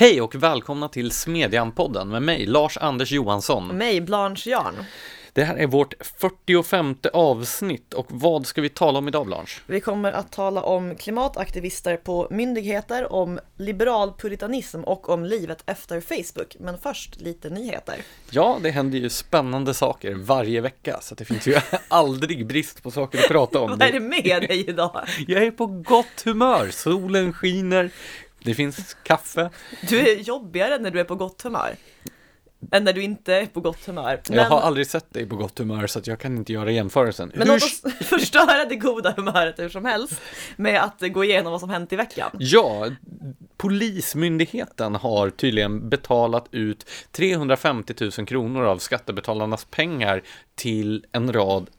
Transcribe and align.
Hej 0.00 0.20
och 0.20 0.34
välkomna 0.34 0.88
till 0.88 1.10
Smedjan-podden 1.10 2.10
med 2.10 2.22
mig, 2.22 2.46
Lars-Anders 2.46 3.12
Johansson. 3.12 3.66
Mig, 3.66 4.00
Blanche 4.00 4.50
Jarn. 4.50 4.74
Det 5.32 5.44
här 5.44 5.56
är 5.56 5.66
vårt 5.66 5.94
45 6.20 6.96
avsnitt 7.12 7.94
och 7.94 8.06
vad 8.08 8.46
ska 8.46 8.60
vi 8.60 8.68
tala 8.68 8.98
om 8.98 9.08
idag 9.08 9.26
Blanche? 9.26 9.60
Vi 9.66 9.80
kommer 9.80 10.12
att 10.12 10.32
tala 10.32 10.62
om 10.62 10.96
klimataktivister 10.96 11.96
på 11.96 12.28
myndigheter, 12.30 13.12
om 13.12 13.40
liberal 13.56 14.12
puritanism 14.18 14.80
och 14.80 15.08
om 15.08 15.24
livet 15.24 15.62
efter 15.66 16.00
Facebook. 16.00 16.56
Men 16.60 16.78
först 16.78 17.20
lite 17.20 17.50
nyheter. 17.50 17.96
Ja, 18.30 18.58
det 18.62 18.70
händer 18.70 18.98
ju 18.98 19.10
spännande 19.10 19.74
saker 19.74 20.14
varje 20.14 20.60
vecka 20.60 20.98
så 21.02 21.14
det 21.14 21.24
finns 21.24 21.46
ju 21.46 21.56
aldrig 21.88 22.46
brist 22.46 22.82
på 22.82 22.90
saker 22.90 23.18
att 23.18 23.28
prata 23.28 23.60
om. 23.60 23.70
vad 23.78 23.82
är 23.82 23.92
det 23.92 24.00
med 24.00 24.42
dig 24.48 24.68
idag? 24.68 25.04
Jag 25.26 25.42
är 25.42 25.50
på 25.50 25.66
gott 25.66 26.22
humör, 26.24 26.68
solen 26.70 27.32
skiner, 27.32 27.90
det 28.44 28.54
finns 28.54 28.96
kaffe. 29.02 29.50
Du 29.88 29.98
är 29.98 30.16
jobbigare 30.16 30.78
när 30.78 30.90
du 30.90 31.00
är 31.00 31.04
på 31.04 31.14
gott 31.14 31.42
humör. 31.42 31.76
Än 32.72 32.84
när 32.84 32.92
du 32.92 33.02
inte 33.02 33.34
är 33.34 33.46
på 33.46 33.60
gott 33.60 33.86
humör. 33.86 34.20
Men... 34.28 34.38
Jag 34.38 34.44
har 34.44 34.60
aldrig 34.60 34.86
sett 34.86 35.14
dig 35.14 35.26
på 35.26 35.36
gott 35.36 35.58
humör 35.58 35.86
så 35.86 36.00
jag 36.04 36.18
kan 36.18 36.36
inte 36.36 36.52
göra 36.52 36.70
jämförelsen. 36.70 37.32
Men 37.34 37.48
hur... 37.48 37.54
låt 37.54 37.62
oss 37.62 37.82
förstöra 38.08 38.64
det 38.64 38.76
goda 38.76 39.14
humöret 39.16 39.58
hur 39.58 39.68
som 39.68 39.84
helst 39.84 40.20
med 40.56 40.82
att 40.82 41.12
gå 41.12 41.24
igenom 41.24 41.52
vad 41.52 41.60
som 41.60 41.70
hänt 41.70 41.92
i 41.92 41.96
veckan. 41.96 42.30
Ja, 42.38 42.88
Polismyndigheten 43.56 44.94
har 44.94 45.30
tydligen 45.30 45.88
betalat 45.88 46.46
ut 46.50 46.90
350 47.12 47.94
000 48.18 48.26
kronor 48.26 48.64
av 48.64 48.78
skattebetalarnas 48.78 49.64
pengar 49.64 50.22
till 50.54 51.06
en 51.12 51.32
rad 51.32 51.70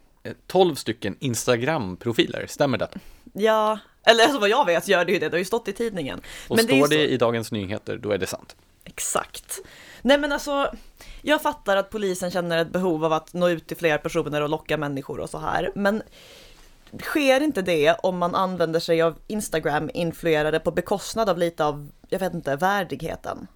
12 0.48 0.72
eh, 0.72 0.76
stycken 0.76 1.16
Instagram-profiler, 1.20 2.46
stämmer 2.48 2.78
det? 2.78 2.90
Ja, 3.34 3.80
eller 4.04 4.24
alltså 4.24 4.40
vad 4.40 4.50
jag 4.50 4.66
vet 4.66 4.88
gör 4.88 5.06
det 5.06 5.12
ju 5.12 5.20
det, 5.20 5.30
det 5.30 5.34
har 5.34 5.40
ju 5.40 5.46
stått 5.46 5.68
i 5.68 5.74
tidningen. 5.74 6.22
Och 6.48 6.56
men 6.56 6.66
står 6.66 6.88
det, 6.88 6.98
det 6.98 7.08
i 7.08 7.18
Dagens 7.18 7.52
Nyheter, 7.52 7.98
då 7.98 8.12
är 8.12 8.18
det 8.18 8.28
sant. 8.28 8.56
Exakt. 8.84 9.60
Nej 10.02 10.18
men 10.18 10.32
alltså, 10.32 10.72
jag 11.22 11.42
fattar 11.42 11.78
att 11.78 11.90
polisen 11.90 12.32
känner 12.32 12.58
ett 12.58 12.72
behov 12.72 13.06
av 13.06 13.14
att 13.14 13.34
nå 13.34 13.50
ut 13.50 13.68
till 13.68 13.78
fler 13.78 13.98
personer 13.98 14.42
och 14.42 14.50
locka 14.50 14.78
människor 14.78 15.20
och 15.20 15.30
så 15.30 15.38
här, 15.38 15.72
men 15.76 16.04
sker 17.00 17.42
inte 17.42 17.62
det 17.62 17.94
om 18.04 18.18
man 18.18 18.36
använder 18.36 18.80
sig 18.80 19.02
av 19.02 19.16
Instagram-influerade 19.28 20.60
på 20.60 20.72
bekostnad 20.72 21.30
av 21.30 21.38
lite 21.38 21.66
av, 21.66 21.92
jag 22.10 22.20
vet 22.20 22.34
inte, 22.34 22.56
värdigheten? 22.56 23.48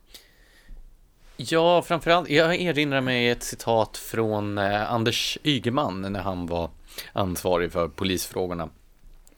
Ja, 1.38 1.82
framförallt, 1.82 2.30
jag 2.30 2.62
erinrar 2.62 3.02
mig 3.02 3.30
ett 3.30 3.44
citat 3.44 3.98
från 3.98 4.58
eh, 4.58 4.94
Anders 4.94 5.38
Ygeman 5.44 6.02
när 6.02 6.22
han 6.22 6.48
var 6.48 6.70
ansvarig 7.14 7.72
för 7.72 7.88
polisfrågorna 7.88 8.70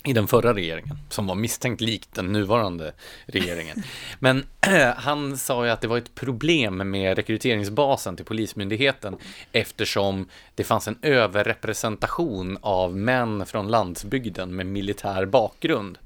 i 0.06 0.14
den 0.14 0.28
förra 0.28 0.54
regeringen, 0.54 0.98
som 1.10 1.28
var 1.28 1.36
misstänkt 1.36 1.82
likt 1.82 2.14
den 2.14 2.32
nuvarande 2.32 2.94
regeringen. 3.26 3.84
Men 4.20 4.46
han 4.96 5.38
sa 5.38 5.66
ju 5.66 5.72
att 5.72 5.82
det 5.82 5.88
var 5.88 5.98
ett 5.98 6.16
problem 6.16 6.92
med 6.92 7.16
rekryteringsbasen 7.18 8.16
till 8.16 8.26
Polismyndigheten 8.26 9.16
eftersom 9.52 10.30
det 10.56 10.64
fanns 10.64 10.88
en 10.88 10.98
överrepresentation 11.02 12.58
av 12.62 12.98
män 12.98 13.46
från 13.46 13.68
landsbygden 13.68 14.56
med 14.56 14.66
militär 14.66 15.26
bakgrund. 15.26 15.98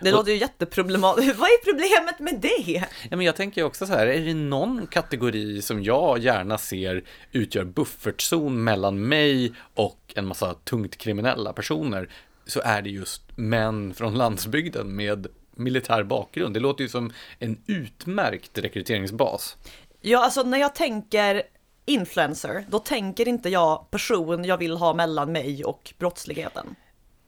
Det 0.00 0.12
låter 0.12 0.32
ju 0.32 0.38
jätteproblematiskt. 0.38 1.36
Vad 1.38 1.48
är 1.48 1.64
problemet 1.64 2.18
med 2.18 2.40
det? 2.40 2.84
Ja, 3.10 3.16
men 3.16 3.26
jag 3.26 3.36
tänker 3.36 3.64
också 3.64 3.86
så 3.86 3.92
här, 3.92 4.06
är 4.06 4.20
det 4.20 4.34
någon 4.34 4.86
kategori 4.86 5.62
som 5.62 5.82
jag 5.82 6.18
gärna 6.18 6.58
ser 6.58 7.04
utgör 7.32 7.64
buffertzon 7.64 8.64
mellan 8.64 9.08
mig 9.08 9.52
och 9.74 9.98
en 10.14 10.26
massa 10.26 10.54
tungt 10.54 10.96
kriminella 10.98 11.52
personer 11.52 12.08
så 12.46 12.60
är 12.64 12.82
det 12.82 12.90
just 12.90 13.22
män 13.36 13.94
från 13.94 14.14
landsbygden 14.14 14.96
med 14.96 15.26
militär 15.56 16.02
bakgrund. 16.02 16.54
Det 16.54 16.60
låter 16.60 16.84
ju 16.84 16.88
som 16.88 17.12
en 17.38 17.58
utmärkt 17.66 18.58
rekryteringsbas. 18.58 19.56
Ja, 20.00 20.24
alltså 20.24 20.42
när 20.42 20.58
jag 20.58 20.74
tänker 20.74 21.42
influencer, 21.84 22.64
då 22.68 22.78
tänker 22.78 23.28
inte 23.28 23.48
jag 23.48 23.90
person 23.90 24.44
jag 24.44 24.58
vill 24.58 24.76
ha 24.76 24.94
mellan 24.94 25.32
mig 25.32 25.64
och 25.64 25.94
brottsligheten. 25.98 26.76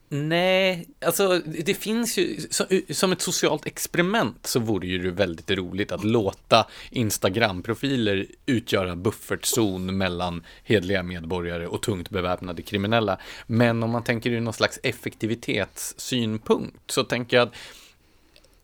Nej, 0.09 0.87
alltså 1.05 1.39
det 1.39 1.73
finns 1.73 2.17
ju, 2.17 2.37
eh, 2.69 2.79
som 2.89 3.11
ett 3.11 3.21
socialt 3.21 3.65
experiment 3.65 4.47
så 4.47 4.59
vore 4.59 4.87
ju 4.87 4.97
det 4.97 5.11
väldigt 5.11 5.51
roligt 5.51 5.91
att 5.91 6.03
låta 6.03 6.67
Instagram-profiler 6.91 8.27
utgöra 8.45 8.95
buffertzon 8.95 9.97
mellan 9.97 10.43
hedliga 10.63 11.03
medborgare 11.03 11.67
och 11.67 11.81
tungt 11.81 12.09
beväpnade 12.09 12.61
kriminella. 12.61 13.19
Men 13.47 13.83
om 13.83 13.89
man 13.89 14.03
tänker 14.03 14.31
ur 14.31 14.41
någon 14.41 14.53
slags 14.53 14.79
effektivitetssynpunkt 14.83 16.91
så 16.91 17.03
tänker 17.03 17.37
jag 17.37 17.47
att 17.47 17.53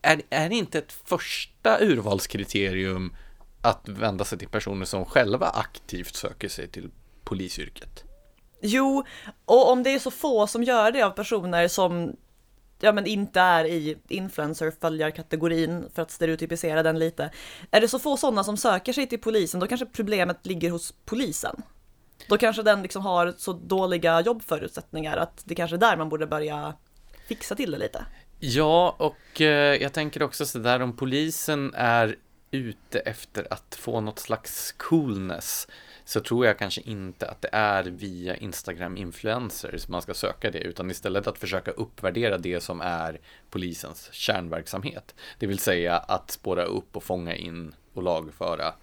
är, 0.02 0.22
är 0.30 0.48
det 0.48 0.54
inte 0.54 0.78
ett 0.78 0.92
första 1.04 1.80
urvalskriterium 1.80 3.14
att 3.60 3.88
vända 3.88 4.24
sig 4.24 4.38
till 4.38 4.48
personer 4.48 4.86
som 4.86 5.04
själva 5.04 5.46
aktivt 5.46 6.14
söker 6.14 6.48
sig 6.48 6.68
till 6.68 6.90
polisyrket? 7.24 8.04
Jo, 8.66 9.04
och 9.44 9.72
om 9.72 9.82
det 9.82 9.90
är 9.90 9.98
så 9.98 10.10
få 10.10 10.46
som 10.46 10.62
gör 10.62 10.92
det 10.92 11.02
av 11.02 11.10
personer 11.10 11.68
som 11.68 12.16
ja, 12.80 12.92
men 12.92 13.06
inte 13.06 13.40
är 13.40 13.64
i 13.64 13.98
influencer-följarkategorin 14.08 15.90
för 15.94 16.02
att 16.02 16.10
stereotypisera 16.10 16.82
den 16.82 16.98
lite. 16.98 17.30
Är 17.70 17.80
det 17.80 17.88
så 17.88 17.98
få 17.98 18.16
sådana 18.16 18.44
som 18.44 18.56
söker 18.56 18.92
sig 18.92 19.06
till 19.06 19.20
polisen, 19.20 19.60
då 19.60 19.66
kanske 19.66 19.86
problemet 19.86 20.46
ligger 20.46 20.70
hos 20.70 20.94
polisen. 21.04 21.62
Då 22.28 22.38
kanske 22.38 22.62
den 22.62 22.82
liksom 22.82 23.02
har 23.02 23.34
så 23.38 23.52
dåliga 23.52 24.20
jobbförutsättningar 24.20 25.16
att 25.16 25.42
det 25.44 25.54
kanske 25.54 25.76
är 25.76 25.80
där 25.80 25.96
man 25.96 26.08
borde 26.08 26.26
börja 26.26 26.74
fixa 27.28 27.54
till 27.54 27.70
det 27.70 27.78
lite. 27.78 28.04
Ja, 28.40 28.96
och 28.98 29.40
eh, 29.40 29.82
jag 29.82 29.92
tänker 29.92 30.22
också 30.22 30.46
sådär 30.46 30.80
om 30.80 30.96
polisen 30.96 31.74
är 31.74 32.16
ute 32.50 32.98
efter 32.98 33.46
att 33.50 33.74
få 33.80 34.00
något 34.00 34.18
slags 34.18 34.72
coolness 34.72 35.68
så 36.04 36.20
tror 36.20 36.46
jag 36.46 36.58
kanske 36.58 36.80
inte 36.80 37.28
att 37.28 37.42
det 37.42 37.48
är 37.52 37.84
via 37.84 38.36
Instagram-influencers 38.36 39.88
man 39.88 40.02
ska 40.02 40.14
söka 40.14 40.50
det, 40.50 40.58
utan 40.58 40.90
istället 40.90 41.26
att 41.26 41.38
försöka 41.38 41.70
uppvärdera 41.70 42.38
det 42.38 42.60
som 42.60 42.80
är 42.80 43.20
polisens 43.50 44.08
kärnverksamhet. 44.12 45.14
Det 45.38 45.46
vill 45.46 45.58
säga 45.58 45.96
att 45.96 46.30
spåra 46.30 46.64
upp 46.64 46.96
och 46.96 47.02
fånga 47.02 47.36
in 47.36 47.74
och 47.92 48.02
lagföra 48.02 48.74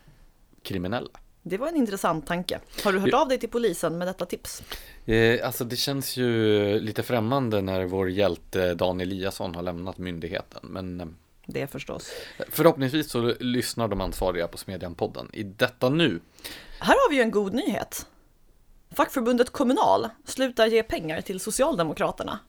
kriminella. 0.64 1.20
Det 1.44 1.58
var 1.58 1.68
en 1.68 1.76
intressant 1.76 2.28
tanke. 2.28 2.60
Har 2.84 2.94
du 2.94 3.00
hört 3.00 3.14
av 3.14 3.28
dig 3.28 3.40
till 3.40 3.50
polisen 3.50 3.98
med 3.98 4.08
detta 4.08 4.26
tips? 4.26 4.64
Eh, 5.06 5.46
alltså 5.46 5.66
det 5.66 5.76
känns 5.76 6.18
ju 6.18 6.80
lite 6.80 7.04
främmande 7.04 7.62
när 7.62 7.86
vår 7.86 8.10
hjälte 8.10 8.74
Dan 8.74 9.02
Eliasson 9.02 9.56
har 9.56 9.62
lämnat 9.62 9.98
myndigheten, 9.98 10.60
men 10.64 11.02
eh, 11.02 11.08
det 11.46 11.68
förstås. 11.68 12.12
Förhoppningsvis 12.50 13.10
så 13.10 13.34
lyssnar 13.40 13.88
de 13.88 14.02
ansvariga 14.02 14.48
på 14.48 14.58
Smedjan-podden 14.58 15.30
i 15.34 15.44
detta 15.44 15.90
nu. 15.90 16.20
Här 16.84 16.94
har 16.94 17.10
vi 17.10 17.16
ju 17.16 17.22
en 17.22 17.32
god 17.32 17.54
nyhet. 17.54 18.06
Fackförbundet 18.92 19.50
Kommunal 19.50 20.10
slutar 20.26 20.68
ge 20.68 20.84
pengar 20.84 21.22
till 21.22 21.40
Socialdemokraterna. 21.40 22.40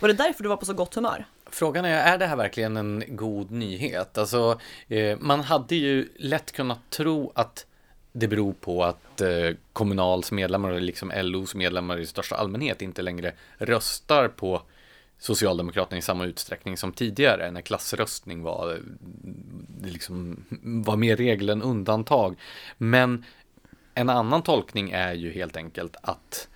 Var 0.00 0.08
det 0.08 0.14
därför 0.14 0.42
du 0.42 0.48
var 0.48 0.56
på 0.56 0.64
så 0.64 0.72
gott 0.74 0.94
humör? 0.94 1.24
Frågan 1.46 1.84
är, 1.84 2.12
är 2.14 2.18
det 2.18 2.26
här 2.26 2.36
verkligen 2.36 2.76
en 2.76 3.04
god 3.08 3.50
nyhet? 3.50 4.18
Alltså, 4.18 4.60
eh, 4.88 5.18
man 5.20 5.40
hade 5.40 5.76
ju 5.76 6.08
lätt 6.16 6.52
kunnat 6.52 6.90
tro 6.90 7.32
att 7.34 7.66
det 8.12 8.28
beror 8.28 8.52
på 8.52 8.84
att 8.84 9.20
eh, 9.20 9.50
Kommunals 9.72 10.32
medlemmar, 10.32 10.80
liksom 10.80 11.12
LOs 11.16 11.54
medlemmar 11.54 11.98
i 11.98 12.06
största 12.06 12.36
allmänhet, 12.36 12.82
inte 12.82 13.02
längre 13.02 13.32
röstar 13.58 14.28
på 14.28 14.62
Socialdemokraterna 15.18 15.98
i 15.98 16.02
samma 16.02 16.24
utsträckning 16.24 16.76
som 16.76 16.92
tidigare 16.92 17.50
när 17.50 17.60
klassröstning 17.60 18.42
var, 18.42 18.72
eh, 18.72 18.78
liksom 19.84 20.44
var 20.84 20.96
mer 20.96 21.16
regel 21.16 21.48
än 21.48 21.62
undantag. 21.62 22.36
Men 22.78 23.24
en 23.94 24.10
annan 24.10 24.42
tolkning 24.42 24.90
är 24.90 25.12
ju 25.12 25.32
helt 25.32 25.56
enkelt 25.56 25.96
att, 26.02 26.48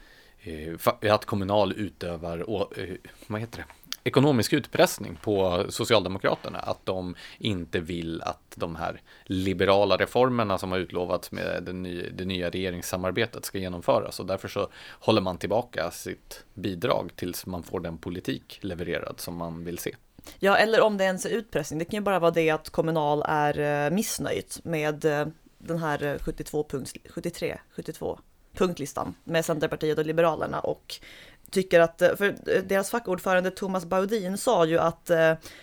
eh, 0.42 1.12
att 1.14 1.24
Kommunal 1.24 1.72
utövar, 1.72 2.38
eh, 2.76 2.94
vad 3.26 3.40
heter 3.40 3.58
det? 3.58 3.64
ekonomisk 4.06 4.52
utpressning 4.52 5.18
på 5.22 5.66
Socialdemokraterna. 5.68 6.58
Att 6.58 6.86
de 6.86 7.14
inte 7.38 7.80
vill 7.80 8.22
att 8.22 8.52
de 8.54 8.76
här 8.76 9.00
liberala 9.24 9.96
reformerna 9.96 10.58
som 10.58 10.72
har 10.72 10.78
utlovats 10.78 11.32
med 11.32 11.62
det 11.62 11.72
nya, 11.72 12.10
det 12.10 12.24
nya 12.24 12.50
regeringssamarbetet 12.50 13.44
ska 13.44 13.58
genomföras. 13.58 14.20
Och 14.20 14.26
därför 14.26 14.48
så 14.48 14.68
håller 15.00 15.20
man 15.20 15.38
tillbaka 15.38 15.90
sitt 15.90 16.44
bidrag 16.54 17.10
tills 17.16 17.46
man 17.46 17.62
får 17.62 17.80
den 17.80 17.98
politik 17.98 18.58
levererad 18.60 19.20
som 19.20 19.36
man 19.36 19.64
vill 19.64 19.78
se. 19.78 19.94
Ja, 20.38 20.56
eller 20.56 20.80
om 20.80 20.96
det 20.96 21.04
ens 21.04 21.26
är 21.26 21.30
utpressning. 21.30 21.78
Det 21.78 21.84
kan 21.84 21.96
ju 21.96 22.04
bara 22.04 22.18
vara 22.18 22.30
det 22.30 22.50
att 22.50 22.70
Kommunal 22.70 23.22
är 23.28 23.86
eh, 23.86 23.90
missnöjt 23.90 24.60
med 24.64 25.04
eh, 25.04 25.26
den 25.58 25.78
här 25.78 26.02
eh, 26.02 26.18
72 26.18 26.66
punkt, 26.70 26.96
73, 27.10 27.58
72 27.76 28.18
punktlistan 28.52 29.14
med 29.24 29.44
Centerpartiet 29.44 29.98
och 29.98 30.06
Liberalerna 30.06 30.60
och 30.60 30.94
tycker 31.50 31.80
att, 31.80 32.02
eh, 32.02 32.16
för 32.16 32.28
eh, 32.28 32.62
deras 32.62 32.90
fackordförande 32.90 33.50
Thomas 33.50 33.84
Baudin 33.84 34.38
sa 34.38 34.66
ju 34.66 34.78
att 34.78 35.10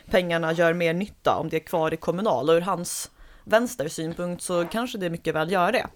pengarna 0.05 0.53
gör 0.53 0.73
mer 0.73 0.93
nytta 0.93 1.35
om 1.35 1.49
det 1.49 1.57
är 1.57 1.65
kvar 1.65 1.93
i 1.93 1.97
kommunal 1.97 2.49
och 2.49 2.55
ur 2.55 2.61
hans 2.61 3.11
vänstersynpunkt 3.43 4.43
så 4.43 4.65
kanske 4.65 4.97
det 4.97 5.09
mycket 5.09 5.35
väl 5.35 5.51
gör 5.51 5.71
det. 5.71 5.87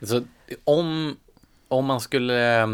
Alltså, 0.00 0.22
om, 0.64 1.16
om 1.68 1.84
man 1.84 2.00
skulle 2.00 2.68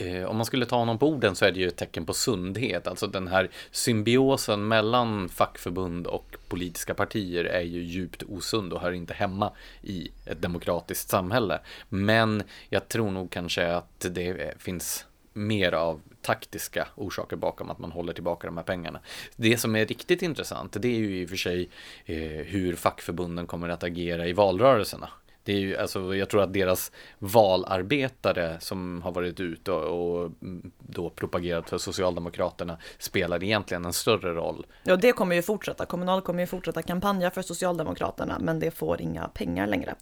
eh, 0.00 0.24
om 0.24 0.36
man 0.36 0.46
skulle 0.46 0.66
ta 0.66 0.76
honom 0.76 0.98
på 0.98 1.08
orden 1.08 1.36
så 1.36 1.44
är 1.44 1.52
det 1.52 1.60
ju 1.60 1.68
ett 1.68 1.76
tecken 1.76 2.06
på 2.06 2.14
sundhet. 2.14 2.86
Alltså 2.86 3.06
den 3.06 3.28
här 3.28 3.50
symbiosen 3.70 4.68
mellan 4.68 5.28
fackförbund 5.28 6.06
och 6.06 6.36
politiska 6.48 6.94
partier 6.94 7.44
är 7.44 7.60
ju 7.60 7.82
djupt 7.82 8.22
osund 8.22 8.72
och 8.72 8.80
hör 8.80 8.92
inte 8.92 9.14
hemma 9.14 9.52
i 9.82 10.10
ett 10.26 10.42
demokratiskt 10.42 11.10
samhälle. 11.10 11.60
Men 11.88 12.42
jag 12.68 12.88
tror 12.88 13.10
nog 13.10 13.30
kanske 13.30 13.74
att 13.74 14.06
det 14.10 14.54
finns 14.58 15.06
mer 15.32 15.72
av 15.72 16.00
taktiska 16.22 16.88
orsaker 16.94 17.36
bakom 17.36 17.70
att 17.70 17.78
man 17.78 17.92
håller 17.92 18.12
tillbaka 18.12 18.46
de 18.46 18.56
här 18.56 18.64
pengarna. 18.64 19.00
Det 19.36 19.58
som 19.58 19.76
är 19.76 19.86
riktigt 19.86 20.22
intressant, 20.22 20.76
det 20.80 20.88
är 20.88 20.98
ju 20.98 21.20
i 21.20 21.24
och 21.24 21.28
för 21.28 21.36
sig 21.36 21.68
eh, 22.06 22.16
hur 22.46 22.76
fackförbunden 22.76 23.46
kommer 23.46 23.68
att 23.68 23.84
agera 23.84 24.26
i 24.26 24.32
valrörelserna. 24.32 25.08
Det 25.50 25.54
är 25.56 25.60
ju, 25.60 25.76
alltså, 25.76 26.14
jag 26.14 26.28
tror 26.28 26.42
att 26.42 26.52
deras 26.52 26.92
valarbetare 27.18 28.56
som 28.60 29.02
har 29.02 29.12
varit 29.12 29.40
ute 29.40 29.72
och, 29.72 30.22
och 30.22 30.30
då 30.78 31.10
propagerat 31.10 31.70
för 31.70 31.78
Socialdemokraterna 31.78 32.78
spelar 32.98 33.44
egentligen 33.44 33.84
en 33.84 33.92
större 33.92 34.34
roll. 34.34 34.66
Ja, 34.84 34.96
det 34.96 35.12
kommer 35.12 35.36
ju 35.36 35.42
fortsätta. 35.42 35.86
Kommunal 35.86 36.22
kommer 36.22 36.40
ju 36.40 36.46
fortsätta 36.46 36.82
kampanja 36.82 37.30
för 37.30 37.42
Socialdemokraterna, 37.42 38.38
men 38.40 38.60
det 38.60 38.70
får 38.70 39.00
inga 39.00 39.28
pengar 39.28 39.66
längre. 39.66 39.94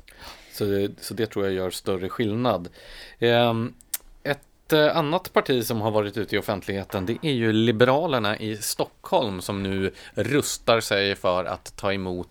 Så 0.53 0.65
det, 0.65 0.91
så 1.01 1.15
det 1.15 1.27
tror 1.27 1.45
jag 1.45 1.55
gör 1.55 1.71
större 1.71 2.09
skillnad. 2.09 2.69
Um, 3.21 3.75
ett 4.23 4.73
eh, 4.73 4.97
annat 4.97 5.33
parti 5.33 5.65
som 5.65 5.81
har 5.81 5.91
varit 5.91 6.17
ute 6.17 6.37
i 6.37 6.39
offentligheten 6.39 7.07
det 7.07 7.19
är 7.23 7.33
ju 7.33 7.53
Liberalerna 7.53 8.39
i 8.39 8.57
Stockholm 8.57 9.41
som 9.41 9.63
nu 9.63 9.93
rustar 10.15 10.81
sig 10.81 11.15
för 11.15 11.45
att 11.45 11.77
ta 11.77 11.93
emot 11.93 12.29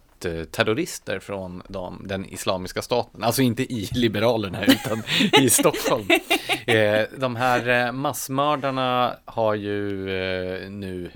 terrorister 0.52 1.20
från 1.20 1.62
de, 1.68 2.02
den 2.08 2.26
islamiska 2.26 2.82
staten. 2.82 3.24
Alltså 3.24 3.42
inte 3.42 3.64
i 3.64 3.90
Liberalerna 3.92 4.66
utan 4.66 5.04
i 5.42 5.50
Stockholm. 5.50 6.08
Eh, 6.66 7.02
de 7.18 7.36
här 7.36 7.92
massmördarna 7.92 9.16
har 9.26 9.56
ju 9.56 9.80
nu 10.70 11.12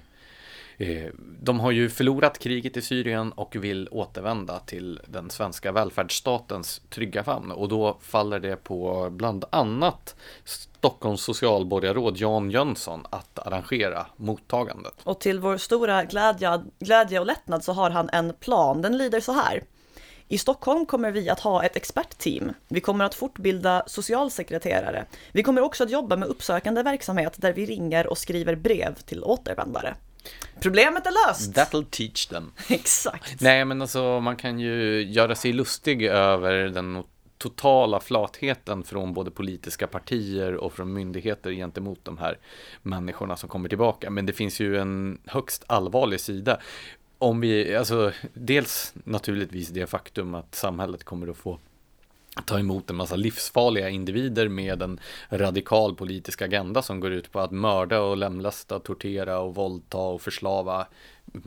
Eh, 0.82 1.12
de 1.42 1.60
har 1.60 1.72
ju 1.72 1.90
förlorat 1.90 2.40
kriget 2.40 2.78
i 2.78 2.82
Syrien 2.82 3.32
och 3.32 3.56
vill 3.56 3.88
återvända 3.92 4.60
till 4.60 5.00
den 5.08 5.30
svenska 5.30 5.72
välfärdsstatens 5.72 6.82
trygga 6.90 7.24
famn 7.24 7.52
och 7.52 7.68
då 7.68 7.98
faller 8.02 8.40
det 8.40 8.56
på 8.56 9.10
bland 9.12 9.46
annat 9.50 10.16
Stockholms 10.44 11.22
socialborgarråd 11.22 12.18
Jan 12.18 12.52
Jönsson 12.52 13.06
att 13.10 13.40
arrangera 13.40 14.06
mottagandet. 14.16 14.94
Och 15.04 15.20
till 15.20 15.40
vår 15.40 15.58
stora 15.58 16.04
glädje, 16.04 16.62
glädje 16.80 17.20
och 17.20 17.26
lättnad 17.26 17.64
så 17.64 17.74
har 17.74 17.90
han 17.90 18.10
en 18.14 18.34
plan. 18.34 18.82
Den 18.82 18.98
lyder 18.98 19.20
så 19.20 19.32
här. 19.32 19.64
I 20.28 20.38
Stockholm 20.38 20.86
kommer 20.86 21.12
vi 21.12 21.30
att 21.30 21.40
ha 21.40 21.64
ett 21.64 21.76
expertteam. 21.76 22.54
Vi 22.68 22.80
kommer 22.80 23.06
att 23.06 23.16
fortbilda 23.16 23.84
socialsekreterare. 23.88 25.06
Vi 25.32 25.44
kommer 25.44 25.62
också 25.62 25.84
att 25.84 25.92
jobba 25.92 26.16
med 26.16 26.28
uppsökande 26.28 26.84
verksamhet 26.84 27.34
där 27.38 27.54
vi 27.54 27.66
ringer 27.66 28.08
och 28.08 28.18
skriver 28.18 28.56
brev 28.56 28.96
till 28.96 29.24
återvändare. 29.24 29.96
Problemet 30.62 31.08
är 31.08 31.28
löst! 31.28 31.56
That'll 31.56 31.86
teach 31.90 32.26
them. 32.26 32.52
Exakt. 32.70 33.42
Nej, 33.42 33.66
men 33.66 33.82
alltså 33.82 34.20
man 34.20 34.36
kan 34.36 34.60
ju 34.60 35.04
göra 35.04 35.36
sig 35.36 35.54
lustig 35.54 36.04
över 36.04 36.54
den 36.54 37.04
totala 37.38 38.00
flatheten 38.00 38.84
från 38.84 39.14
både 39.14 39.32
politiska 39.32 39.88
partier 39.88 40.56
och 40.56 40.74
från 40.74 40.94
myndigheter 40.94 41.52
gentemot 41.52 42.00
de 42.04 42.18
här 42.18 42.38
människorna 42.82 43.38
som 43.38 43.50
kommer 43.50 43.70
tillbaka. 43.70 44.10
Men 44.10 44.26
det 44.26 44.34
finns 44.34 44.60
ju 44.60 44.78
en 44.78 45.18
högst 45.26 45.64
allvarlig 45.68 46.20
sida. 46.20 46.60
Om 47.18 47.42
vi, 47.42 47.76
alltså, 47.76 48.12
dels 48.34 48.94
naturligtvis 49.04 49.70
det 49.70 49.88
faktum 49.88 50.36
att 50.36 50.56
samhället 50.56 51.04
kommer 51.04 51.28
att 51.28 51.38
få 51.38 51.60
ta 52.46 52.60
emot 52.60 52.90
en 52.90 52.96
massa 52.96 53.16
livsfarliga 53.16 53.90
individer 53.90 54.48
med 54.48 54.82
en 54.82 55.00
radikal 55.30 55.96
politisk 55.96 56.42
agenda 56.42 56.82
som 56.82 57.00
går 57.00 57.12
ut 57.12 57.32
på 57.32 57.40
att 57.40 57.52
mörda 57.52 58.02
och 58.02 58.18
lemlästa, 58.18 58.80
tortera 58.80 59.40
och 59.40 59.56
våldta 59.56 59.98
och 59.98 60.22
förslava 60.22 60.88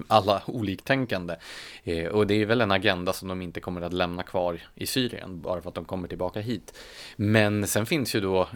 alla 0.09 0.43
oliktänkande. 0.47 1.37
Eh, 1.85 2.07
och 2.07 2.27
det 2.27 2.35
är 2.35 2.47
väl 2.47 2.61
en 2.61 2.73
agenda 2.73 3.13
som 3.13 3.29
de 3.29 3.43
inte 3.43 3.61
kommer 3.61 3.81
att 3.81 3.93
lämna 3.93 4.23
kvar 4.23 4.61
i 4.75 4.87
Syrien 4.87 5.41
bara 5.41 5.61
för 5.61 5.69
att 5.69 5.75
de 5.75 5.85
kommer 5.85 6.09
tillbaka 6.09 6.41
hit. 6.41 6.79
Men 7.17 7.67
sen 7.67 7.87
finns 7.87 8.15
ju 8.15 8.21
då 8.21 8.49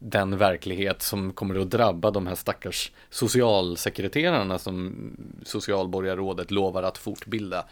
den 0.00 0.38
verklighet 0.38 1.02
som 1.02 1.32
kommer 1.32 1.60
att 1.60 1.70
drabba 1.70 2.10
de 2.10 2.26
här 2.26 2.34
stackars 2.34 2.92
socialsekreterarna 3.10 4.58
som 4.58 4.94
socialborgarrådet 5.42 6.50
lovar 6.50 6.82
att 6.82 6.98
fortbilda. 6.98 7.64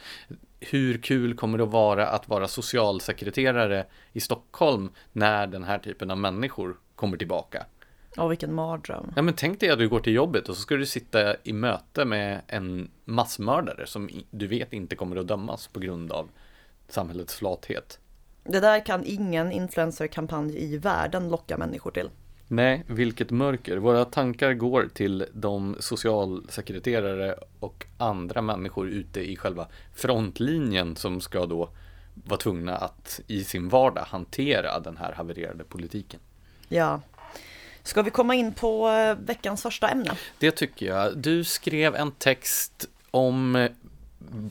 Hur 0.61 0.99
kul 0.99 1.35
kommer 1.35 1.59
det 1.59 1.65
att 1.65 1.71
vara 1.71 2.09
att 2.09 2.29
vara 2.29 2.49
socialsekreterare 2.49 3.87
i 4.13 4.21
Stockholm 4.21 4.91
när 5.13 5.47
den 5.47 5.65
här 5.65 5.79
typen 5.79 6.11
av 6.11 6.19
människor 6.19 6.77
kommer 6.95 7.17
tillbaka? 7.17 7.67
Ja, 8.17 8.27
vilken 8.27 8.55
mardröm. 8.55 9.13
Ja, 9.17 9.23
men 9.23 9.35
tänk 9.35 9.61
dig 9.61 9.71
att 9.71 9.79
du 9.79 9.89
går 9.89 10.01
till 10.01 10.15
jobbet 10.15 10.49
och 10.49 10.57
så 10.57 10.63
ska 10.63 10.77
du 10.77 10.87
sitta 10.87 11.37
i 11.43 11.53
möte 11.53 12.05
med 12.05 12.41
en 12.47 12.91
massmördare 13.05 13.87
som 13.87 14.11
du 14.31 14.47
vet 14.47 14.73
inte 14.73 14.97
kommer 14.97 15.17
att 15.17 15.29
dömas 15.29 15.67
på 15.67 15.81
grund 15.81 16.13
av 16.13 16.29
samhällets 16.89 17.35
flathet. 17.35 17.99
Det 18.45 18.61
där 18.61 18.87
kan 18.87 19.05
ingen 19.05 19.53
influencerkampanj 19.53 20.75
i 20.75 20.79
världen 20.79 21.29
locka 21.29 21.59
människor 21.59 21.91
till. 21.91 22.11
Nej, 22.49 22.85
vilket 22.87 23.31
mörker. 23.31 23.77
Våra 23.77 24.05
tankar 24.05 24.55
går 24.55 24.89
till 24.95 25.27
de 25.33 25.77
socialsekreterare 25.81 27.35
och 27.61 27.87
andra 27.99 28.43
människor 28.43 28.89
ute 28.89 29.31
i 29.31 29.37
själva 29.37 29.69
frontlinjen 29.95 30.97
som 30.97 31.21
ska 31.21 31.47
då 31.47 31.69
vara 32.15 32.39
tvungna 32.39 32.77
att 32.77 33.21
i 33.27 33.45
sin 33.45 33.69
vardag 33.69 34.05
hantera 34.05 34.81
den 34.81 34.97
här 34.97 35.13
havererade 35.13 35.65
politiken. 35.65 36.21
Ja, 36.69 37.01
Ska 37.87 38.03
vi 38.03 38.11
komma 38.11 38.35
in 38.35 38.53
på 38.53 38.89
eh, 38.89 39.15
veckans 39.27 39.63
första 39.63 39.89
ämne? 39.89 40.17
Det 40.39 40.51
tycker 40.51 40.87
jag. 40.87 41.19
Du 41.19 41.45
skrev 41.45 41.95
en 41.95 42.13
text 42.13 42.89
om 43.11 43.69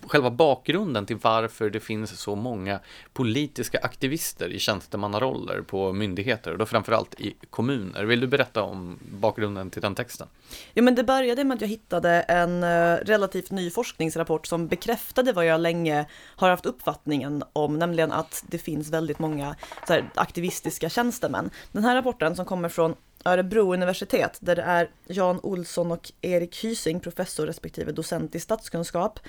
själva 0.08 0.32
bakgrunden 0.32 1.06
till 1.06 1.16
varför 1.16 1.70
det 1.70 1.80
finns 1.80 2.20
så 2.20 2.36
många 2.36 2.80
politiska 3.14 3.80
aktivister 3.80 4.50
i 4.50 4.60
tjänstemannaroller 4.60 5.62
på 5.62 5.94
myndigheter 5.94 6.52
och 6.52 6.58
då 6.58 6.66
framförallt 6.66 7.22
i 7.22 7.36
kommuner. 7.50 8.04
Vill 8.04 8.20
du 8.20 8.28
berätta 8.28 8.64
om 8.64 9.00
bakgrunden 9.20 9.70
till 9.70 9.82
den 9.82 9.96
texten? 9.96 10.28
Jo, 10.74 10.84
men 10.84 10.96
det 10.96 11.04
började 11.04 11.44
med 11.44 11.56
att 11.56 11.62
jag 11.62 11.68
hittade 11.68 12.22
en 12.22 12.64
eh, 12.64 12.96
relativt 12.96 13.52
ny 13.52 13.70
forskningsrapport 13.70 14.48
som 14.48 14.68
bekräftade 14.68 15.34
vad 15.34 15.46
jag 15.46 15.62
länge 15.62 16.06
har 16.36 16.50
haft 16.50 16.66
uppfattningen 16.66 17.44
om, 17.54 17.80
nämligen 17.80 18.12
att 18.12 18.44
det 18.48 18.58
finns 18.58 18.90
väldigt 18.90 19.20
många 19.20 19.56
här, 19.88 20.10
aktivistiska 20.16 20.90
tjänstemän. 20.90 21.50
Den 21.72 21.84
här 21.84 21.96
rapporten 21.96 22.36
som 22.36 22.46
kommer 22.46 22.70
från 22.70 22.96
Örebro 23.26 23.74
universitet 23.74 24.38
där 24.40 24.56
det 24.56 24.62
är 24.62 24.90
Jan 25.08 25.40
Olsson 25.44 25.92
och 25.92 26.12
Erik 26.22 26.64
Hysing, 26.64 27.00
professor 27.00 27.46
respektive 27.46 27.92
docent 27.92 28.36
i 28.36 28.40
statskunskap, 28.40 29.20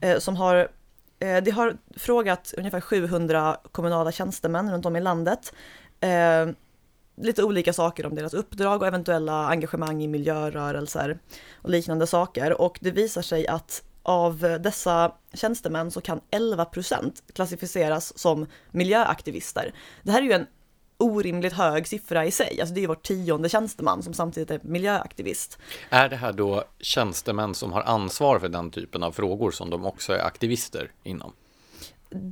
eh, 0.00 0.18
som 0.18 0.36
har 0.36 0.68
eh, 1.18 1.42
de 1.42 1.50
har 1.50 1.76
frågat 1.96 2.54
ungefär 2.56 2.80
700 2.80 3.56
kommunala 3.72 4.12
tjänstemän 4.12 4.72
runt 4.72 4.86
om 4.86 4.96
i 4.96 5.00
landet 5.00 5.52
eh, 6.00 6.46
lite 7.16 7.44
olika 7.44 7.72
saker 7.72 8.06
om 8.06 8.14
deras 8.14 8.34
uppdrag 8.34 8.82
och 8.82 8.88
eventuella 8.88 9.46
engagemang 9.48 10.02
i 10.02 10.08
miljörörelser 10.08 11.18
och 11.54 11.70
liknande 11.70 12.06
saker. 12.06 12.60
Och 12.60 12.78
det 12.80 12.90
visar 12.90 13.22
sig 13.22 13.46
att 13.46 13.82
av 14.02 14.58
dessa 14.60 15.12
tjänstemän 15.32 15.90
så 15.90 16.00
kan 16.00 16.20
11 16.30 16.64
procent 16.64 17.22
klassificeras 17.32 18.18
som 18.18 18.46
miljöaktivister. 18.70 19.74
Det 20.02 20.12
här 20.12 20.18
är 20.18 20.26
ju 20.26 20.32
en 20.32 20.46
orimligt 20.98 21.52
hög 21.52 21.86
siffra 21.86 22.24
i 22.24 22.30
sig. 22.30 22.60
Alltså 22.60 22.74
det 22.74 22.84
är 22.84 22.88
vår 22.88 22.94
tionde 22.94 23.48
tjänsteman 23.48 24.02
som 24.02 24.14
samtidigt 24.14 24.50
är 24.50 24.60
miljöaktivist. 24.62 25.58
Är 25.90 26.08
det 26.08 26.16
här 26.16 26.32
då 26.32 26.64
tjänstemän 26.80 27.54
som 27.54 27.72
har 27.72 27.82
ansvar 27.82 28.38
för 28.38 28.48
den 28.48 28.70
typen 28.70 29.02
av 29.02 29.12
frågor 29.12 29.50
som 29.50 29.70
de 29.70 29.84
också 29.84 30.12
är 30.12 30.26
aktivister 30.26 30.90
inom? 31.02 31.32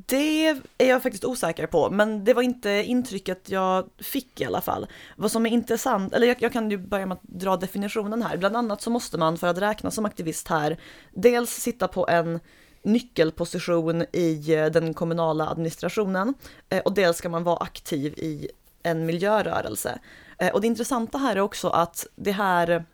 Det 0.07 0.47
är 0.78 0.88
jag 0.88 1.02
faktiskt 1.02 1.25
osäker 1.25 1.66
på, 1.66 1.90
men 1.90 2.25
det 2.25 2.35
var 2.35 2.42
inte 2.42 2.71
intrycket 2.71 3.50
jag 3.50 3.88
fick 3.99 4.40
i 4.40 4.45
alla 4.45 4.61
fall. 4.61 4.87
Vad 5.16 5.31
som 5.31 5.47
är 5.47 5.50
intressant, 5.50 6.14
eller 6.14 6.26
jag, 6.26 6.37
jag, 6.40 6.52
kan 6.52 6.71
ju 6.71 6.78
börja 6.78 7.07
med 7.07 7.14
att 7.14 7.23
dra 7.23 7.57
definitionen 7.57 8.23
här. 8.23 8.37
Bland 8.37 8.57
annat 8.57 8.83
så 8.83 8.90
måste 8.90 9.19
man 9.19 9.38
för 9.38 9.47
att 9.47 9.59
räknas 9.59 9.95
som 9.95 10.04
aktivist 10.04 10.49
här 10.49 10.78
dels 11.11 11.50
sitta 11.50 11.88
på 11.88 12.09
en 12.09 12.40
nyckelposition 12.83 14.05
i 14.12 14.55
eh, 14.55 14.67
den 14.67 14.95
kommunala 14.95 15.49
administrationen 15.49 16.35
eh, 16.69 16.83
och 16.83 16.93
dels 16.93 17.17
ska 17.17 17.29
man 17.29 17.45
vara 17.45 17.57
aktiv 17.57 18.12
i 18.17 18.49
en 18.83 19.07
miljörörelse. 19.07 19.99
Eh, 20.39 20.53
och 20.53 20.61
det 20.61 20.67
intressanta 20.67 21.19
här 21.19 21.37
är 21.37 21.41
också 21.41 21.69
att 21.69 22.07
det 22.17 22.33
här 22.33 22.85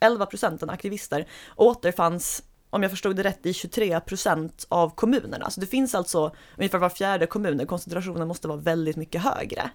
11 0.00 0.26
procenten 0.26 0.70
aktivister 0.70 1.26
återfanns 1.56 2.42
om 2.70 2.82
jag 2.82 2.90
förstod 2.90 3.16
det 3.16 3.22
rätt, 3.22 3.46
i 3.46 3.52
23 3.52 4.00
procent 4.00 4.66
av 4.68 4.94
kommunerna. 4.94 5.50
Så 5.50 5.60
det 5.60 5.66
finns 5.66 5.94
alltså 5.94 6.34
ungefär 6.58 6.78
var 6.78 6.88
fjärde 6.88 7.26
kommun, 7.26 7.66
koncentrationen 7.66 8.28
måste 8.28 8.48
vara 8.48 8.58
väldigt 8.58 8.96
mycket 8.96 9.22
högre. 9.22 9.70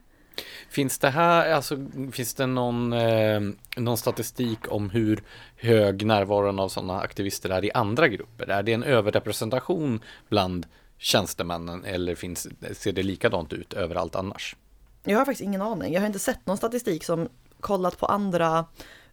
Finns 0.69 0.97
det 0.99 1.09
här, 1.09 1.51
alltså 1.51 1.77
finns 2.11 2.33
det 2.33 2.45
någon, 2.45 2.93
eh, 2.93 3.41
någon 3.77 3.97
statistik 3.97 4.59
om 4.69 4.89
hur 4.89 5.23
hög 5.55 6.05
närvaron 6.05 6.59
av 6.59 6.69
sådana 6.69 6.99
aktivister 6.99 7.49
är 7.49 7.65
i 7.65 7.71
andra 7.71 8.07
grupper? 8.07 8.49
Är 8.49 8.63
det 8.63 8.73
en 8.73 8.83
överrepresentation 8.83 9.99
bland 10.29 10.65
tjänstemännen 10.97 11.85
eller 11.85 12.15
finns, 12.15 12.47
ser 12.73 12.91
det 12.91 13.03
likadant 13.03 13.53
ut 13.53 13.73
överallt 13.73 14.15
annars? 14.15 14.55
Jag 15.03 15.17
har 15.17 15.25
faktiskt 15.25 15.45
ingen 15.45 15.61
aning. 15.61 15.93
Jag 15.93 16.01
har 16.01 16.07
inte 16.07 16.19
sett 16.19 16.45
någon 16.45 16.57
statistik 16.57 17.03
som 17.03 17.29
kollat 17.59 17.99
på 17.99 18.05
andra 18.05 18.65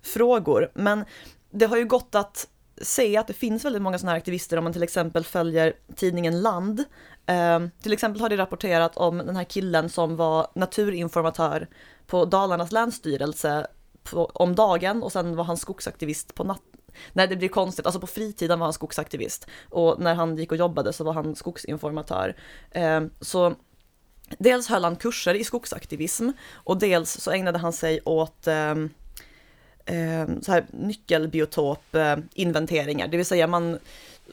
frågor. 0.03 0.71
Men 0.75 1.05
det 1.51 1.67
har 1.67 1.77
ju 1.77 1.85
gått 1.85 2.15
att 2.15 2.49
se 2.83 3.17
att 3.17 3.27
det 3.27 3.33
finns 3.33 3.65
väldigt 3.65 3.83
många 3.83 3.99
sådana 3.99 4.13
här 4.13 4.19
aktivister 4.19 4.57
om 4.57 4.65
man 4.65 4.73
till 4.73 4.83
exempel 4.83 5.25
följer 5.25 5.73
tidningen 5.97 6.43
Land. 6.43 6.85
Ehm, 7.27 7.71
till 7.83 7.93
exempel 7.93 8.21
har 8.21 8.29
det 8.29 8.37
rapporterat 8.37 8.97
om 8.97 9.19
den 9.19 9.37
här 9.37 9.45
killen 9.45 9.89
som 9.89 10.17
var 10.17 10.47
naturinformatör 10.55 11.69
på 12.07 12.25
Dalarnas 12.25 12.73
länsstyrelse 12.73 13.67
på, 14.03 14.25
om 14.25 14.55
dagen 14.55 15.03
och 15.03 15.13
sen 15.13 15.37
var 15.37 15.45
han 15.45 15.57
skogsaktivist 15.57 16.35
på 16.35 16.45
natten. 16.45 16.81
Nej, 17.13 17.29
det 17.29 17.37
blir 17.37 17.49
konstigt. 17.49 17.87
Alltså 17.87 18.01
på 18.01 18.07
fritiden 18.07 18.59
var 18.59 18.67
han 18.67 18.73
skogsaktivist 18.73 19.47
och 19.71 20.01
när 20.01 20.15
han 20.15 20.37
gick 20.37 20.53
och 20.53 20.59
jobbade 20.59 20.93
så 20.93 21.05
var 21.05 21.13
han 21.13 21.37
skogsinformatör. 21.37 22.37
Ehm, 22.71 23.11
så 23.21 23.55
dels 24.39 24.69
höll 24.69 24.85
han 24.85 24.97
kurser 24.97 25.35
i 25.35 25.45
skogsaktivism 25.45 26.31
och 26.53 26.79
dels 26.79 27.21
så 27.21 27.31
ägnade 27.31 27.59
han 27.59 27.73
sig 27.73 28.01
åt 28.05 28.47
ehm, 28.47 28.91
så 30.43 30.53
här 30.53 30.67
nyckelbiotopinventeringar, 30.71 33.07
eh, 33.07 33.11
det 33.11 33.17
vill 33.17 33.27
säga 33.27 33.47
man 33.47 33.79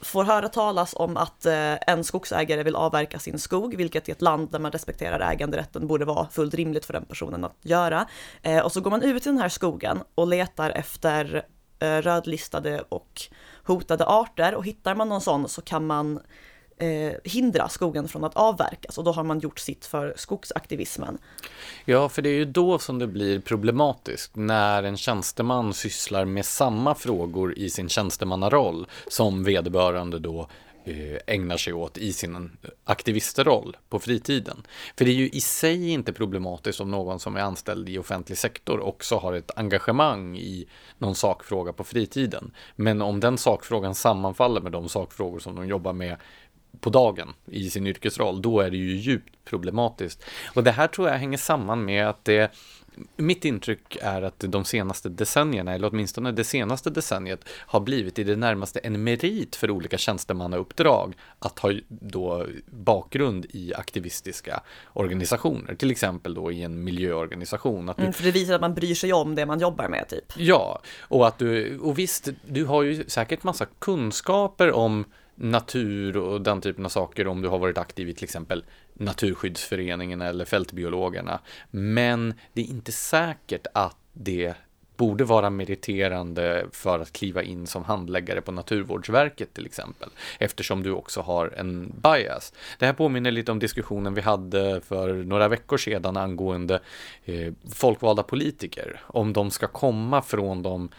får 0.01 0.24
höra 0.24 0.50
talas 0.50 0.93
om 0.98 1.17
att 1.17 1.45
eh, 1.45 1.75
en 1.88 2.03
skogsägare 2.03 2.63
vill 2.63 2.75
avverka 2.75 3.19
sin 3.19 3.39
skog, 3.39 3.75
vilket 3.75 4.10
i 4.10 4.12
ett 4.12 4.21
land 4.21 4.51
där 4.51 4.60
man 4.60 4.71
respekterar 4.71 5.31
äganderätten 5.31 5.88
borde 5.88 6.05
vara 6.05 6.27
fullt 6.31 6.53
rimligt 6.53 6.86
för 6.86 6.93
den 6.93 7.05
personen 7.05 7.43
att 7.43 7.57
göra. 7.62 8.07
Eh, 8.41 8.60
och 8.60 8.71
så 8.71 8.81
går 8.81 8.91
man 8.91 9.03
ut 9.03 9.25
i 9.25 9.29
den 9.29 9.38
här 9.38 9.50
skogen 9.50 10.03
och 10.15 10.27
letar 10.27 10.69
efter 10.69 11.45
eh, 11.79 11.98
rödlistade 11.98 12.81
och 12.89 13.21
hotade 13.63 14.05
arter 14.05 14.55
och 14.55 14.65
hittar 14.65 14.95
man 14.95 15.10
någon 15.10 15.21
sån 15.21 15.50
så 15.50 15.62
kan 15.62 15.88
man 15.88 16.19
eh, 16.82 17.14
hindra 17.24 17.70
skogen 17.70 18.08
från 18.08 18.24
att 18.24 18.36
avverkas 18.36 18.98
och 18.98 19.04
då 19.04 19.12
har 19.12 19.24
man 19.24 19.40
gjort 19.40 19.60
sitt 19.60 19.86
för 19.86 20.14
skogsaktivismen. 20.18 21.18
Ja, 21.86 22.10
för 22.10 22.22
det 22.22 22.30
är 22.30 22.34
ju 22.34 22.46
då 22.46 22.80
som 22.80 23.00
det 23.00 23.08
blir 23.08 23.40
problematiskt 23.40 24.36
när 24.36 24.84
en 24.84 24.98
tjänsteman 24.98 25.74
sysslar 25.74 26.26
med 26.26 26.46
samma 26.46 26.96
frågor 26.96 27.58
i 27.58 27.70
sin 27.70 27.90
tjänstemannaroll 27.90 28.88
som 29.08 29.44
vederbörande 29.44 30.20
då 30.20 30.48
eh, 30.86 31.18
ägnar 31.28 31.58
sig 31.58 31.74
åt 31.74 31.98
i 31.98 32.14
sin 32.14 32.58
aktivistroll 32.84 33.78
på 33.90 34.00
fritiden. 34.00 34.64
För 34.98 35.06
det 35.06 35.12
är 35.12 35.16
ju 35.16 35.30
i 35.30 35.42
sig 35.42 35.90
inte 35.90 36.14
problematiskt 36.14 36.82
om 36.82 36.92
någon 36.92 37.20
som 37.20 37.36
är 37.36 37.42
anställd 37.42 37.90
i 37.90 37.98
offentlig 37.98 38.38
sektor 38.38 38.80
också 38.80 39.18
har 39.18 39.34
ett 39.34 39.52
engagemang 39.56 40.38
i 40.38 40.66
någon 40.98 41.16
sakfråga 41.16 41.74
på 41.74 41.84
fritiden. 41.84 42.52
Men 42.76 43.02
om 43.02 43.20
den 43.20 43.38
sakfrågan 43.38 43.96
sammanfaller 43.96 44.62
med 44.62 44.72
de 44.72 44.90
sakfrågor 44.90 45.40
som 45.40 45.56
de 45.56 45.68
jobbar 45.68 45.94
med 45.94 46.18
på 46.80 46.90
dagen 46.90 47.34
i 47.46 47.70
sin 47.70 47.88
yrkesroll, 47.88 48.42
då 48.42 48.60
är 48.60 48.72
det 48.72 48.78
ju 48.78 48.96
djupt 48.96 49.46
problematiskt. 49.46 50.24
Och 50.56 50.63
det 50.63 50.72
här 50.72 50.88
tror 50.88 51.10
jag 51.10 51.18
hänger 51.18 51.38
samman 51.38 51.86
med 51.86 52.10
att 52.10 52.25
det 52.25 52.51
mitt 53.16 53.46
intryck 53.46 53.98
är 54.01 54.22
att 54.22 54.40
de 54.40 54.66
senaste 54.66 55.10
decennierna, 55.10 55.74
eller 55.74 55.90
åtminstone 55.92 56.32
det 56.32 56.44
senaste 56.44 56.90
decenniet, 56.90 57.46
har 57.50 57.80
blivit 57.80 58.20
i 58.20 58.24
det 58.24 58.36
närmaste 58.36 58.80
en 58.80 59.04
merit 59.04 59.56
för 59.56 59.72
olika 59.72 59.98
tjänstemannauppdrag 59.98 61.16
att 61.40 61.60
ha 61.60 61.72
då 61.88 62.48
bakgrund 62.66 63.46
i 63.50 63.74
aktivistiska 63.74 64.63
organisationer, 64.94 65.75
till 65.75 65.92
exempel 65.92 66.34
då 66.34 66.51
i 66.51 66.63
en 66.63 66.84
miljöorganisation. 66.84 67.90
Att 67.90 67.98
du... 67.98 68.04
mm, 68.04 68.13
för 68.13 68.24
det 68.24 68.32
visar 68.32 68.54
att 68.54 68.62
man 68.62 68.74
bryr 68.74 68.96
sig 68.96 69.13
om 69.13 69.36
det 69.36 69.46
man 69.46 69.60
jobbar 69.60 69.90
med, 69.90 70.08
typ. 70.10 70.34
Ja, 70.36 70.82
och 71.00 71.28
att 71.28 71.38
du, 71.38 71.78
och 71.78 72.00
visst, 72.00 72.30
du 72.46 72.66
har 72.66 72.84
ju 72.84 73.04
säkert 73.08 73.44
massa 73.44 73.66
kunskaper 73.80 74.72
om 74.72 75.06
natur 75.36 76.18
och 76.18 76.42
den 76.42 76.62
typen 76.62 76.86
av 76.86 76.90
saker 76.90 77.28
om 77.28 77.42
du 77.42 77.48
har 77.48 77.60
varit 77.60 77.78
aktiv 77.78 78.10
i 78.10 78.14
till 78.14 78.24
exempel 78.24 78.64
Naturskyddsföreningen 78.94 80.22
eller 80.22 80.46
Fältbiologerna. 80.46 81.40
Men 81.72 82.34
det 82.54 82.62
är 82.62 82.66
inte 82.66 82.92
säkert 82.92 83.68
att 83.74 83.98
det 84.14 84.56
borde 85.02 85.24
vara 85.24 85.50
meriterande 85.50 86.66
för 86.72 87.00
att 87.00 87.14
kliva 87.14 87.44
in 87.44 87.68
som 87.68 87.84
handläggare 87.84 88.42
på 88.42 88.52
Naturvårdsverket 88.52 89.54
till 89.54 89.66
exempel, 89.66 90.10
eftersom 90.40 90.84
du 90.84 90.92
också 90.92 91.22
har 91.22 91.54
en 91.58 91.94
bias. 92.04 92.54
Det 92.80 92.86
här 92.86 92.94
påminner 92.94 93.32
lite 93.32 93.52
om 93.52 93.60
diskussionen 93.60 94.14
vi 94.14 94.22
hade 94.22 94.82
för 94.82 95.14
några 95.14 95.48
veckor 95.48 95.78
sedan 95.78 96.18
angående 96.18 96.80
eh, 97.26 97.54
folkvalda 97.74 98.24
politiker, 98.24 99.02
om 99.08 99.34
de 99.34 99.52
ska 99.52 99.68
komma 99.68 100.22
från 100.22 100.64
de 100.64 100.90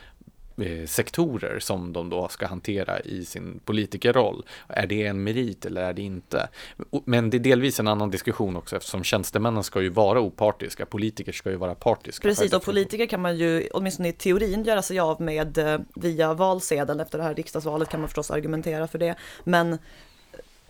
sektorer 0.86 1.58
som 1.58 1.92
de 1.92 2.10
då 2.10 2.28
ska 2.28 2.46
hantera 2.46 3.00
i 3.00 3.24
sin 3.24 3.60
politikerroll. 3.64 4.44
Är 4.68 4.86
det 4.86 5.06
en 5.06 5.24
merit 5.24 5.66
eller 5.66 5.82
är 5.82 5.92
det 5.92 6.02
inte? 6.02 6.48
Men 7.04 7.30
det 7.30 7.36
är 7.36 7.38
delvis 7.38 7.80
en 7.80 7.88
annan 7.88 8.10
diskussion 8.10 8.56
också 8.56 8.76
eftersom 8.76 9.04
tjänstemännen 9.04 9.64
ska 9.64 9.82
ju 9.82 9.88
vara 9.88 10.20
opartiska, 10.20 10.86
politiker 10.86 11.32
ska 11.32 11.50
ju 11.50 11.56
vara 11.56 11.74
partiska. 11.74 12.28
Precis, 12.28 12.52
och 12.52 12.62
politiker 12.62 13.06
kan 13.06 13.20
man 13.20 13.36
ju 13.36 13.68
åtminstone 13.72 14.08
i 14.08 14.12
teorin 14.12 14.64
göra 14.64 14.82
sig 14.82 14.98
av 15.00 15.20
med 15.20 15.58
eh, 15.58 15.80
via 15.94 16.34
valsedeln 16.34 17.00
efter 17.00 17.18
det 17.18 17.24
här 17.24 17.34
riksdagsvalet 17.34 17.88
kan 17.88 18.00
man 18.00 18.08
förstås 18.08 18.30
argumentera 18.30 18.88
för 18.88 18.98
det. 18.98 19.14
Men 19.44 19.78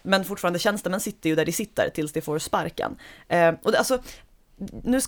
men 0.03 0.25
fortfarande 0.25 0.59
tjänstemän 0.59 1.01
sitter 1.01 1.29
ju 1.29 1.37
där 1.37 1.45
de 1.45 1.53
sitter 1.53 1.91
tills 1.95 2.13
de 2.13 2.21
får 2.21 2.39
sparken. 2.39 2.97
Eh, 3.29 3.55
och 3.63 3.73
det, 3.73 3.79
alltså, 3.79 4.03
nu, 4.71 5.01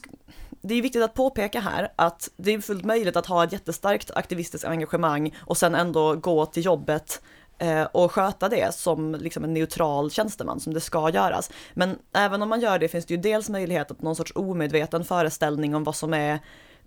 det 0.62 0.74
är 0.74 0.82
viktigt 0.82 1.02
att 1.02 1.14
påpeka 1.14 1.60
här 1.60 1.92
att 1.96 2.30
det 2.36 2.54
är 2.54 2.60
fullt 2.60 2.84
möjligt 2.84 3.16
att 3.16 3.26
ha 3.26 3.44
ett 3.44 3.52
jättestarkt 3.52 4.10
aktivistiskt 4.10 4.66
engagemang 4.66 5.34
och 5.40 5.56
sen 5.56 5.74
ändå 5.74 6.14
gå 6.14 6.46
till 6.46 6.64
jobbet 6.64 7.22
eh, 7.58 7.82
och 7.82 8.12
sköta 8.12 8.48
det 8.48 8.74
som 8.74 9.14
liksom 9.14 9.44
en 9.44 9.54
neutral 9.54 10.10
tjänsteman 10.10 10.60
som 10.60 10.74
det 10.74 10.80
ska 10.80 11.10
göras. 11.10 11.50
Men 11.74 11.98
även 12.12 12.42
om 12.42 12.48
man 12.48 12.60
gör 12.60 12.78
det 12.78 12.88
finns 12.88 13.06
det 13.06 13.14
ju 13.14 13.20
dels 13.20 13.48
möjlighet 13.48 13.90
att 13.90 14.02
någon 14.02 14.16
sorts 14.16 14.32
omedveten 14.34 15.04
föreställning 15.04 15.74
om 15.74 15.84
vad 15.84 15.96
som 15.96 16.14
är 16.14 16.38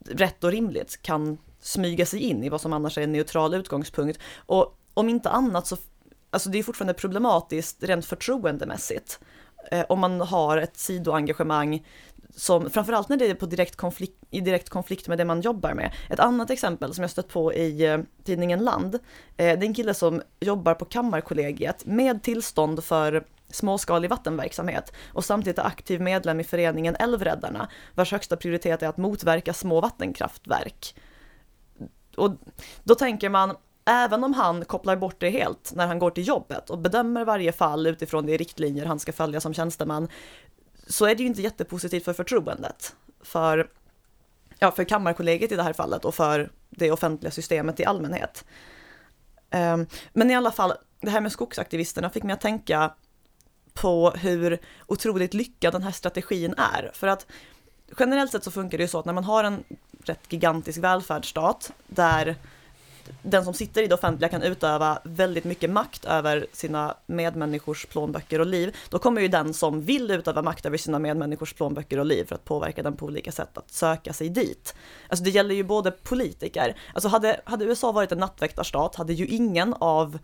rätt 0.06 0.44
och 0.44 0.52
rimligt 0.52 1.02
kan 1.02 1.38
smyga 1.62 2.06
sig 2.06 2.20
in 2.20 2.44
i 2.44 2.50
vad 2.50 2.62
som 2.62 2.74
annars 2.74 2.98
är 2.98 3.02
en 3.02 3.12
neutral 3.12 3.54
utgångspunkt. 3.54 4.20
Och 4.46 4.80
om 4.94 5.10
inte 5.10 5.30
annat 5.30 5.68
så, 5.68 5.78
alltså 6.30 6.50
det 6.50 6.60
är 6.60 6.64
fortfarande 6.64 6.94
problematiskt 6.94 7.84
rent 7.84 8.06
förtroendemässigt 8.06 9.20
eh, 9.72 9.86
om 9.90 10.00
man 10.00 10.22
har 10.22 10.58
ett 10.58 10.78
sidoengagemang 10.78 11.86
som 12.38 12.70
framförallt 12.70 13.10
när 13.10 13.18
det 13.18 13.30
är 13.30 13.36
på 13.36 13.46
direkt 13.46 13.76
konflikt, 13.76 14.24
i 14.30 14.42
direkt 14.42 14.70
konflikt 14.70 15.08
med 15.08 15.18
det 15.18 15.26
man 15.26 15.42
jobbar 15.42 15.74
med. 15.74 15.94
Ett 16.10 16.20
annat 16.20 16.50
exempel 16.50 16.94
som 16.94 17.02
jag 17.02 17.12
stött 17.12 17.28
på 17.28 17.54
i 17.54 17.86
eh, 17.86 17.98
tidningen 18.24 18.60
Land, 18.60 18.96
eh, 18.96 19.00
det 19.38 19.44
är 19.44 19.64
en 19.64 19.74
kille 19.74 19.94
som 19.94 20.22
jobbar 20.40 20.74
på 20.74 20.86
Kammarkollegiet 20.86 21.86
med 21.86 22.24
tillstånd 22.24 22.84
för 22.84 23.26
småskalig 23.50 24.10
vattenverksamhet 24.10 24.94
och 25.14 25.26
samtidigt 25.26 25.60
är 25.60 25.66
aktiv 25.66 26.02
medlem 26.02 26.40
i 26.40 26.44
föreningen 26.44 26.96
Älvräddarna, 26.96 27.70
vars 27.96 28.12
högsta 28.12 28.38
prioritet 28.38 28.84
är 28.84 28.88
att 28.88 28.98
motverka 28.98 29.54
små 29.54 29.82
vattenkraftverk. 29.82 30.96
Och 32.18 32.32
då 32.84 32.96
tänker 32.96 33.30
man, 33.30 33.56
även 33.86 34.24
om 34.24 34.34
han 34.34 34.66
kopplar 34.66 34.96
bort 34.96 35.20
det 35.20 35.30
helt 35.30 35.72
när 35.76 35.88
han 35.88 36.00
går 36.00 36.12
till 36.12 36.28
jobbet 36.28 36.70
och 36.70 36.80
bedömer 36.80 37.26
varje 37.26 37.52
fall 37.52 37.88
utifrån 37.88 38.26
de 38.26 38.38
riktlinjer 38.38 38.86
han 38.86 39.00
ska 39.00 39.12
följa 39.12 39.40
som 39.40 39.54
tjänsteman, 39.54 40.08
så 40.90 41.06
är 41.06 41.16
det 41.16 41.24
ju 41.24 41.28
inte 41.28 41.42
jättepositivt 41.42 42.04
för 42.06 42.14
förtroendet 42.14 42.96
för, 43.22 43.70
ja, 44.60 44.72
för 44.72 44.84
Kammarkollegiet 44.84 45.52
i 45.52 45.56
det 45.56 45.64
här 45.64 45.74
fallet 45.74 46.06
och 46.06 46.16
för 46.16 46.50
det 46.70 46.92
offentliga 46.92 47.32
systemet 47.32 47.80
i 47.80 47.86
allmänhet. 47.86 48.46
Ehm, 49.50 49.88
men 50.14 50.32
i 50.32 50.36
alla 50.36 50.52
fall, 50.52 50.74
det 51.02 51.10
här 51.10 51.22
med 51.22 51.32
skogsaktivisterna 51.32 52.10
fick 52.10 52.24
mig 52.24 52.34
att 52.34 52.42
tänka 52.42 52.94
på 53.74 54.12
hur 54.12 54.60
otroligt 54.88 55.34
lyckad 55.34 55.74
den 55.74 55.84
här 55.84 55.92
strategin 55.92 56.54
är. 56.58 56.92
För 56.94 57.08
att 57.08 57.26
generellt 58.00 58.32
sett 58.32 58.44
så 58.44 58.52
funkar 58.52 58.78
det 58.78 58.84
ju 58.84 58.88
så 58.88 59.00
att 59.00 59.06
när 59.06 59.14
man 59.14 59.24
har 59.24 59.44
en 59.44 59.64
rätt 60.04 60.34
gigantisk 60.34 60.80
välfärdsstat 60.80 61.74
där 61.88 62.36
den 63.22 63.44
som 63.44 63.54
sitter 63.54 63.84
i 63.84 63.88
det 63.88 63.96
offentliga 63.96 64.30
kan 64.30 64.44
utöva 64.44 65.00
väldigt 65.04 65.44
mycket 65.44 65.70
makt 65.70 66.06
över 66.06 66.48
sina 66.54 66.98
medmänniskors 67.06 67.86
plånböcker 67.86 68.40
och 68.40 68.46
liv, 68.46 68.76
då 68.90 69.00
kommer 69.00 69.22
ju 69.22 69.28
den 69.28 69.54
som 69.54 69.82
vill 69.82 70.12
utöva 70.12 70.42
makt 70.42 70.66
över 70.66 70.78
sina 70.78 71.00
medmänniskors 71.00 71.54
plånböcker 71.54 72.00
och 72.00 72.06
liv 72.06 72.26
för 72.26 72.36
att 72.36 72.46
påverka 72.46 72.84
den 72.84 72.98
på 72.98 73.06
olika 73.06 73.32
sätt 73.32 73.58
att 73.58 73.72
söka 73.72 74.14
sig 74.14 74.30
dit. 74.30 74.76
Alltså 75.10 75.24
det 75.24 75.30
gäller 75.30 75.56
ju 75.56 75.64
både 75.64 75.92
politiker, 75.92 76.78
alltså 76.94 77.10
hade, 77.10 77.42
hade 77.46 77.66
USA 77.66 77.92
varit 77.92 78.12
en 78.12 78.18
nattväktarstat 78.18 78.96
hade 78.96 79.14
ju 79.14 79.26
ingen 79.26 79.74
av 79.74 80.20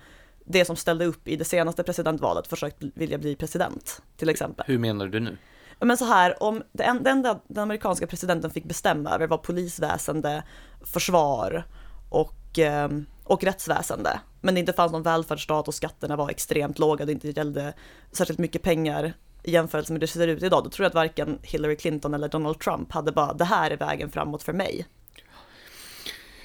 det 0.46 0.66
som 0.66 0.76
ställde 0.76 1.06
upp 1.06 1.28
i 1.28 1.36
det 1.36 1.46
senaste 1.46 1.84
presidentvalet 1.84 2.48
försökt 2.48 2.78
vilja 2.96 3.18
bli 3.18 3.36
president, 3.36 4.02
till 4.18 4.30
exempel. 4.30 4.66
Hur 4.68 4.78
menar 4.78 5.08
du 5.08 5.20
nu? 5.20 5.38
Men 5.80 5.98
så 5.98 6.06
här, 6.06 6.44
om 6.44 6.64
det 6.72 6.84
enda 6.84 7.40
den 7.48 7.64
amerikanska 7.64 8.08
presidenten 8.08 8.52
fick 8.52 8.66
bestämma 8.66 9.10
över 9.10 9.28
var 9.28 9.38
polisväsende, 9.38 10.44
försvar 10.82 11.64
och 12.10 12.34
och, 12.54 12.60
eh, 12.60 12.90
och 13.24 13.44
rättsväsende. 13.44 14.20
Men 14.42 14.54
det 14.54 14.60
inte 14.60 14.74
fanns 14.74 14.92
någon 14.92 15.04
välfärdsstat 15.04 15.68
och 15.68 15.74
skatterna 15.74 16.16
var 16.16 16.30
extremt 16.30 16.80
låga, 16.80 17.06
det 17.06 17.12
inte 17.12 17.30
gällde 17.30 17.74
särskilt 18.12 18.40
mycket 18.40 18.62
pengar 18.62 19.14
i 19.44 19.52
jämförelse 19.52 19.94
med 19.94 20.02
hur 20.02 20.08
det 20.08 20.12
ser 20.14 20.28
ut 20.28 20.44
idag, 20.44 20.64
då 20.64 20.70
tror 20.70 20.84
jag 20.84 20.90
att 20.90 20.96
varken 20.96 21.40
Hillary 21.44 21.76
Clinton 21.76 22.14
eller 22.14 22.30
Donald 22.30 22.60
Trump 22.60 22.92
hade 22.92 23.12
bara 23.12 23.34
det 23.34 23.46
här 23.46 23.72
är 23.72 23.78
vägen 23.78 24.12
framåt 24.12 24.44
för 24.44 24.54
mig. 24.54 24.86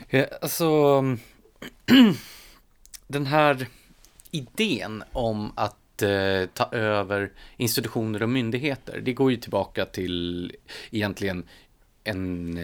Ja, 0.08 0.26
alltså, 0.42 1.02
den 3.06 3.26
här 3.26 3.66
idén 4.30 5.04
om 5.12 5.52
att 5.56 6.02
eh, 6.02 6.46
ta 6.54 6.68
över 6.72 7.32
institutioner 7.56 8.22
och 8.22 8.28
myndigheter, 8.28 9.00
det 9.00 9.12
går 9.12 9.30
ju 9.30 9.36
tillbaka 9.36 9.86
till 9.86 10.52
egentligen 10.90 11.44
en, 12.08 12.58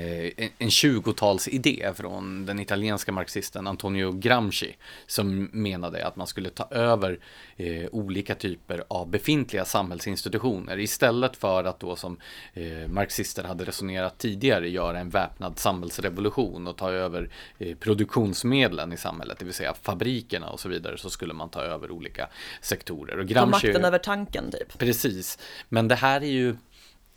en 0.59 0.69
20-talsidé 0.69 1.93
från 1.95 2.47
den 2.47 2.59
italienska 2.59 3.13
marxisten 3.13 3.67
Antonio 3.67 4.13
Gramsci 4.13 4.77
som 5.07 5.49
menade 5.53 6.07
att 6.07 6.17
man 6.17 6.27
skulle 6.27 6.51
ta 6.51 6.69
över 6.71 7.19
eh, 7.57 7.87
olika 7.93 8.35
typer 8.35 8.85
av 8.89 9.09
befintliga 9.11 9.65
samhällsinstitutioner 9.65 10.79
istället 10.79 11.37
för 11.37 11.65
att 11.65 11.81
då 11.81 11.97
som 11.97 12.19
eh, 12.55 12.89
marxister 12.89 13.45
hade 13.45 13.65
resonerat 13.65 14.19
tidigare 14.19 14.69
göra 14.69 14.99
en 14.99 15.11
väpnad 15.11 15.59
samhällsrevolution 15.59 16.67
och 16.67 16.77
ta 16.77 16.91
över 16.91 17.31
eh, 17.59 17.77
produktionsmedlen 17.77 18.93
i 18.93 18.97
samhället, 18.97 19.39
det 19.39 19.45
vill 19.45 19.55
säga 19.55 19.75
fabrikerna 19.83 20.51
och 20.51 20.61
så 20.61 20.69
vidare, 20.69 20.99
så 20.99 21.11
skulle 21.11 21.35
man 21.35 21.49
ta 21.49 21.61
över 21.61 21.91
olika 21.91 22.29
sektorer. 22.61 23.19
Och 23.19 23.27
Gramsci, 23.27 23.67
makten 23.67 23.85
över 23.85 23.99
tanken 23.99 24.51
typ. 24.51 24.79
Precis, 24.79 25.39
men 25.69 25.89
det 25.89 25.95
här 25.95 26.21
är 26.21 26.27
ju 26.27 26.49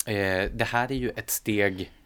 eh, 0.06 0.52
det 0.54 0.68
här 0.68 0.92
är 0.92 0.96
ju 0.96 1.10
ett 1.10 1.30
steg 1.30 1.82
Eh, 1.82 1.97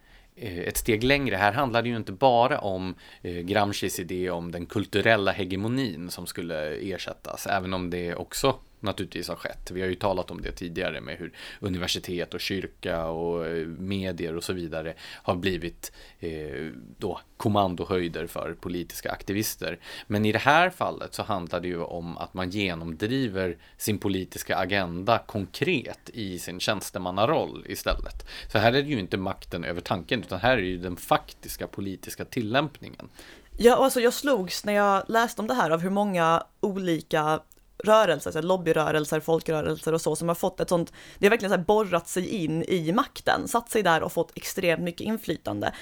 Eh, 0.41 0.59
ett 0.59 0.77
steg 0.77 1.03
längre. 1.03 1.35
Här 1.35 1.51
handlar 1.51 1.81
det 1.81 1.89
ju 1.89 1.95
inte 1.95 2.11
bara 2.11 2.59
om 2.59 2.95
eh, 3.21 3.33
Gramscis 3.33 3.99
idé 3.99 4.29
om 4.29 4.51
den 4.51 4.65
kulturella 4.65 5.31
hegemonin 5.31 6.09
som 6.09 6.27
skulle 6.27 6.75
ersättas, 6.75 7.47
även 7.47 7.73
om 7.73 7.89
det 7.89 8.15
också 8.15 8.55
naturligtvis 8.81 9.27
har 9.27 9.35
skett. 9.35 9.71
Vi 9.71 9.81
har 9.81 9.87
ju 9.87 9.95
talat 9.95 10.31
om 10.31 10.41
det 10.41 10.51
tidigare 10.51 11.01
med 11.01 11.17
hur 11.17 11.33
universitet 11.59 12.33
och 12.33 12.41
kyrka 12.41 13.05
och 13.05 13.47
eh, 13.47 13.67
medier 13.67 14.35
och 14.35 14.43
så 14.43 14.53
vidare 14.53 14.93
har 15.23 15.35
blivit 15.35 15.91
eh, 16.19 16.71
då 16.97 17.19
kommandohöjder 17.37 18.27
för 18.27 18.53
politiska 18.53 19.11
aktivister. 19.11 19.79
Men 20.07 20.25
i 20.25 20.31
det 20.31 20.39
här 20.39 20.69
fallet 20.69 21.13
så 21.13 21.23
handlar 21.23 21.59
det 21.59 21.67
ju 21.67 21.81
om 21.81 22.17
att 22.17 22.33
man 22.33 22.49
genomdriver 22.49 23.57
sin 23.77 23.97
politiska 23.97 24.57
agenda 24.57 25.17
konkret 25.17 26.09
i 26.13 26.39
sin 26.39 26.59
tjänstemannaroll 26.59 27.65
istället. 27.67 28.27
Så 28.51 28.57
här 28.57 28.73
är 28.73 28.83
det 28.83 28.89
ju 28.89 28.99
inte 28.99 29.17
makten 29.17 29.63
över 29.63 29.81
tanken 29.81 30.19
utan 30.21 30.39
här 30.39 30.57
är 30.57 30.61
det 30.61 30.67
ju 30.67 30.77
den 30.77 30.97
faktiska 30.97 31.67
politiska 31.67 32.25
tillämpningen. 32.25 33.09
Ja, 33.57 33.75
alltså 33.75 34.01
jag 34.01 34.13
slogs 34.13 34.65
när 34.65 34.73
jag 34.73 35.03
läste 35.07 35.41
om 35.41 35.47
det 35.47 35.53
här 35.53 35.69
av 35.69 35.81
hur 35.81 35.89
många 35.89 36.43
olika 36.59 37.41
rörelser, 37.83 38.31
så 38.31 38.41
lobbyrörelser, 38.41 39.19
folkrörelser 39.19 39.93
och 39.93 40.01
så, 40.01 40.15
som 40.15 40.27
har 40.27 40.35
fått 40.35 40.59
ett 40.59 40.69
sånt, 40.69 40.93
det 41.19 41.25
har 41.25 41.29
verkligen 41.29 41.51
så 41.51 41.57
här 41.57 41.65
borrat 41.65 42.07
sig 42.07 42.27
in 42.27 42.63
i 42.63 42.91
makten, 42.91 43.47
satt 43.47 43.71
sig 43.71 43.83
där 43.83 44.03
och 44.03 44.11
fått 44.11 44.37
extremt 44.37 44.81
mycket 44.81 45.01
inflytande. 45.01 45.73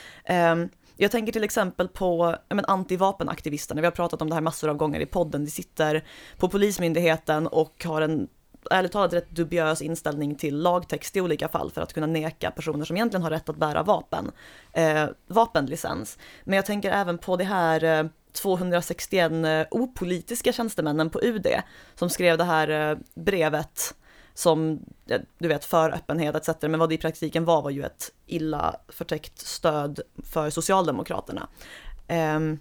Um, 0.52 0.70
jag 0.98 1.12
tänker 1.12 1.34
till 1.34 1.44
exempel 1.44 1.88
på 1.88 2.36
men, 2.50 2.66
antivapenaktivisterna, 2.66 3.82
vi 3.82 3.88
har 3.88 3.92
pratat 3.92 4.22
om 4.22 4.30
det 4.30 4.36
här 4.36 4.42
massor 4.42 4.70
av 4.70 4.76
gånger 4.76 5.00
i 5.00 5.06
podden, 5.06 5.46
de 5.46 5.52
sitter 5.52 6.04
på 6.38 6.50
Polismyndigheten 6.50 7.48
och 7.48 7.86
har 7.86 8.02
en 8.02 8.28
ärligt 8.72 8.92
talat 8.92 9.14
rätt 9.14 9.30
dubiös 9.30 9.82
inställning 9.82 10.36
till 10.36 10.58
lagtext 10.58 11.16
i 11.16 11.22
olika 11.22 11.48
fall 11.48 11.72
för 11.72 11.82
att 11.82 11.94
kunna 11.94 12.08
neka 12.08 12.52
personer 12.52 12.86
som 12.86 12.96
egentligen 12.96 13.24
har 13.24 13.30
rätt 13.30 13.50
att 13.50 13.58
bära 13.58 13.84
vapen, 13.84 14.32
eh, 14.74 15.06
vapenlicens. 15.28 16.18
Men 16.44 16.56
jag 16.56 16.66
tänker 16.66 16.92
även 16.92 17.18
på 17.18 17.36
det 17.36 17.44
här 17.44 17.84
eh, 17.84 18.06
261 18.32 19.32
eh, 19.32 19.66
opolitiska 19.72 20.54
tjänstemännen 20.54 21.10
på 21.10 21.22
UD 21.22 21.48
som 21.96 22.10
skrev 22.10 22.38
det 22.38 22.44
här 22.44 22.92
eh, 22.92 22.98
brevet 23.14 23.96
som, 24.34 24.80
du 25.38 25.48
vet, 25.48 25.66
för 25.66 25.92
öppenhet 25.92 26.36
etc. 26.36 26.62
Men 26.62 26.80
vad 26.80 26.90
det 26.90 26.96
i 26.96 26.98
praktiken 26.98 27.46
var 27.46 27.62
var 27.62 27.70
ju 27.70 27.84
ett 27.84 28.12
illa 28.26 28.76
förtäckt 28.88 29.40
stöd 29.40 30.00
för 30.24 30.50
Socialdemokraterna. 30.50 31.48
Um, 32.08 32.60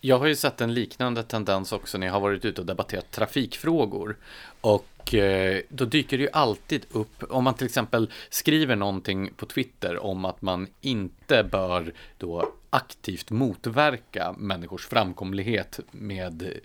jag 0.00 0.18
har 0.18 0.26
ju 0.26 0.36
sett 0.36 0.60
en 0.60 0.74
liknande 0.74 1.22
tendens 1.22 1.72
också 1.72 1.98
när 1.98 2.06
jag 2.06 2.14
har 2.14 2.20
varit 2.20 2.44
ute 2.44 2.60
och 2.60 2.66
debatterat 2.66 3.10
trafikfrågor. 3.10 4.16
Och 4.60 5.14
eh, 5.14 5.60
då 5.68 5.84
dyker 5.84 6.18
det 6.18 6.22
ju 6.22 6.30
alltid 6.32 6.86
upp, 6.90 7.24
om 7.30 7.44
man 7.44 7.54
till 7.54 7.66
exempel 7.66 8.10
skriver 8.30 8.76
någonting 8.76 9.30
på 9.36 9.46
Twitter 9.46 10.04
om 10.04 10.24
att 10.24 10.42
man 10.42 10.66
inte 10.80 11.44
bör 11.44 11.92
då 12.18 12.52
aktivt 12.74 13.30
motverka 13.30 14.34
människors 14.38 14.86
framkomlighet 14.86 15.80
med 15.90 16.60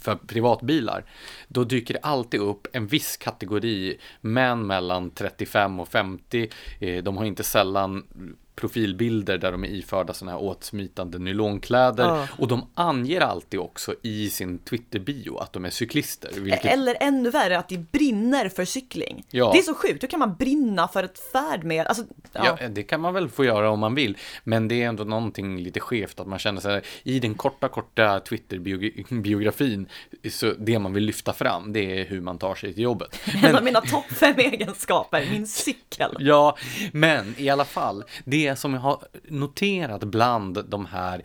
för 0.00 0.14
privatbilar, 0.14 1.04
då 1.48 1.64
dyker 1.64 1.94
det 1.94 2.00
alltid 2.00 2.40
upp 2.40 2.66
en 2.72 2.86
viss 2.86 3.16
kategori 3.16 3.98
män 4.20 4.66
mellan 4.66 5.10
35 5.10 5.80
och 5.80 5.88
50. 5.88 6.48
Eh, 6.80 7.02
de 7.02 7.16
har 7.16 7.24
inte 7.24 7.44
sällan 7.44 8.06
profilbilder 8.56 9.38
där 9.38 9.52
de 9.52 9.64
är 9.64 9.68
iförda 9.68 10.14
sådana 10.14 10.38
här 10.38 10.44
åtsmitande 10.44 11.18
nylonkläder. 11.18 12.04
Ja. 12.04 12.28
Och 12.38 12.48
de 12.48 12.66
anger 12.74 13.20
alltid 13.20 13.60
också 13.60 13.94
i 14.02 14.30
sin 14.30 14.58
Twitter-bio 14.58 15.38
att 15.38 15.52
de 15.52 15.64
är 15.64 15.70
cyklister. 15.70 16.30
Vilket... 16.34 16.64
Eller 16.64 16.96
ännu 17.00 17.30
värre, 17.30 17.58
att 17.58 17.68
de 17.68 17.78
brinner 17.92 18.48
för 18.48 18.64
cykling. 18.64 19.24
Ja. 19.30 19.50
Det 19.52 19.58
är 19.58 19.62
så 19.62 19.74
sjukt, 19.74 20.02
hur 20.02 20.08
kan 20.08 20.20
man 20.20 20.34
brinna 20.34 20.88
för 20.88 21.02
ett 21.02 21.18
färdmedel? 21.32 21.86
Alltså, 21.86 22.04
ja. 22.32 22.58
ja. 22.60 22.68
det 22.68 22.82
kan 22.82 23.00
man 23.00 23.14
väl 23.14 23.28
få 23.28 23.44
göra 23.44 23.70
om 23.70 23.78
man 23.78 23.94
vill. 23.94 24.16
Men 24.44 24.68
det 24.68 24.82
är 24.82 24.88
ändå 24.88 25.04
någonting 25.04 25.60
lite 25.60 25.80
skevt 25.80 26.20
att 26.20 26.26
man 26.26 26.38
känner 26.38 26.60
sig, 26.60 26.82
i 27.02 27.20
den 27.20 27.34
korta, 27.34 27.68
korta 27.68 28.20
Twitter-biografin, 28.20 29.88
så 30.30 30.52
det 30.58 30.78
man 30.78 30.92
vill 30.92 31.04
lyfta 31.04 31.32
fram, 31.32 31.72
det 31.72 32.00
är 32.00 32.04
hur 32.04 32.20
man 32.20 32.38
tar 32.38 32.54
sig 32.54 32.74
till 32.74 32.82
jobbet. 32.82 33.20
Men... 33.42 33.44
En 33.56 33.56
av 33.56 33.64
mina 33.64 33.80
topp 33.80 34.04
fem 34.04 34.34
egenskaper, 34.38 35.26
min 35.30 35.46
cykel. 35.46 36.16
Ja, 36.18 36.56
men 36.92 37.34
i 37.38 37.48
alla 37.48 37.64
fall, 37.64 38.04
det 38.24 38.45
det 38.50 38.56
som 38.56 38.74
jag 38.74 38.80
har 38.80 38.98
noterat 39.28 40.04
bland 40.04 40.64
de 40.68 40.86
här 40.86 41.22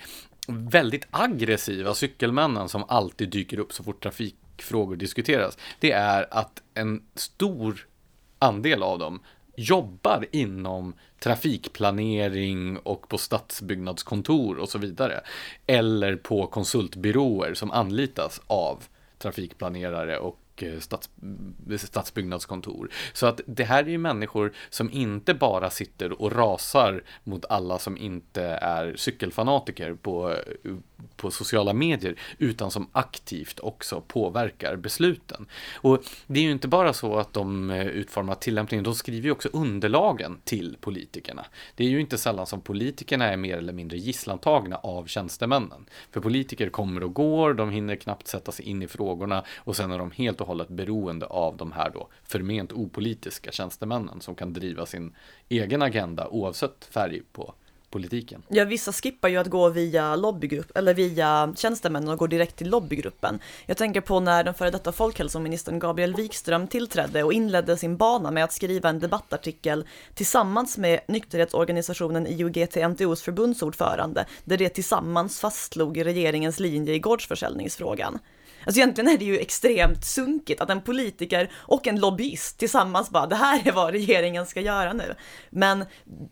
väldigt 0.47 1.07
aggressiva 1.11 1.93
cykelmännen 1.93 2.69
som 2.69 2.83
alltid 2.87 3.29
dyker 3.29 3.59
upp 3.59 3.73
så 3.73 3.83
fort 3.83 4.03
trafikfrågor 4.03 4.95
diskuteras, 4.95 5.57
det 5.79 5.91
är 5.91 6.27
att 6.31 6.61
en 6.73 7.03
stor 7.15 7.87
andel 8.39 8.83
av 8.83 8.99
dem 8.99 9.19
jobbar 9.55 10.25
inom 10.31 10.93
trafikplanering 11.19 12.77
och 12.77 13.09
på 13.09 13.17
stadsbyggnadskontor 13.17 14.57
och 14.57 14.69
så 14.69 14.77
vidare. 14.77 15.21
Eller 15.67 16.15
på 16.15 16.47
konsultbyråer 16.47 17.53
som 17.53 17.71
anlitas 17.71 18.41
av 18.47 18.83
trafikplanerare 19.17 20.17
och 20.17 20.39
och 20.51 20.63
eh, 20.63 20.79
stats, 20.79 21.09
eh, 21.71 21.77
stadsbyggnadskontor. 21.77 22.89
Så 23.13 23.25
att 23.27 23.41
det 23.45 23.63
här 23.63 23.83
är 23.83 23.89
ju 23.89 23.97
människor 23.97 24.53
som 24.69 24.91
inte 24.91 25.33
bara 25.33 25.69
sitter 25.69 26.21
och 26.21 26.31
rasar 26.31 27.03
mot 27.23 27.45
alla 27.49 27.79
som 27.79 27.97
inte 27.97 28.43
är 28.61 28.95
cykelfanatiker 28.95 29.93
på, 29.93 30.31
eh, 30.31 30.71
på 31.15 31.31
sociala 31.31 31.73
medier, 31.73 32.15
utan 32.37 32.71
som 32.71 32.87
aktivt 32.91 33.59
också 33.59 34.01
påverkar 34.07 34.75
besluten. 34.75 35.45
Och 35.75 36.03
det 36.27 36.39
är 36.39 36.43
ju 36.43 36.51
inte 36.51 36.67
bara 36.67 36.93
så 36.93 37.15
att 37.15 37.33
de 37.33 37.69
eh, 37.69 37.87
utformar 37.87 38.35
tillämpningen, 38.35 38.83
de 38.83 38.95
skriver 38.95 39.25
ju 39.25 39.31
också 39.31 39.49
underlagen 39.53 40.39
till 40.43 40.77
politikerna. 40.81 41.45
Det 41.75 41.83
är 41.83 41.89
ju 41.89 42.01
inte 42.01 42.17
sällan 42.17 42.45
som 42.45 42.61
politikerna 42.61 43.25
är 43.25 43.37
mer 43.37 43.57
eller 43.57 43.73
mindre 43.73 43.97
gisslantagna 43.97 44.75
av 44.75 45.05
tjänstemännen. 45.05 45.85
För 46.11 46.21
politiker 46.21 46.69
kommer 46.69 47.03
och 47.03 47.13
går, 47.13 47.53
de 47.53 47.69
hinner 47.69 47.95
knappt 47.95 48.27
sätta 48.27 48.51
sig 48.51 48.65
in 48.65 48.81
i 48.81 48.87
frågorna 48.87 49.43
och 49.57 49.75
sen 49.75 49.91
är 49.91 49.97
de 49.97 50.11
helt 50.11 50.41
och 50.41 50.47
hållet 50.47 50.69
beroende 50.69 51.25
av 51.25 51.57
de 51.57 51.71
här 51.71 51.89
då 51.89 52.07
förment 52.23 52.71
opolitiska 52.71 53.51
tjänstemännen 53.51 54.21
som 54.21 54.35
kan 54.35 54.53
driva 54.53 54.85
sin 54.85 55.15
egen 55.49 55.81
agenda 55.81 56.27
oavsett 56.27 56.85
färg 56.85 57.21
på 57.31 57.53
politiken. 57.91 58.43
Ja, 58.47 58.65
vissa 58.65 58.91
skippar 58.91 59.29
ju 59.29 59.37
att 59.37 59.47
gå 59.47 59.69
via 59.69 60.15
lobbygrupp 60.15 60.77
eller 60.77 60.93
via 60.93 61.53
tjänstemännen 61.57 62.09
och 62.09 62.17
går 62.17 62.27
direkt 62.27 62.55
till 62.55 62.69
lobbygruppen. 62.69 63.39
Jag 63.65 63.77
tänker 63.77 64.01
på 64.01 64.19
när 64.19 64.43
den 64.43 64.53
före 64.53 64.71
detta 64.71 64.91
folkhälsoministern 64.91 65.79
Gabriel 65.79 66.15
Wikström 66.15 66.67
tillträdde 66.67 67.23
och 67.23 67.33
inledde 67.33 67.77
sin 67.77 67.97
bana 67.97 68.31
med 68.31 68.43
att 68.43 68.53
skriva 68.53 68.89
en 68.89 68.99
debattartikel 68.99 69.87
tillsammans 70.13 70.77
med 70.77 70.99
nykterhetsorganisationen 71.07 72.27
IOGT-NTOs 72.27 73.23
förbundsordförande, 73.23 74.25
där 74.43 74.57
det 74.57 74.69
tillsammans 74.69 75.39
fastslog 75.39 76.05
regeringens 76.05 76.59
linje 76.59 76.93
i 76.93 76.99
gårdsförsäljningsfrågan. 76.99 78.19
Alltså 78.65 78.79
egentligen 78.79 79.11
är 79.11 79.17
det 79.17 79.25
ju 79.25 79.37
extremt 79.37 80.05
sunkigt 80.05 80.61
att 80.61 80.69
en 80.69 80.81
politiker 80.81 81.51
och 81.53 81.87
en 81.87 81.99
lobbyist 81.99 82.57
tillsammans 82.57 83.09
bara, 83.09 83.27
det 83.27 83.35
här 83.35 83.67
är 83.67 83.71
vad 83.71 83.91
regeringen 83.91 84.45
ska 84.45 84.61
göra 84.61 84.93
nu. 84.93 85.15
Men 85.49 85.85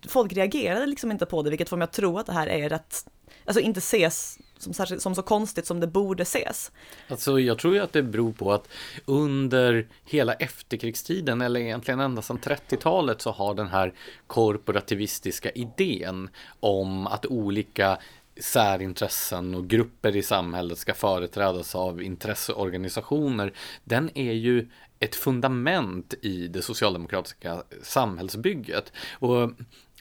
folk 0.08 0.34
reagerade 0.34 0.86
liksom 0.86 1.12
inte 1.12 1.26
på 1.26 1.44
det, 1.44 1.50
vilket 1.50 1.70
får 1.70 1.78
mig 1.78 1.84
att 1.84 1.94
tro 1.94 2.18
att 2.18 2.26
det 2.26 2.34
här 2.34 2.48
är 2.48 2.70
rätt, 2.70 3.06
alltså 3.46 3.62
inte 3.62 3.78
ses 3.78 4.38
som, 4.58 4.74
särskilt, 4.74 5.02
som 5.02 5.16
så 5.16 5.22
konstigt 5.22 5.68
som 5.68 5.80
det 5.80 5.88
borde 5.88 6.24
ses. 6.24 6.72
Alltså 7.08 7.40
jag 7.40 7.60
tror 7.60 7.74
ju 7.74 7.80
att 7.80 7.94
det 7.94 8.04
beror 8.04 8.32
på 8.32 8.54
att 8.54 8.68
under 9.06 9.88
hela 10.06 10.34
efterkrigstiden, 10.34 11.42
eller 11.42 11.60
egentligen 11.60 12.00
ända 12.00 12.22
sedan 12.22 12.40
30-talet, 12.40 13.22
så 13.22 13.32
har 13.32 13.54
den 13.54 13.68
här 13.68 13.94
korporativistiska 14.28 15.50
idén 15.50 16.30
om 16.60 17.08
att 17.08 17.26
olika 17.26 17.98
särintressen 18.40 19.56
och 19.56 19.68
grupper 19.68 20.16
i 20.16 20.22
samhället 20.22 20.78
ska 20.78 20.94
företrädas 20.94 21.76
av 21.76 22.04
intresseorganisationer, 22.04 23.54
den 23.84 24.18
är 24.18 24.34
ju 24.34 24.68
ett 25.00 25.16
fundament 25.16 26.14
i 26.22 26.48
det 26.48 26.62
socialdemokratiska 26.62 27.64
samhällsbygget. 27.82 28.94
Och 29.14 29.52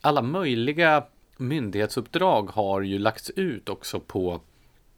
alla 0.00 0.22
möjliga 0.22 1.04
myndighetsuppdrag 1.36 2.50
har 2.50 2.80
ju 2.82 2.98
lagts 2.98 3.30
ut 3.30 3.68
också 3.68 4.00
på, 4.00 4.40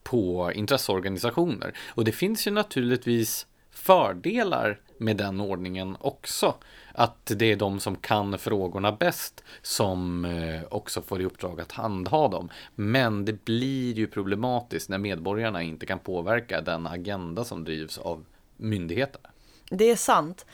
på 0.02 0.52
intresseorganisationer. 0.54 1.72
Och 1.88 2.04
det 2.04 2.12
finns 2.12 2.46
ju 2.46 2.50
naturligtvis 2.50 3.46
fördelar 3.70 4.80
med 5.00 5.16
den 5.16 5.40
ordningen 5.40 5.96
också. 6.00 6.54
Att 6.94 7.32
det 7.36 7.52
är 7.52 7.56
de 7.56 7.80
som 7.80 7.96
kan 7.96 8.38
frågorna 8.38 8.92
bäst 8.92 9.44
som 9.62 10.24
eh, 10.24 10.62
också 10.70 11.02
får 11.02 11.20
i 11.20 11.24
uppdrag 11.24 11.60
att 11.60 11.72
handha 11.72 12.28
dem. 12.28 12.48
Men 12.74 13.24
det 13.24 13.44
blir 13.44 13.92
ju 13.92 14.06
problematiskt 14.06 14.88
när 14.88 14.98
medborgarna 14.98 15.62
inte 15.62 15.86
kan 15.86 15.98
påverka 15.98 16.60
den 16.60 16.86
agenda 16.86 17.44
som 17.44 17.64
drivs 17.64 17.98
av 17.98 18.24
myndigheterna. 18.56 19.28
Det 19.70 19.90
är 19.90 19.96
sant. 19.96 20.46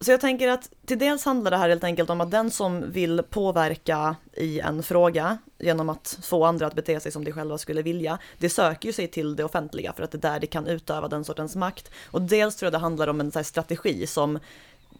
Så 0.00 0.10
jag 0.10 0.20
tänker 0.20 0.48
att 0.48 0.70
till 0.86 0.98
dels 0.98 1.24
handlar 1.24 1.50
det 1.50 1.56
här 1.56 1.68
helt 1.68 1.84
enkelt 1.84 2.10
om 2.10 2.20
att 2.20 2.30
den 2.30 2.50
som 2.50 2.92
vill 2.92 3.22
påverka 3.30 4.16
i 4.32 4.60
en 4.60 4.82
fråga 4.82 5.38
genom 5.58 5.88
att 5.88 6.18
få 6.22 6.44
andra 6.44 6.66
att 6.66 6.74
bete 6.74 7.00
sig 7.00 7.12
som 7.12 7.24
de 7.24 7.32
själva 7.32 7.58
skulle 7.58 7.82
vilja, 7.82 8.18
det 8.38 8.50
söker 8.50 8.86
ju 8.86 8.92
sig 8.92 9.08
till 9.08 9.36
det 9.36 9.44
offentliga 9.44 9.92
för 9.92 10.02
att 10.02 10.10
det 10.10 10.18
är 10.18 10.32
där 10.32 10.40
de 10.40 10.46
kan 10.46 10.66
utöva 10.66 11.08
den 11.08 11.24
sortens 11.24 11.56
makt. 11.56 11.90
Och 12.10 12.22
dels 12.22 12.56
tror 12.56 12.66
jag 12.66 12.72
det 12.72 12.78
handlar 12.78 13.08
om 13.08 13.20
en 13.20 13.32
så 13.32 13.44
strategi 13.44 14.06
som, 14.06 14.38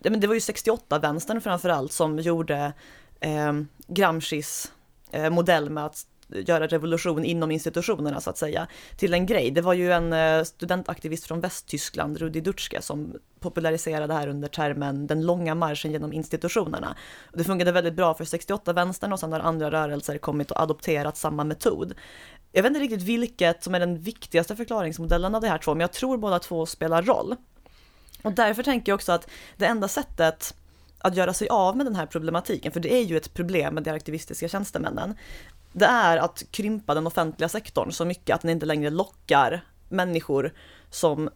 det 0.00 0.26
var 0.26 0.34
ju 0.34 0.40
68-vänstern 0.40 1.40
framförallt 1.40 1.92
som 1.92 2.18
gjorde 2.18 2.72
eh, 3.20 3.52
Gramscis 3.86 4.72
eh, 5.10 5.30
modell 5.30 5.70
med 5.70 5.84
att 5.86 6.06
göra 6.28 6.66
revolution 6.66 7.24
inom 7.24 7.50
institutionerna 7.50 8.20
så 8.20 8.30
att 8.30 8.38
säga, 8.38 8.66
till 8.96 9.14
en 9.14 9.26
grej. 9.26 9.50
Det 9.50 9.60
var 9.60 9.74
ju 9.74 9.92
en 9.92 10.12
eh, 10.12 10.44
studentaktivist 10.44 11.26
från 11.26 11.40
Västtyskland, 11.40 12.18
Rudi 12.18 12.40
Dutschke, 12.40 12.82
som 12.82 13.14
populariserade 13.40 14.06
det 14.06 14.14
här 14.14 14.28
under 14.28 14.48
termen 14.48 15.06
den 15.06 15.26
långa 15.26 15.54
marschen 15.54 15.92
genom 15.92 16.12
institutionerna. 16.12 16.96
Det 17.32 17.44
funkade 17.44 17.72
väldigt 17.72 17.94
bra 17.94 18.14
för 18.14 18.24
68-vänstern 18.24 19.12
och 19.12 19.20
sen 19.20 19.32
har 19.32 19.40
andra 19.40 19.70
rörelser 19.70 20.18
kommit 20.18 20.50
och 20.50 20.60
adopterat 20.60 21.16
samma 21.16 21.44
metod. 21.44 21.94
Jag 22.52 22.62
vet 22.62 22.70
inte 22.70 22.80
riktigt 22.80 23.02
vilket 23.02 23.62
som 23.64 23.74
är 23.74 23.80
den 23.80 23.98
viktigaste 23.98 24.56
förklaringsmodellen 24.56 25.34
av 25.34 25.42
de 25.42 25.48
här 25.48 25.58
två, 25.58 25.74
men 25.74 25.80
jag 25.80 25.92
tror 25.92 26.18
båda 26.18 26.38
två 26.38 26.66
spelar 26.66 27.02
roll. 27.02 27.36
Och 28.22 28.32
därför 28.32 28.62
tänker 28.62 28.92
jag 28.92 28.94
också 28.96 29.12
att 29.12 29.30
det 29.56 29.66
enda 29.66 29.88
sättet 29.88 30.54
att 30.98 31.16
göra 31.16 31.32
sig 31.32 31.48
av 31.48 31.76
med 31.76 31.86
den 31.86 31.96
här 31.96 32.06
problematiken, 32.06 32.72
för 32.72 32.80
det 32.80 32.94
är 32.94 33.02
ju 33.02 33.16
ett 33.16 33.34
problem 33.34 33.74
med 33.74 33.82
de 33.82 33.90
aktivistiska 33.90 34.48
tjänstemännen, 34.48 35.14
det 35.78 35.86
är 35.86 36.16
att 36.16 36.42
krympa 36.50 36.94
den 36.94 37.06
offentliga 37.06 37.48
sektorn 37.48 37.92
så 37.92 38.04
mycket 38.04 38.34
att 38.34 38.40
den 38.42 38.50
inte 38.50 38.66
längre 38.66 38.90
lockar 38.90 39.64
människor 39.88 40.52
som 40.90 41.30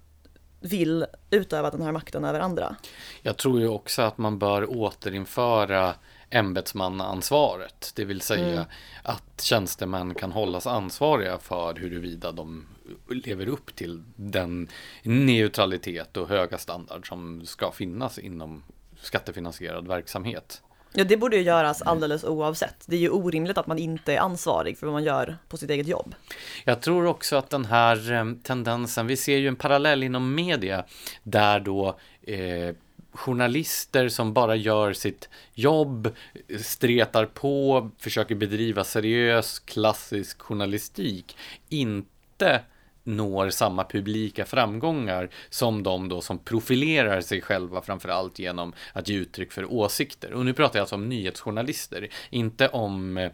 vill 0.60 1.06
utöva 1.30 1.70
den 1.70 1.82
här 1.82 1.92
makten 1.92 2.24
över 2.24 2.40
andra. 2.40 2.76
Jag 3.22 3.36
tror 3.36 3.60
ju 3.60 3.68
också 3.68 4.02
att 4.02 4.18
man 4.18 4.38
bör 4.38 4.70
återinföra 4.70 5.94
ämbetsmannaansvaret, 6.30 7.92
det 7.94 8.04
vill 8.04 8.20
säga 8.20 8.52
mm. 8.52 8.64
att 9.02 9.40
tjänstemän 9.40 10.14
kan 10.14 10.32
hållas 10.32 10.66
ansvariga 10.66 11.38
för 11.38 11.74
huruvida 11.74 12.32
de 12.32 12.66
lever 13.08 13.48
upp 13.48 13.76
till 13.76 14.02
den 14.16 14.68
neutralitet 15.02 16.16
och 16.16 16.28
höga 16.28 16.58
standard 16.58 17.08
som 17.08 17.46
ska 17.46 17.72
finnas 17.72 18.18
inom 18.18 18.62
skattefinansierad 19.00 19.88
verksamhet. 19.88 20.62
Ja, 20.94 21.04
det 21.04 21.16
borde 21.16 21.36
ju 21.36 21.42
göras 21.42 21.82
alldeles 21.82 22.24
oavsett. 22.24 22.84
Det 22.86 22.96
är 22.96 23.00
ju 23.00 23.10
orimligt 23.10 23.58
att 23.58 23.66
man 23.66 23.78
inte 23.78 24.14
är 24.14 24.18
ansvarig 24.18 24.78
för 24.78 24.86
vad 24.86 24.92
man 24.92 25.04
gör 25.04 25.36
på 25.48 25.56
sitt 25.56 25.70
eget 25.70 25.86
jobb. 25.86 26.14
Jag 26.64 26.80
tror 26.80 27.06
också 27.06 27.36
att 27.36 27.50
den 27.50 27.64
här 27.64 28.12
eh, 28.12 28.24
tendensen, 28.42 29.06
vi 29.06 29.16
ser 29.16 29.36
ju 29.36 29.48
en 29.48 29.56
parallell 29.56 30.02
inom 30.02 30.34
media 30.34 30.84
där 31.22 31.60
då 31.60 31.98
eh, 32.22 32.74
journalister 33.12 34.08
som 34.08 34.32
bara 34.32 34.56
gör 34.56 34.92
sitt 34.92 35.28
jobb, 35.54 36.14
stretar 36.60 37.26
på, 37.26 37.90
försöker 37.98 38.34
bedriva 38.34 38.84
seriös 38.84 39.58
klassisk 39.58 40.42
journalistik, 40.42 41.36
inte 41.68 42.60
når 43.04 43.50
samma 43.50 43.84
publika 43.84 44.44
framgångar 44.44 45.30
som 45.50 45.82
de 45.82 46.08
då 46.08 46.20
som 46.20 46.38
profilerar 46.38 47.20
sig 47.20 47.40
själva 47.40 47.82
framförallt 47.82 48.38
genom 48.38 48.72
att 48.92 49.08
ge 49.08 49.16
uttryck 49.16 49.52
för 49.52 49.72
åsikter. 49.72 50.32
Och 50.32 50.44
nu 50.44 50.52
pratar 50.52 50.78
jag 50.78 50.82
alltså 50.82 50.94
om 50.94 51.08
nyhetsjournalister, 51.08 52.08
inte 52.30 52.68
om 52.68 53.16
eh, 53.16 53.30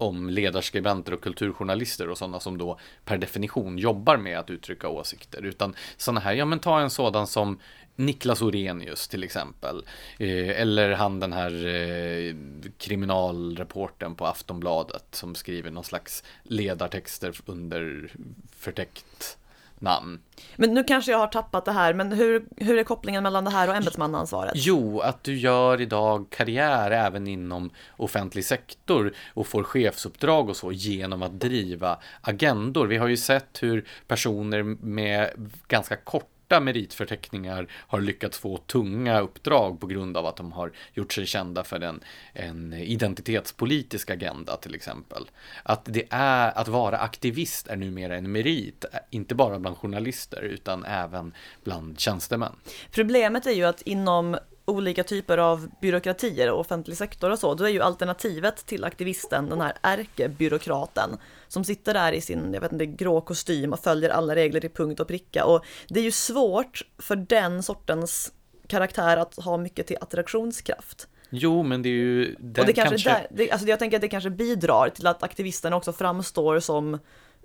om 0.00 0.30
ledarskribenter 0.30 1.14
och 1.14 1.20
kulturjournalister 1.20 2.08
och 2.08 2.18
sådana 2.18 2.40
som 2.40 2.58
då 2.58 2.78
per 3.04 3.18
definition 3.18 3.78
jobbar 3.78 4.16
med 4.16 4.38
att 4.38 4.50
uttrycka 4.50 4.88
åsikter. 4.88 5.44
Utan 5.44 5.74
sådana 5.96 6.20
här, 6.20 6.32
ja 6.32 6.44
men 6.44 6.58
ta 6.58 6.80
en 6.80 6.90
sådan 6.90 7.26
som 7.26 7.58
Niklas 7.98 8.42
Orenius 8.42 9.08
till 9.08 9.24
exempel. 9.24 9.84
Eh, 10.18 10.60
eller 10.60 10.92
han 10.92 11.20
den 11.20 11.32
här 11.32 11.66
eh, 11.66 12.34
kriminalreporten 12.78 14.14
på 14.14 14.26
Aftonbladet 14.26 15.04
som 15.10 15.34
skriver 15.34 15.70
någon 15.70 15.84
slags 15.84 16.24
ledartexter 16.42 17.40
under 17.46 18.12
förtäckt 18.58 19.38
namn. 19.80 20.20
Men 20.56 20.74
nu 20.74 20.84
kanske 20.84 21.10
jag 21.10 21.18
har 21.18 21.26
tappat 21.26 21.64
det 21.64 21.72
här, 21.72 21.94
men 21.94 22.12
hur, 22.12 22.44
hur 22.56 22.78
är 22.78 22.84
kopplingen 22.84 23.22
mellan 23.22 23.44
det 23.44 23.50
här 23.50 23.68
och 23.68 23.76
ämbetsmannaansvaret? 23.76 24.52
Jo, 24.54 25.00
att 25.00 25.24
du 25.24 25.36
gör 25.36 25.80
idag 25.80 26.26
karriär 26.30 26.90
även 26.90 27.26
inom 27.26 27.70
offentlig 27.96 28.44
sektor 28.44 29.12
och 29.34 29.46
får 29.46 29.62
chefsuppdrag 29.62 30.48
och 30.48 30.56
så 30.56 30.72
genom 30.72 31.22
att 31.22 31.40
driva 31.40 31.98
agendor. 32.20 32.86
Vi 32.86 32.96
har 32.96 33.08
ju 33.08 33.16
sett 33.16 33.62
hur 33.62 33.88
personer 34.06 34.62
med 34.62 35.30
ganska 35.68 35.96
kort 35.96 36.37
korta 36.48 36.60
meritförteckningar 36.60 37.68
har 37.72 38.00
lyckats 38.00 38.38
få 38.38 38.56
tunga 38.56 39.20
uppdrag 39.20 39.80
på 39.80 39.86
grund 39.86 40.16
av 40.16 40.26
att 40.26 40.36
de 40.36 40.52
har 40.52 40.72
gjort 40.94 41.12
sig 41.12 41.26
kända 41.26 41.64
för 41.64 41.80
en, 41.80 42.00
en 42.32 42.72
identitetspolitisk 42.72 44.10
agenda 44.10 44.56
till 44.56 44.74
exempel. 44.74 45.30
Att 45.62 45.84
det 45.84 46.06
är 46.10 46.58
att 46.58 46.68
vara 46.68 46.98
aktivist 46.98 47.68
är 47.68 47.76
numera 47.76 48.16
en 48.16 48.32
merit, 48.32 48.84
inte 49.10 49.34
bara 49.34 49.58
bland 49.58 49.76
journalister 49.76 50.40
utan 50.40 50.84
även 50.84 51.34
bland 51.64 52.00
tjänstemän. 52.00 52.52
Problemet 52.90 53.46
är 53.46 53.52
ju 53.52 53.64
att 53.64 53.82
inom 53.82 54.36
olika 54.68 55.04
typer 55.04 55.38
av 55.38 55.68
byråkratier 55.80 56.50
och 56.52 56.60
offentlig 56.60 56.96
sektor 56.96 57.30
och 57.30 57.38
så, 57.38 57.54
då 57.54 57.64
är 57.64 57.68
ju 57.68 57.82
alternativet 57.82 58.66
till 58.66 58.84
aktivisten 58.84 59.48
den 59.48 59.60
här 59.60 59.72
ärkebyråkraten 59.82 61.10
som 61.48 61.64
sitter 61.64 61.94
där 61.94 62.12
i 62.12 62.20
sin, 62.20 62.54
jag 62.54 62.60
vet 62.60 62.72
inte, 62.72 62.86
grå 62.86 63.20
kostym 63.20 63.72
och 63.72 63.80
följer 63.80 64.10
alla 64.10 64.34
regler 64.34 64.60
till 64.60 64.70
punkt 64.70 65.00
och 65.00 65.08
pricka. 65.08 65.44
Och 65.44 65.64
det 65.88 66.00
är 66.00 66.04
ju 66.04 66.10
svårt 66.10 66.82
för 66.98 67.16
den 67.16 67.62
sortens 67.62 68.32
karaktär 68.66 69.16
att 69.16 69.36
ha 69.36 69.56
mycket 69.56 69.86
till 69.86 69.96
attraktionskraft. 70.00 71.08
Jo, 71.30 71.62
men 71.62 71.82
det 71.82 71.88
är 71.88 71.90
ju... 71.90 72.36
Den 72.38 72.62
och 72.62 72.66
det 72.66 72.72
kanske, 72.72 72.90
kanske... 72.90 73.10
Där, 73.10 73.26
det, 73.30 73.50
alltså 73.50 73.68
jag 73.68 73.78
tänker 73.78 73.96
att 73.96 74.02
det 74.02 74.08
kanske 74.08 74.30
bidrar 74.30 74.88
till 74.88 75.06
att 75.06 75.22
aktivisterna 75.22 75.76
också 75.76 75.92
framstår 75.92 76.60
som 76.60 76.98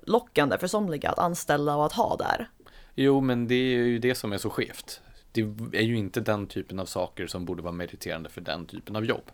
lockande 0.05 0.57
för 0.57 0.67
somliga 0.67 1.09
att 1.09 1.19
anställa 1.19 1.75
och 1.75 1.86
att 1.86 1.93
ha 1.93 2.15
där. 2.17 2.49
Jo, 2.95 3.21
men 3.21 3.47
det 3.47 3.55
är 3.55 3.77
ju 3.77 3.99
det 3.99 4.15
som 4.15 4.33
är 4.33 4.38
så 4.38 4.49
skevt 4.49 5.01
det 5.33 5.41
är 5.77 5.81
ju 5.81 5.97
inte 5.97 6.21
den 6.21 6.47
typen 6.47 6.79
av 6.79 6.85
saker 6.85 7.27
som 7.27 7.45
borde 7.45 7.61
vara 7.61 7.73
meriterande 7.73 8.29
för 8.29 8.41
den 8.41 8.65
typen 8.65 8.95
av 8.95 9.05
jobb. 9.05 9.31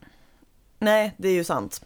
Nej, 0.80 1.14
det 1.18 1.28
är 1.30 1.34
ju 1.34 1.44
sant. 1.44 1.86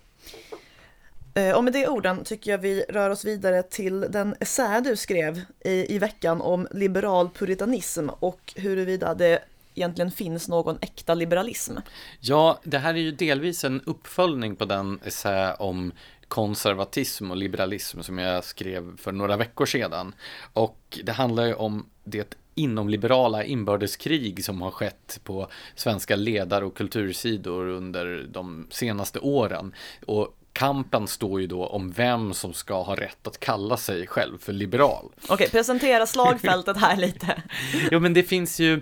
Eh, 1.34 1.56
och 1.56 1.64
med 1.64 1.74
de 1.74 1.88
orden 1.88 2.24
tycker 2.24 2.52
jag 2.52 2.58
vi 2.58 2.86
rör 2.90 3.10
oss 3.10 3.26
vidare 3.26 3.64
till 3.64 4.02
den 4.02 4.36
essä 4.40 4.82
du 4.82 4.96
skrev 4.96 5.42
i, 5.66 5.96
i 5.96 6.00
veckan 6.00 6.42
om 6.42 6.68
liberal 6.72 7.30
puritanism 7.30 8.10
och 8.10 8.54
huruvida 8.56 9.14
det 9.14 9.40
egentligen 9.76 10.12
finns 10.12 10.48
någon 10.48 10.78
äkta 10.82 11.14
liberalism. 11.14 11.78
Ja, 12.20 12.60
det 12.64 12.78
här 12.78 12.94
är 12.94 12.98
ju 12.98 13.12
delvis 13.12 13.64
en 13.64 13.82
uppföljning 13.82 14.56
på 14.56 14.66
den 14.66 15.00
essä 15.04 15.56
om 15.60 15.92
konservatism 16.28 17.32
och 17.32 17.38
liberalism 17.38 18.02
som 18.02 18.18
jag 18.18 18.44
skrev 18.44 18.98
för 18.98 19.12
några 19.12 19.38
veckor 19.38 19.66
sedan. 19.66 20.16
Och 20.54 21.00
det 21.04 21.12
handlar 21.12 21.46
ju 21.46 21.54
om 21.54 21.90
det 22.04 22.38
inomliberala 22.56 23.44
inbördeskrig 23.44 24.46
som 24.46 24.62
har 24.62 24.72
skett 24.72 25.20
på 25.24 25.48
svenska 25.76 26.16
ledar 26.16 26.62
och 26.62 26.78
kultursidor 26.78 27.68
under 27.68 28.28
de 28.32 28.68
senaste 28.70 29.20
åren. 29.20 29.74
Och 30.06 30.38
kampen 30.54 31.08
står 31.08 31.42
ju 31.42 31.48
då 31.48 31.66
om 31.66 31.92
vem 31.92 32.34
som 32.34 32.54
ska 32.54 32.82
ha 32.82 32.96
rätt 32.96 33.28
att 33.28 33.40
kalla 33.40 33.78
sig 33.78 34.08
själv 34.08 34.38
för 34.38 34.54
liberal. 34.54 35.12
Okej, 35.28 35.50
presentera 35.50 36.06
slagfältet 36.06 36.78
här 36.78 36.98
lite. 36.98 37.44
jo, 37.92 38.00
men 38.00 38.14
det 38.14 38.24
finns 38.24 38.60
ju, 38.60 38.74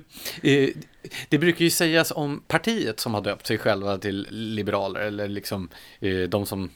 eh, 0.43 0.69
det 1.29 1.37
brukar 1.37 1.65
ju 1.65 1.71
sägas 1.71 2.11
om 2.11 2.43
partiet 2.47 2.99
som 2.99 3.13
har 3.13 3.21
döpt 3.21 3.47
sig 3.47 3.57
själva 3.57 3.97
till 3.97 4.27
liberaler, 4.29 4.99
eller 4.99 5.27
liksom 5.27 5.69
eh, 5.99 6.19
de 6.19 6.45
som 6.45 6.69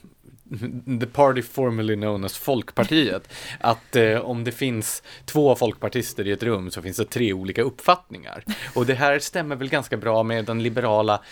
the 1.00 1.06
party 1.06 1.42
formerly 1.42 1.96
known 1.96 2.24
as 2.24 2.36
Folkpartiet, 2.38 3.32
att 3.60 3.96
eh, 3.96 4.18
om 4.18 4.44
det 4.44 4.52
finns 4.52 5.02
två 5.24 5.56
folkpartister 5.56 6.26
i 6.26 6.32
ett 6.32 6.42
rum 6.42 6.70
så 6.70 6.82
finns 6.82 6.96
det 6.96 7.04
tre 7.04 7.32
olika 7.32 7.62
uppfattningar. 7.62 8.44
Och 8.74 8.86
det 8.86 8.94
här 8.94 9.18
stämmer 9.18 9.56
väl 9.56 9.68
ganska 9.68 9.96
bra 9.96 10.22
med 10.22 10.44
den 10.44 10.62
liberala 10.62 11.22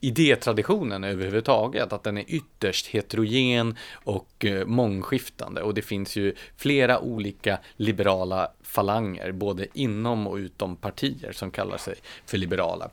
idétraditionen 0.00 1.04
överhuvudtaget, 1.04 1.92
att 1.92 2.02
den 2.02 2.18
är 2.18 2.24
ytterst 2.28 2.86
heterogen 2.86 3.76
och 3.92 4.44
eh, 4.44 4.66
mångskiftande. 4.66 5.62
Och 5.62 5.74
det 5.74 5.82
finns 5.82 6.16
ju 6.16 6.34
flera 6.56 7.00
olika 7.00 7.58
liberala 7.76 8.52
falanger, 8.62 9.32
både 9.32 9.66
inom 9.74 10.26
och 10.26 10.36
utom 10.36 10.76
partier 10.76 11.32
som 11.32 11.50
kallar 11.50 11.78
sig 11.78 11.94
för 12.26 12.38
liberala. 12.38 12.90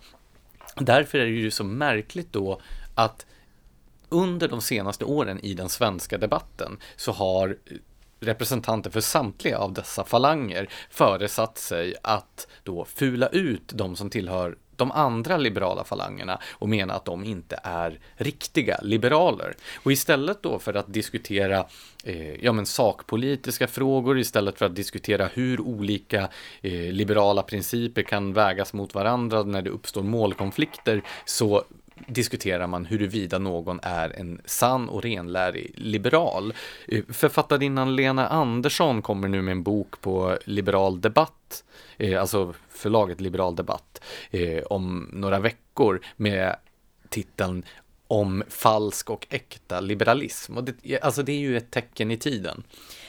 Därför 0.76 1.18
är 1.18 1.26
det 1.26 1.32
ju 1.32 1.52
så 1.52 1.64
märkligt 1.64 2.34
då 2.34 2.62
att 2.96 3.26
under 4.10 4.48
de 4.48 4.62
senaste 4.62 5.06
åren 5.06 5.40
i 5.40 5.54
den 5.54 5.70
svenska 5.70 6.18
debatten 6.18 6.78
så 6.96 7.12
har 7.12 7.58
representanter 8.20 8.90
för 8.90 9.02
samtliga 9.02 9.58
av 9.58 9.74
dessa 9.74 10.04
falanger 10.04 10.70
föresatt 10.90 11.58
sig 11.58 11.96
att 12.02 12.48
då 12.64 12.86
fula 12.86 13.28
ut 13.28 13.72
de 13.74 13.96
som 13.96 14.10
tillhör 14.10 14.58
de 14.76 14.92
andra 14.92 15.38
liberala 15.38 15.84
falangerna 15.84 16.40
och 16.52 16.70
mena 16.70 16.94
att 16.94 17.06
de 17.06 17.24
inte 17.24 17.60
är 17.64 18.00
riktiga 18.16 18.80
liberaler. 18.82 19.56
Och 19.84 19.92
istället 19.92 20.44
då 20.44 20.60
för 20.60 20.74
att 20.74 20.94
diskutera 20.94 21.66
eh, 22.04 22.46
ja, 22.46 22.52
men 22.52 22.66
sakpolitiska 22.66 23.68
frågor, 23.68 24.20
istället 24.20 24.58
för 24.58 24.66
att 24.66 24.76
diskutera 24.76 25.30
hur 25.34 25.62
olika 25.62 26.30
eh, 26.62 26.72
liberala 26.72 27.42
principer 27.42 28.02
kan 28.02 28.34
vägas 28.34 28.74
mot 28.74 28.94
varandra 28.94 29.44
när 29.44 29.62
det 29.62 29.70
uppstår 29.70 30.04
målkonflikter, 30.04 31.02
så 31.26 31.64
diskuterar 32.08 32.68
man 32.68 32.86
huruvida 32.86 33.40
någon 33.40 33.80
är 33.84 34.20
en 34.20 34.42
sann 34.46 34.90
och 34.90 35.04
renlärig 35.04 35.72
liberal. 35.76 36.54
Eh, 36.88 37.04
författarinnan 37.10 37.96
Lena 37.96 38.28
Andersson 38.28 39.02
kommer 39.02 39.28
nu 39.28 39.42
med 39.42 39.52
en 39.52 39.64
bok 39.64 40.02
på 40.02 40.38
Liberal 40.46 41.02
Debatt, 41.02 41.64
eh, 41.98 42.22
alltså 42.22 42.54
förlaget 42.70 43.22
Liberal 43.22 43.56
Debatt, 43.56 44.04
eh, 44.32 44.64
om 44.64 45.10
några 45.14 45.40
veckor 45.40 46.02
med 46.16 46.56
titeln 47.10 47.64
om 48.08 48.44
falsk 48.50 49.10
och 49.10 49.28
äkta 49.30 49.80
liberalism. 49.80 50.58
Och 50.58 50.64
det, 50.64 51.02
alltså 51.02 51.24
det 51.24 51.32
är 51.32 51.40
ju 51.40 51.58
ett 51.58 51.72
tecken 51.72 52.12
i 52.12 52.18
tiden. 52.18 52.64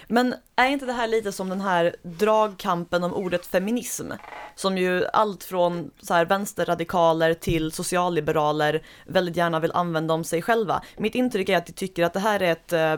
Men 0.09 0.35
är 0.57 0.69
inte 0.69 0.87
det 0.87 0.93
här 0.93 1.07
lite 1.09 1.33
som 1.33 1.49
den 1.49 1.61
här 1.61 1.97
dragkampen 2.03 3.05
om 3.05 3.15
ordet 3.15 3.47
feminism? 3.47 4.11
Som 4.55 4.79
ju 4.79 5.07
allt 5.13 5.45
från 5.45 5.91
så 6.01 6.15
här 6.15 6.25
vänsterradikaler 6.25 7.35
till 7.35 7.73
socialliberaler 7.73 8.83
väldigt 9.07 9.37
gärna 9.37 9.61
vill 9.61 9.73
använda 9.73 10.15
om 10.15 10.25
sig 10.25 10.43
själva. 10.43 10.83
Mitt 10.97 11.15
intryck 11.15 11.49
är 11.49 11.57
att 11.57 11.67
de 11.67 11.73
tycker 11.73 12.05
att 12.05 12.13
det 12.13 12.21
här 12.21 12.41
är 12.43 12.53
ett 12.53 12.73
eh, 12.73 12.97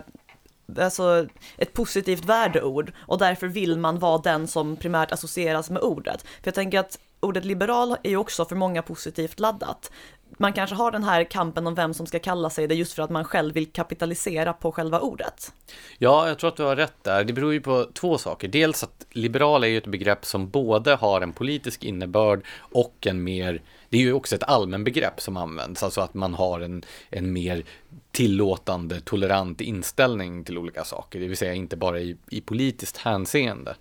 alltså 0.85 1.27
ett 1.57 1.73
positivt 1.73 2.25
värdeord 2.25 2.93
och 2.99 3.19
därför 3.19 3.47
vill 3.47 3.79
man 3.79 3.99
vara 3.99 4.19
den 4.19 4.49
som 4.49 4.77
primärt 4.77 5.13
associeras 5.13 5.71
med 5.71 5.83
ordet. 5.83 6.23
För 6.23 6.43
jag 6.45 6.55
tänker 6.55 6.79
att 6.79 6.99
ordet 7.21 7.45
liberal 7.45 7.97
är 8.03 8.11
ju 8.11 8.17
också 8.17 8.45
för 8.45 8.57
många 8.57 8.83
positivt 8.83 9.41
laddat 9.41 9.91
man 10.37 10.53
kanske 10.53 10.77
har 10.77 10.91
den 10.91 11.05
här 11.05 11.25
kampen 11.25 11.67
om 11.67 11.75
vem 11.75 11.95
som 11.95 12.07
ska 12.07 12.19
kalla 12.19 12.51
sig 12.51 12.67
det 12.67 12.75
just 12.75 12.93
för 12.93 13.03
att 13.03 13.11
man 13.11 13.25
själv 13.25 13.55
vill 13.55 13.67
kapitalisera 13.67 14.53
på 14.53 14.73
själva 14.73 15.01
ordet. 15.01 15.53
Ja, 15.99 16.29
jag 16.29 16.39
tror 16.39 16.49
att 16.49 16.57
du 16.57 16.63
har 16.63 16.77
rätt 16.77 17.05
där. 17.05 17.25
Det 17.25 17.33
beror 17.33 17.53
ju 17.53 17.61
på 17.61 17.87
två 17.95 18.19
saker. 18.19 18.49
Dels 18.49 18.83
att 18.83 19.07
liberal 19.11 19.65
är 19.65 19.69
ju 19.69 19.79
ett 19.79 19.87
begrepp 19.87 20.25
som 20.25 20.49
både 20.49 20.95
har 20.95 21.21
en 21.21 21.33
politisk 21.33 21.85
innebörd 21.85 22.45
och 22.59 23.07
en 23.07 23.25
mer 23.25 23.63
det 23.89 23.97
är 23.97 24.01
ju 24.01 24.13
också 24.13 24.35
ett 24.35 24.43
allmänbegrepp 24.43 25.21
som 25.21 25.37
används, 25.37 25.83
alltså 25.83 26.01
att 26.01 26.15
man 26.15 26.35
har 26.35 26.61
en, 26.61 26.83
en 27.11 27.33
mer 27.33 27.65
tillåtande, 28.11 29.01
tolerant 29.01 29.61
inställning 29.61 30.45
till 30.45 30.59
olika 30.59 30.85
saker, 30.85 31.21
det 31.21 31.29
vill 31.29 31.37
säga 31.37 31.55
inte 31.55 31.77
bara 31.77 32.01
i, 32.01 32.17
i 32.31 32.41
politiskt 32.41 32.97
hänseende. 32.97 33.77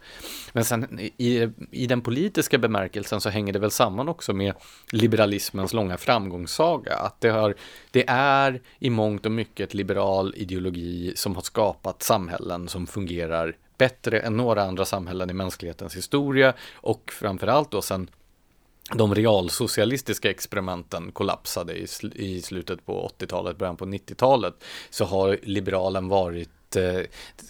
Men 0.54 0.66
sen 0.66 1.00
i, 1.18 1.50
i 1.72 1.88
den 1.88 2.02
politiska 2.02 2.58
bemärkelsen 2.58 3.22
så 3.22 3.30
hänger 3.30 3.54
det 3.54 3.60
väl 3.60 3.72
samman 3.72 4.10
också 4.10 4.34
med 4.34 4.54
liberalismens 4.92 5.74
långa 5.74 5.98
framgångssaga, 5.98 6.96
att 6.96 7.22
det, 7.22 7.30
har, 7.30 7.56
det 7.92 8.10
är 8.10 8.62
i 8.80 8.90
mångt 8.90 9.26
och 9.26 9.32
mycket 9.32 9.74
liberal 9.74 10.34
ideologi 10.38 11.14
som 11.16 11.36
har 11.36 11.42
skapat 11.42 12.04
samhällen 12.04 12.68
som 12.68 12.88
fungerar 12.88 13.56
bättre 13.78 14.20
än 14.20 14.38
några 14.38 14.64
andra 14.64 14.86
samhällen 14.86 15.30
i 15.30 15.34
mänsklighetens 15.34 15.96
historia 15.96 16.54
och 16.74 17.12
framförallt 17.12 17.72
då 17.72 17.82
sen 17.82 18.10
de 18.94 19.16
realsocialistiska 19.16 20.30
experimenten 20.30 21.12
kollapsade 21.12 21.74
i, 21.74 21.88
sl 21.88 22.12
i 22.16 22.42
slutet 22.42 22.86
på 22.86 23.12
80-talet, 23.20 23.58
början 23.58 23.78
på 23.78 23.86
90-talet, 23.86 24.64
så 24.90 25.06
har 25.06 25.40
liberalen 25.44 26.08
varit 26.08 26.76
eh, 26.76 27.02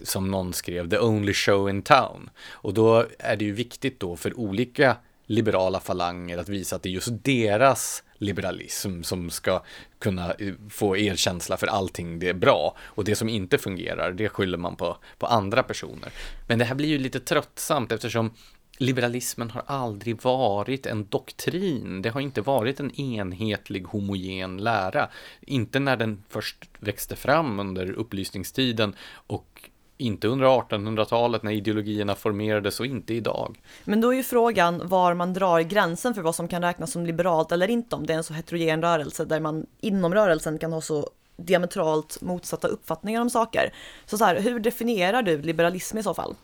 som 0.03 0.31
någon 0.31 0.53
skrev, 0.53 0.89
the 0.89 0.99
only 0.99 1.33
show 1.33 1.69
in 1.69 1.81
town. 1.81 2.29
Och 2.49 2.73
då 2.73 3.05
är 3.19 3.35
det 3.35 3.45
ju 3.45 3.51
viktigt 3.51 3.99
då 3.99 4.15
för 4.15 4.39
olika 4.39 4.97
liberala 5.25 5.79
falanger 5.79 6.37
att 6.37 6.49
visa 6.49 6.75
att 6.75 6.83
det 6.83 6.89
är 6.89 6.93
just 6.93 7.23
deras 7.23 8.03
liberalism 8.17 9.01
som 9.03 9.29
ska 9.29 9.63
kunna 9.99 10.33
eh, 10.33 10.53
få 10.69 10.97
erkänsla 10.97 11.57
för 11.57 11.67
allting 11.67 12.19
det 12.19 12.29
är 12.29 12.33
bra 12.33 12.75
och 12.79 13.03
det 13.03 13.15
som 13.15 13.29
inte 13.29 13.57
fungerar 13.57 14.11
det 14.11 14.29
skyller 14.29 14.57
man 14.57 14.75
på, 14.75 14.97
på 15.17 15.25
andra 15.25 15.63
personer. 15.63 16.09
Men 16.47 16.59
det 16.59 16.65
här 16.65 16.75
blir 16.75 16.89
ju 16.89 16.97
lite 16.97 17.19
tröttsamt 17.19 17.91
eftersom 17.91 18.33
liberalismen 18.77 19.49
har 19.49 19.63
aldrig 19.65 20.21
varit 20.21 20.85
en 20.85 21.07
doktrin. 21.09 22.01
Det 22.01 22.09
har 22.09 22.21
inte 22.21 22.41
varit 22.41 22.79
en 22.79 22.99
enhetlig 22.99 23.83
homogen 23.83 24.57
lära. 24.57 25.09
Inte 25.41 25.79
när 25.79 25.97
den 25.97 26.23
först 26.29 26.69
växte 26.79 27.15
fram 27.15 27.59
under 27.59 27.91
upplysningstiden 27.91 28.95
och 29.27 29.69
inte 29.97 30.27
under 30.27 30.45
1800-talet 30.45 31.43
när 31.43 31.51
ideologierna 31.51 32.15
formerades 32.15 32.79
och 32.79 32.85
inte 32.85 33.13
idag. 33.13 33.61
Men 33.85 34.01
då 34.01 34.13
är 34.13 34.17
ju 34.17 34.23
frågan 34.23 34.87
var 34.87 35.13
man 35.13 35.33
drar 35.33 35.61
gränsen 35.61 36.13
för 36.13 36.21
vad 36.21 36.35
som 36.35 36.47
kan 36.47 36.61
räknas 36.61 36.91
som 36.91 37.05
liberalt 37.05 37.51
eller 37.51 37.69
inte 37.69 37.95
om 37.95 38.05
det 38.05 38.13
är 38.13 38.17
en 38.17 38.23
så 38.23 38.33
heterogen 38.33 38.81
rörelse 38.81 39.25
där 39.25 39.39
man 39.39 39.65
inom 39.81 40.13
rörelsen 40.13 40.59
kan 40.59 40.73
ha 40.73 40.81
så 40.81 41.09
diametralt 41.37 42.21
motsatta 42.21 42.67
uppfattningar 42.67 43.21
om 43.21 43.29
saker. 43.29 43.73
Så, 44.05 44.17
så 44.17 44.25
här, 44.25 44.39
hur 44.39 44.59
definierar 44.59 45.21
du 45.21 45.41
liberalism 45.41 45.97
i 45.97 46.03
så 46.03 46.13
fall? 46.13 46.35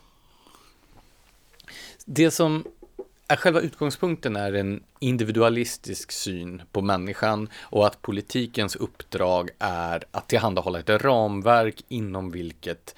Det 2.04 2.30
som 2.30 2.64
är 3.28 3.36
själva 3.36 3.60
utgångspunkten 3.60 4.36
är 4.36 4.52
en 4.52 4.82
individualistisk 4.98 6.12
syn 6.12 6.62
på 6.72 6.80
människan 6.82 7.48
och 7.60 7.86
att 7.86 8.02
politikens 8.02 8.76
uppdrag 8.76 9.50
är 9.58 10.04
att 10.10 10.28
tillhandahålla 10.28 10.78
ett 10.78 10.90
ramverk 10.90 11.84
inom 11.88 12.30
vilket 12.30 12.94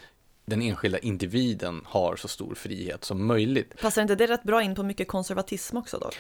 den 0.47 0.62
enskilda 0.62 0.99
individen 0.99 1.83
har 1.85 2.16
så 2.16 2.29
stor 2.29 2.55
frihet 2.55 3.05
som 3.05 3.27
möjligt. 3.27 3.81
Passar 3.81 4.03
inte 4.03 4.14
det 4.14 4.27
rätt 4.27 4.42
bra 4.42 4.62
in 4.62 4.75
på 4.75 4.83
mycket 4.83 5.09
konservatism 5.09 5.77
också 5.77 5.99
dock? 5.99 6.16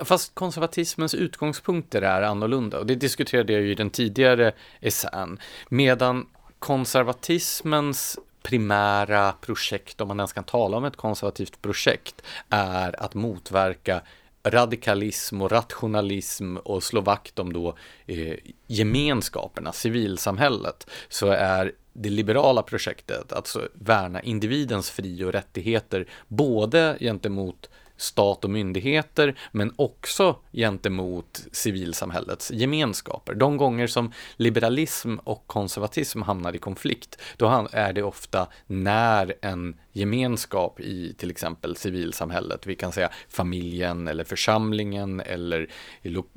Fast 0.00 0.34
konservatismens 0.34 1.14
utgångspunkter 1.14 2.02
är 2.02 2.22
annorlunda 2.22 2.78
och 2.78 2.86
det 2.86 2.94
diskuterade 2.94 3.52
jag 3.52 3.62
ju 3.62 3.70
i 3.70 3.74
den 3.74 3.90
tidigare 3.90 4.52
essän. 4.80 5.38
Medan 5.68 6.26
konservatismens 6.58 8.18
primära 8.44 9.32
projekt, 9.32 10.00
om 10.00 10.08
man 10.08 10.20
ens 10.20 10.32
kan 10.32 10.44
tala 10.44 10.76
om 10.76 10.84
ett 10.84 10.96
konservativt 10.96 11.62
projekt, 11.62 12.22
är 12.48 13.02
att 13.02 13.14
motverka 13.14 14.02
radikalism 14.46 15.42
och 15.42 15.50
rationalism 15.50 16.56
och 16.56 16.82
slå 16.82 17.00
vakt 17.00 17.38
om 17.38 17.52
då 17.52 17.76
eh, 18.06 18.34
gemenskaperna, 18.66 19.72
civilsamhället, 19.72 20.90
så 21.08 21.28
är 21.28 21.72
det 21.92 22.10
liberala 22.10 22.62
projektet, 22.62 23.32
alltså 23.32 23.68
värna 23.74 24.22
individens 24.22 24.90
fri 24.90 25.24
och 25.24 25.32
rättigheter, 25.32 26.06
både 26.28 26.96
gentemot 27.00 27.68
stat 27.96 28.44
och 28.44 28.50
myndigheter, 28.50 29.38
men 29.52 29.72
också 29.76 30.36
gentemot 30.52 31.46
civilsamhällets 31.52 32.50
gemenskaper. 32.50 33.34
De 33.34 33.56
gånger 33.56 33.86
som 33.86 34.12
liberalism 34.36 35.16
och 35.24 35.46
konservatism 35.46 36.22
hamnar 36.22 36.56
i 36.56 36.58
konflikt, 36.58 37.20
då 37.36 37.68
är 37.72 37.92
det 37.92 38.02
ofta 38.02 38.48
när 38.66 39.34
en 39.40 39.76
gemenskap 39.92 40.80
i 40.80 41.14
till 41.18 41.30
exempel 41.30 41.76
civilsamhället, 41.76 42.66
vi 42.66 42.74
kan 42.74 42.92
säga 42.92 43.10
familjen 43.28 44.08
eller 44.08 44.24
församlingen 44.24 45.20
eller 45.20 45.68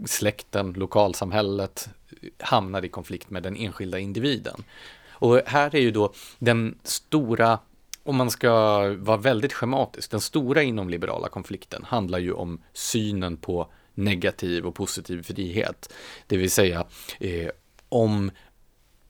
släkten, 0.06 0.74
lokalsamhället, 0.74 1.90
hamnar 2.40 2.86
i 2.86 2.90
konflikt 2.90 3.30
med 3.30 3.44
den 3.44 3.56
enskilda 3.56 4.00
individen. 4.00 4.64
Och 5.20 5.42
här 5.46 5.76
är 5.76 5.80
ju 5.80 5.92
då 5.92 6.14
den 6.40 6.78
stora 6.84 7.60
om 8.08 8.16
man 8.16 8.32
ska 8.32 8.50
vara 9.00 9.18
väldigt 9.18 9.54
schematisk, 9.54 10.12
den 10.12 10.22
stora 10.22 10.64
inom 10.64 10.90
liberala 10.90 11.30
konflikten 11.30 11.84
handlar 11.84 12.20
ju 12.20 12.32
om 12.32 12.62
synen 12.74 13.38
på 13.38 13.72
negativ 13.94 14.66
och 14.66 14.76
positiv 14.76 15.24
frihet. 15.24 15.94
Det 16.28 16.38
vill 16.38 16.52
säga 16.52 16.86
eh, 17.20 17.50
om 17.90 18.32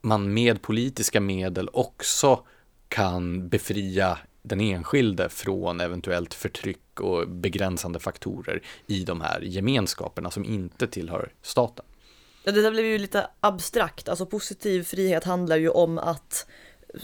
man 0.01 0.33
med 0.33 0.61
politiska 0.61 1.21
medel 1.21 1.69
också 1.73 2.43
kan 2.87 3.49
befria 3.49 4.17
den 4.41 4.61
enskilde 4.61 5.29
från 5.29 5.81
eventuellt 5.81 6.33
förtryck 6.33 6.99
och 6.99 7.29
begränsande 7.29 7.99
faktorer 7.99 8.61
i 8.87 9.03
de 9.03 9.21
här 9.21 9.41
gemenskaperna 9.41 10.31
som 10.31 10.45
inte 10.45 10.87
tillhör 10.87 11.31
staten. 11.41 11.85
Ja, 12.43 12.51
det 12.51 12.61
där 12.61 12.71
blev 12.71 12.85
ju 12.85 12.97
lite 12.97 13.27
abstrakt, 13.39 14.09
alltså 14.09 14.25
positiv 14.25 14.83
frihet 14.83 15.23
handlar 15.23 15.57
ju 15.57 15.69
om 15.69 15.97
att 15.97 16.47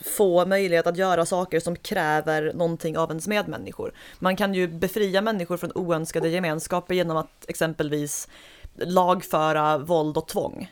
få 0.03 0.45
möjlighet 0.45 0.87
att 0.87 0.97
göra 0.97 1.25
saker 1.25 1.59
som 1.59 1.75
kräver 1.75 2.53
någonting 2.53 2.97
av 2.97 3.09
ens 3.09 3.27
medmänniskor. 3.27 3.93
Man 4.19 4.35
kan 4.35 4.53
ju 4.53 4.67
befria 4.67 5.21
människor 5.21 5.57
från 5.57 5.71
oönskade 5.75 6.29
gemenskaper 6.29 6.95
genom 6.95 7.17
att 7.17 7.45
exempelvis 7.47 8.27
lagföra 8.75 9.77
våld 9.77 10.17
och 10.17 10.27
tvång. 10.27 10.71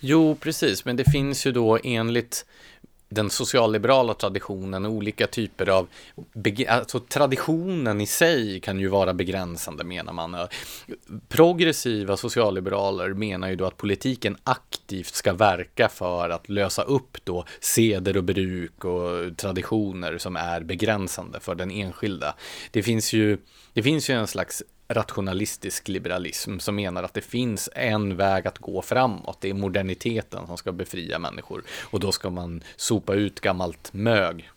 Jo, 0.00 0.34
precis, 0.40 0.84
men 0.84 0.96
det 0.96 1.04
finns 1.04 1.46
ju 1.46 1.52
då 1.52 1.78
enligt 1.84 2.46
den 3.14 3.30
socialliberala 3.30 4.14
traditionen, 4.14 4.86
olika 4.86 5.26
typer 5.26 5.68
av, 5.68 5.88
alltså 6.68 7.00
traditionen 7.00 8.00
i 8.00 8.06
sig 8.06 8.60
kan 8.60 8.80
ju 8.80 8.88
vara 8.88 9.14
begränsande 9.14 9.84
menar 9.84 10.12
man. 10.12 10.36
Progressiva 11.28 12.16
socialliberaler 12.16 13.08
menar 13.08 13.48
ju 13.48 13.56
då 13.56 13.64
att 13.64 13.76
politiken 13.76 14.36
aktivt 14.44 15.14
ska 15.14 15.32
verka 15.32 15.88
för 15.88 16.30
att 16.30 16.48
lösa 16.48 16.82
upp 16.82 17.18
då 17.24 17.44
seder 17.60 18.16
och 18.16 18.24
bruk 18.24 18.84
och 18.84 19.36
traditioner 19.36 20.18
som 20.18 20.36
är 20.36 20.60
begränsande 20.60 21.40
för 21.40 21.54
den 21.54 21.70
enskilda. 21.70 22.34
Det 22.70 22.82
finns 22.82 23.12
ju, 23.12 23.38
det 23.72 23.82
finns 23.82 24.10
ju 24.10 24.14
en 24.14 24.26
slags 24.26 24.62
rationalistisk 24.94 25.88
liberalism 25.88 26.58
som 26.58 26.74
menar 26.74 27.02
att 27.02 27.14
det 27.14 27.20
finns 27.20 27.68
en 27.74 28.16
väg 28.16 28.46
att 28.46 28.58
gå 28.58 28.82
framåt. 28.82 29.38
Det 29.40 29.50
är 29.50 29.54
moderniteten 29.54 30.46
som 30.46 30.56
ska 30.56 30.72
befria 30.72 31.18
människor 31.18 31.64
och 31.82 32.00
då 32.00 32.12
ska 32.12 32.30
man 32.30 32.62
sopa 32.76 33.14
ut 33.14 33.40
gammalt 33.40 33.92
mög. 33.92 34.50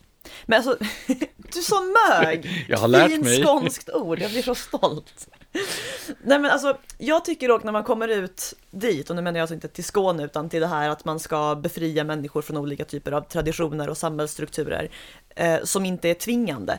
Men 0.46 0.56
alltså, 0.56 0.78
du 1.36 1.60
sa 1.62 1.80
mög! 1.80 2.64
Jag 2.68 2.78
har 2.78 2.88
lärt 2.88 3.24
mig. 3.24 3.42
skånskt 3.42 3.90
ord, 3.90 4.18
jag 4.18 4.30
blir 4.30 4.42
så 4.42 4.54
stolt. 4.54 5.28
Nej 6.22 6.38
men 6.38 6.50
alltså, 6.50 6.78
jag 6.98 7.24
tycker 7.24 7.48
dock 7.48 7.64
när 7.64 7.72
man 7.72 7.84
kommer 7.84 8.08
ut 8.08 8.54
dit, 8.70 9.10
och 9.10 9.16
nu 9.16 9.22
menar 9.22 9.38
jag 9.38 9.42
alltså 9.42 9.54
inte 9.54 9.68
till 9.68 9.84
Skåne 9.84 10.24
utan 10.24 10.48
till 10.48 10.60
det 10.60 10.66
här 10.66 10.88
att 10.88 11.04
man 11.04 11.20
ska 11.20 11.54
befria 11.54 12.04
människor 12.04 12.42
från 12.42 12.56
olika 12.56 12.84
typer 12.84 13.12
av 13.12 13.20
traditioner 13.20 13.90
och 13.90 13.96
samhällsstrukturer 13.96 14.90
eh, 15.36 15.58
som 15.64 15.84
inte 15.84 16.08
är 16.08 16.14
tvingande 16.14 16.78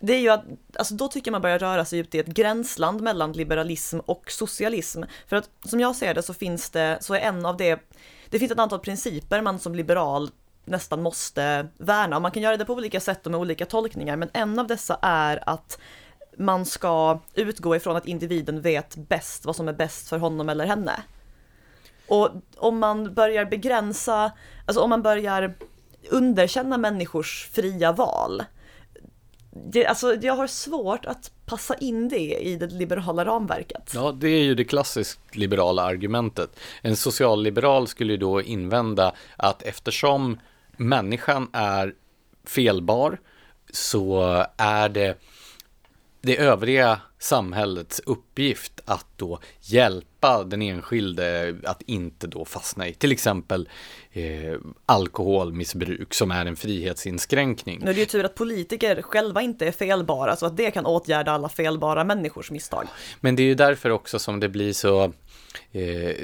det 0.00 0.14
är 0.14 0.20
ju 0.20 0.28
att, 0.28 0.44
alltså 0.78 0.94
då 0.94 1.08
tycker 1.08 1.30
man 1.30 1.42
börjar 1.42 1.58
röra 1.58 1.84
sig 1.84 1.98
ut 1.98 2.14
i 2.14 2.18
ett 2.18 2.26
gränsland 2.26 3.00
mellan 3.00 3.32
liberalism 3.32 3.98
och 3.98 4.30
socialism. 4.30 5.02
För 5.26 5.36
att 5.36 5.50
som 5.64 5.80
jag 5.80 5.96
ser 5.96 6.14
det 6.14 6.22
så 6.22 6.34
finns 6.34 6.70
det, 6.70 6.98
så 7.00 7.14
är 7.14 7.20
en 7.20 7.46
av 7.46 7.56
det, 7.56 7.80
det 8.30 8.38
finns 8.38 8.52
ett 8.52 8.58
antal 8.58 8.78
principer 8.78 9.42
man 9.42 9.58
som 9.58 9.74
liberal 9.74 10.30
nästan 10.64 11.02
måste 11.02 11.68
värna. 11.78 12.16
Och 12.16 12.22
man 12.22 12.30
kan 12.30 12.42
göra 12.42 12.56
det 12.56 12.64
på 12.64 12.72
olika 12.72 13.00
sätt 13.00 13.26
och 13.26 13.32
med 13.32 13.40
olika 13.40 13.66
tolkningar, 13.66 14.16
men 14.16 14.30
en 14.32 14.58
av 14.58 14.66
dessa 14.66 14.98
är 15.02 15.48
att 15.48 15.78
man 16.36 16.64
ska 16.64 17.20
utgå 17.34 17.76
ifrån 17.76 17.96
att 17.96 18.06
individen 18.06 18.60
vet 18.60 18.96
bäst 18.96 19.44
vad 19.44 19.56
som 19.56 19.68
är 19.68 19.72
bäst 19.72 20.08
för 20.08 20.18
honom 20.18 20.48
eller 20.48 20.66
henne. 20.66 21.02
Och 22.08 22.30
om 22.56 22.78
man 22.78 23.14
börjar 23.14 23.44
begränsa, 23.44 24.32
alltså 24.66 24.82
om 24.82 24.90
man 24.90 25.02
börjar 25.02 25.54
underkänna 26.10 26.78
människors 26.78 27.48
fria 27.52 27.92
val, 27.92 28.42
det, 29.66 29.86
alltså, 29.86 30.14
jag 30.14 30.36
har 30.36 30.46
svårt 30.46 31.04
att 31.04 31.30
passa 31.46 31.74
in 31.74 32.08
det 32.08 32.38
i 32.40 32.56
det 32.56 32.66
liberala 32.66 33.24
ramverket. 33.24 33.92
Ja, 33.94 34.12
det 34.12 34.28
är 34.28 34.42
ju 34.42 34.54
det 34.54 34.64
klassiskt 34.64 35.36
liberala 35.36 35.82
argumentet. 35.82 36.50
En 36.82 36.96
socialliberal 36.96 37.88
skulle 37.88 38.12
ju 38.12 38.16
då 38.16 38.42
invända 38.42 39.14
att 39.36 39.62
eftersom 39.62 40.40
människan 40.76 41.48
är 41.52 41.94
felbar 42.44 43.18
så 43.72 44.22
är 44.56 44.88
det 44.88 45.18
det 46.20 46.38
övriga 46.38 47.00
samhällets 47.18 48.00
uppgift 48.06 48.80
att 48.84 49.06
då 49.16 49.38
hjälpa 49.60 50.44
den 50.44 50.62
enskilde 50.62 51.56
att 51.64 51.82
inte 51.82 52.26
då 52.26 52.44
fastna 52.44 52.88
i 52.88 52.94
till 52.94 53.12
exempel 53.12 53.68
eh, 54.12 54.54
alkoholmissbruk 54.86 56.14
som 56.14 56.30
är 56.30 56.46
en 56.46 56.56
frihetsinskränkning. 56.56 57.80
Nu 57.82 57.90
är 57.90 57.94
det 57.94 58.00
ju 58.00 58.06
tur 58.06 58.24
att 58.24 58.34
politiker 58.34 59.02
själva 59.02 59.42
inte 59.42 59.66
är 59.66 59.72
felbara 59.72 60.36
så 60.36 60.46
att 60.46 60.56
det 60.56 60.70
kan 60.70 60.86
åtgärda 60.86 61.32
alla 61.32 61.48
felbara 61.48 62.04
människors 62.04 62.50
misstag. 62.50 62.86
Men 63.20 63.36
det 63.36 63.42
är 63.42 63.46
ju 63.46 63.54
därför 63.54 63.90
också 63.90 64.18
som 64.18 64.40
det 64.40 64.48
blir 64.48 64.72
så 64.72 65.12
Eh, 65.72 66.14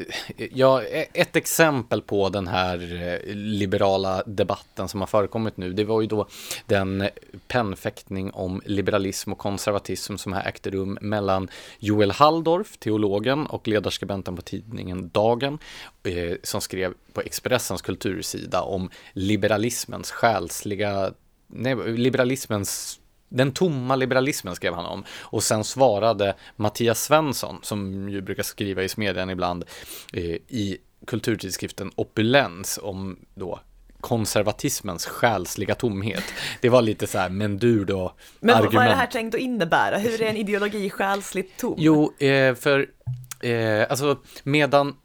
ja, 0.53 0.83
e-, 0.83 1.07
ett 1.13 1.37
exempel 1.37 2.03
på 2.03 2.29
den 2.29 2.47
här 2.47 3.03
eh, 3.03 3.35
liberala 3.35 4.23
debatten 4.27 4.89
som 4.89 5.01
har 5.01 5.07
förekommit 5.07 5.57
nu, 5.57 5.73
det 5.73 5.85
var 5.85 6.01
ju 6.01 6.07
då 6.07 6.29
den 6.67 7.09
pennfäktning 7.49 8.31
om 8.31 8.63
liberalism 8.65 9.33
och 9.33 9.39
konservatism 9.39 10.17
som 10.17 10.33
har 10.33 10.43
ägt 10.43 10.67
rum 10.67 10.99
mellan 11.01 11.49
Joel 11.79 12.11
Halldorf, 12.11 12.77
teologen 12.77 13.47
och 13.47 13.69
ledarskribenten 13.69 14.37
på 14.37 14.43
tidningen 14.43 15.11
Dagen, 15.15 15.59
eh, 16.03 16.37
som 16.43 16.61
skrev 16.61 16.95
på 17.13 17.21
Expressens 17.21 17.83
kultursida 17.83 18.63
om 18.63 18.91
liberalismens 19.13 20.11
själsliga, 20.11 21.13
nej, 21.47 21.77
liberalismens 21.97 23.01
den 23.35 23.53
tomma 23.53 23.97
liberalismen 23.97 24.55
skrev 24.55 24.75
han 24.75 24.87
om. 24.87 25.05
Och 25.21 25.43
sen 25.43 25.65
svarade 25.65 26.35
Mattias 26.57 27.03
Svensson, 27.03 27.59
som 27.63 28.09
ju 28.09 28.21
brukar 28.21 28.43
skriva 28.43 28.83
i 28.83 28.89
Smedjan 28.89 29.31
ibland, 29.31 29.65
eh, 30.13 30.25
i 30.49 30.79
kulturtidskriften 31.07 31.91
Opulens 31.95 32.79
om 32.83 33.19
då 33.35 33.61
konservatismens 34.01 35.07
själsliga 35.07 35.75
tomhet. 35.75 36.25
Det 36.61 36.69
var 36.69 36.83
lite 36.83 37.07
så 37.07 37.19
här, 37.19 37.29
men 37.29 37.59
du 37.59 37.85
då? 37.85 38.15
Men 38.41 38.55
argument. 38.55 38.75
vad 38.75 38.85
är 38.85 38.89
det 38.89 38.95
här 38.95 39.07
tänkt 39.07 39.35
att 39.35 39.41
innebära? 39.41 39.99
Hur 39.99 40.23
är 40.23 40.27
en 40.27 40.37
ideologi 40.37 40.91
själsligt 40.91 41.57
tom? 41.57 41.75
Jo, 41.79 42.13
eh, 42.19 42.55
för 42.55 42.87
eh, 43.43 43.87
alltså 43.91 44.19
medan 44.43 44.97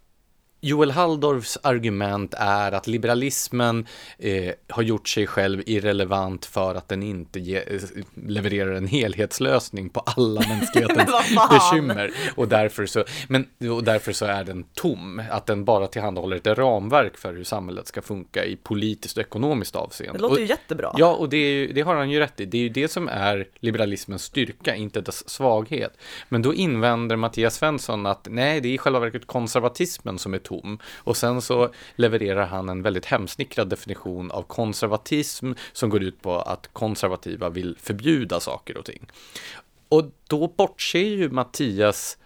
Joel 0.62 0.92
Halldorfs 0.92 1.58
argument 1.64 2.34
är 2.38 2.72
att 2.72 2.88
liberalismen 2.88 3.88
eh, 4.18 4.54
har 4.70 4.84
gjort 4.84 5.08
sig 5.08 5.28
själv 5.28 5.64
irrelevant 5.66 6.46
för 6.46 6.76
att 6.76 6.88
den 6.88 7.04
inte 7.04 7.40
ge, 7.40 7.58
eh, 7.58 7.82
levererar 8.28 8.74
en 8.74 8.88
helhetslösning 8.88 9.90
på 9.90 10.00
alla 10.00 10.42
mänsklighetens 10.50 11.12
bekymmer. 11.50 12.12
Och 12.36 12.48
därför, 12.48 12.86
så, 12.86 13.04
men, 13.28 13.46
och 13.72 13.84
därför 13.84 14.12
så 14.12 14.26
är 14.26 14.44
den 14.44 14.64
tom, 14.64 15.22
att 15.32 15.46
den 15.46 15.66
bara 15.66 15.88
tillhandahåller 15.88 16.38
ett 16.38 16.48
ramverk 16.48 17.18
för 17.18 17.34
hur 17.34 17.44
samhället 17.44 17.88
ska 17.88 18.02
funka 18.02 18.46
i 18.46 18.56
politiskt 18.56 19.18
och 19.18 19.24
ekonomiskt 19.24 19.76
avseende. 19.76 20.18
Det 20.18 20.22
låter 20.22 20.42
ju 20.42 20.48
jättebra. 20.48 20.94
Ja, 20.98 21.16
och 21.16 21.30
det, 21.30 21.38
är, 21.38 21.74
det 21.74 21.82
har 21.82 21.96
han 21.96 22.10
ju 22.10 22.20
rätt 22.20 22.40
i. 22.40 22.46
Det 22.46 22.58
är 22.58 22.62
ju 22.62 22.70
det 22.70 22.88
som 22.88 23.08
är 23.08 23.48
liberalismens 23.60 24.24
styrka, 24.24 24.76
inte 24.76 25.02
dess 25.02 25.30
svaghet. 25.30 25.98
Men 26.30 26.42
då 26.42 26.54
invänder 26.54 27.16
Mattias 27.16 27.56
Svensson 27.56 28.06
att 28.06 28.28
nej, 28.30 28.62
det 28.62 28.68
är 28.68 28.74
i 28.74 28.78
själva 28.78 29.00
verket 29.00 29.28
konservatismen 29.28 30.20
som 30.20 30.34
är 30.34 30.49
tom. 30.50 30.80
Och 30.96 31.18
sen 31.18 31.42
så 31.42 31.70
levererar 31.96 32.46
han 32.46 32.70
en 32.70 32.82
väldigt 32.82 33.06
hemsnickrad 33.06 33.70
definition 33.70 34.32
av 34.32 34.42
konservatism 34.42 35.52
som 35.74 35.90
går 35.90 36.04
ut 36.04 36.22
på 36.22 36.40
att 36.40 36.70
konservativa 36.74 37.50
vill 37.50 37.78
förbjuda 37.80 38.40
saker 38.40 38.78
och 38.78 38.86
ting. 38.86 39.08
Och 39.90 40.12
då 40.28 40.48
bortser 40.48 41.00
ju 41.00 41.30
Mattias 41.30 42.18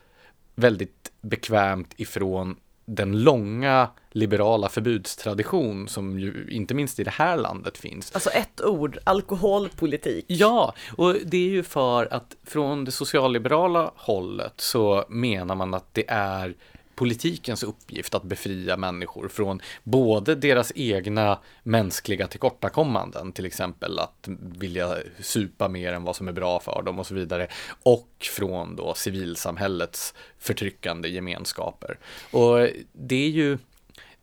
väldigt 0.56 1.12
bekvämt 1.22 1.94
ifrån 1.98 2.56
den 2.86 3.24
långa 3.24 3.90
liberala 4.12 4.70
förbudstradition 4.70 5.88
som 5.88 6.20
ju 6.20 6.48
inte 6.50 6.74
minst 6.74 7.00
i 7.00 7.04
det 7.04 7.12
här 7.12 7.38
landet 7.38 7.78
finns. 7.78 8.12
Alltså 8.12 8.30
ett 8.30 8.62
ord, 8.62 8.98
alkoholpolitik. 9.04 10.26
Ja, 10.28 10.74
och 10.98 11.16
det 11.26 11.38
är 11.38 11.50
ju 11.50 11.64
för 11.64 12.14
att 12.14 12.36
från 12.44 12.86
det 12.86 12.92
socialliberala 12.92 13.92
hållet 13.96 14.54
så 14.58 15.06
menar 15.10 15.56
man 15.56 15.74
att 15.74 15.94
det 15.94 16.06
är 16.08 16.56
politikens 16.96 17.64
uppgift 17.64 18.16
att 18.16 18.24
befria 18.24 18.78
människor 18.78 19.28
från 19.28 19.62
både 19.84 20.36
deras 20.36 20.72
egna 20.76 21.40
mänskliga 21.64 22.28
tillkortakommanden, 22.28 23.32
till 23.32 23.46
exempel 23.46 24.00
att 24.00 24.28
vilja 24.40 24.96
supa 25.20 25.70
mer 25.70 25.94
än 25.94 26.04
vad 26.04 26.16
som 26.16 26.28
är 26.28 26.32
bra 26.32 26.60
för 26.60 26.82
dem 26.82 27.00
och 27.00 27.08
så 27.08 27.16
vidare, 27.16 27.48
och 27.84 28.10
från 28.20 28.76
då 28.76 28.94
civilsamhällets 28.94 30.14
förtryckande 30.40 31.10
gemenskaper. 31.10 31.98
Och 32.32 32.70
det 32.92 33.26
är 33.26 33.30
ju 33.30 33.58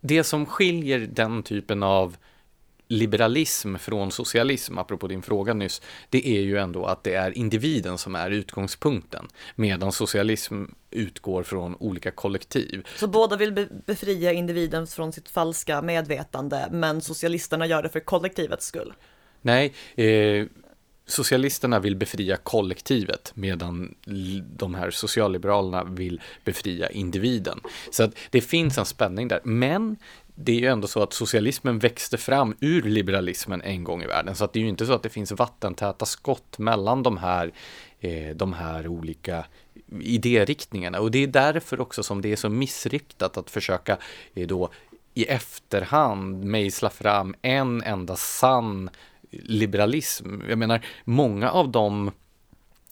det 0.01 0.25
som 0.25 0.47
skiljer 0.47 0.99
den 0.99 1.43
typen 1.43 1.83
av 1.83 2.17
liberalism 2.91 3.77
från 3.77 4.13
socialism, 4.13 4.79
apropå 4.79 5.07
din 5.07 5.23
fråga 5.23 5.55
nyss, 5.55 5.83
det 6.09 6.29
är 6.29 6.41
ju 6.41 6.59
ändå 6.59 6.87
att 6.87 7.05
det 7.05 7.15
är 7.15 7.39
individen 7.39 7.99
som 7.99 8.15
är 8.15 8.31
utgångspunkten, 8.31 9.29
medan 9.55 9.93
socialism 9.93 10.65
utgår 10.91 11.43
från 11.43 11.77
olika 11.77 12.11
kollektiv. 12.11 12.87
Så 12.97 13.09
båda 13.09 13.37
vill 13.37 13.69
befria 13.87 14.33
individen 14.33 14.87
från 14.87 15.13
sitt 15.13 15.29
falska 15.29 15.83
medvetande, 15.83 16.69
men 16.71 17.01
socialisterna 17.01 17.67
gör 17.67 17.83
det 17.83 17.89
för 17.89 18.01
kollektivets 18.01 18.67
skull? 18.67 18.93
Nej, 19.43 19.75
eh, 19.95 20.47
socialisterna 21.11 21.81
vill 21.81 21.97
befria 21.97 22.37
kollektivet 22.37 23.33
medan 23.35 23.95
de 24.57 24.75
här 24.75 24.91
socialliberalerna 24.91 25.85
vill 25.85 26.21
befria 26.45 26.91
individen. 26.91 27.61
Så 27.91 28.03
att 28.03 28.15
det 28.31 28.41
finns 28.41 28.79
en 28.79 28.87
spänning 28.87 29.29
där. 29.29 29.41
Men 29.45 29.97
det 30.43 30.53
är 30.53 30.61
ju 30.61 30.67
ändå 30.67 30.89
så 30.89 31.03
att 31.03 31.13
socialismen 31.13 31.79
växte 31.79 32.19
fram 32.19 32.57
ur 32.61 32.83
liberalismen 32.83 33.63
en 33.63 33.85
gång 33.85 34.03
i 34.03 34.07
världen. 34.07 34.35
Så 34.35 34.45
att 34.45 34.53
det 34.53 34.59
är 34.59 34.63
ju 34.63 34.69
inte 34.69 34.87
så 34.87 34.93
att 34.93 35.03
det 35.03 35.09
finns 35.09 35.33
vattentäta 35.33 36.07
skott 36.07 36.59
mellan 36.59 37.03
de 37.03 37.19
här, 37.19 37.53
eh, 38.01 38.37
de 38.37 38.53
här 38.53 38.89
olika 38.89 39.47
idériktningarna. 40.01 41.01
Och 41.01 41.11
det 41.11 41.23
är 41.23 41.27
därför 41.27 41.81
också 41.81 42.03
som 42.03 42.23
det 42.23 42.33
är 42.33 42.37
så 42.37 42.49
missriktat 42.49 43.37
att 43.37 43.51
försöka 43.51 43.99
eh, 44.35 44.47
då 44.47 44.71
i 45.15 45.25
efterhand 45.25 46.45
mejsla 46.45 46.91
fram 46.91 47.35
en 47.43 47.83
enda 47.83 48.17
sann 48.17 48.91
liberalism. 49.31 50.41
Jag 50.49 50.59
menar, 50.59 50.87
många 51.05 51.51
av 51.51 51.69
de 51.69 52.11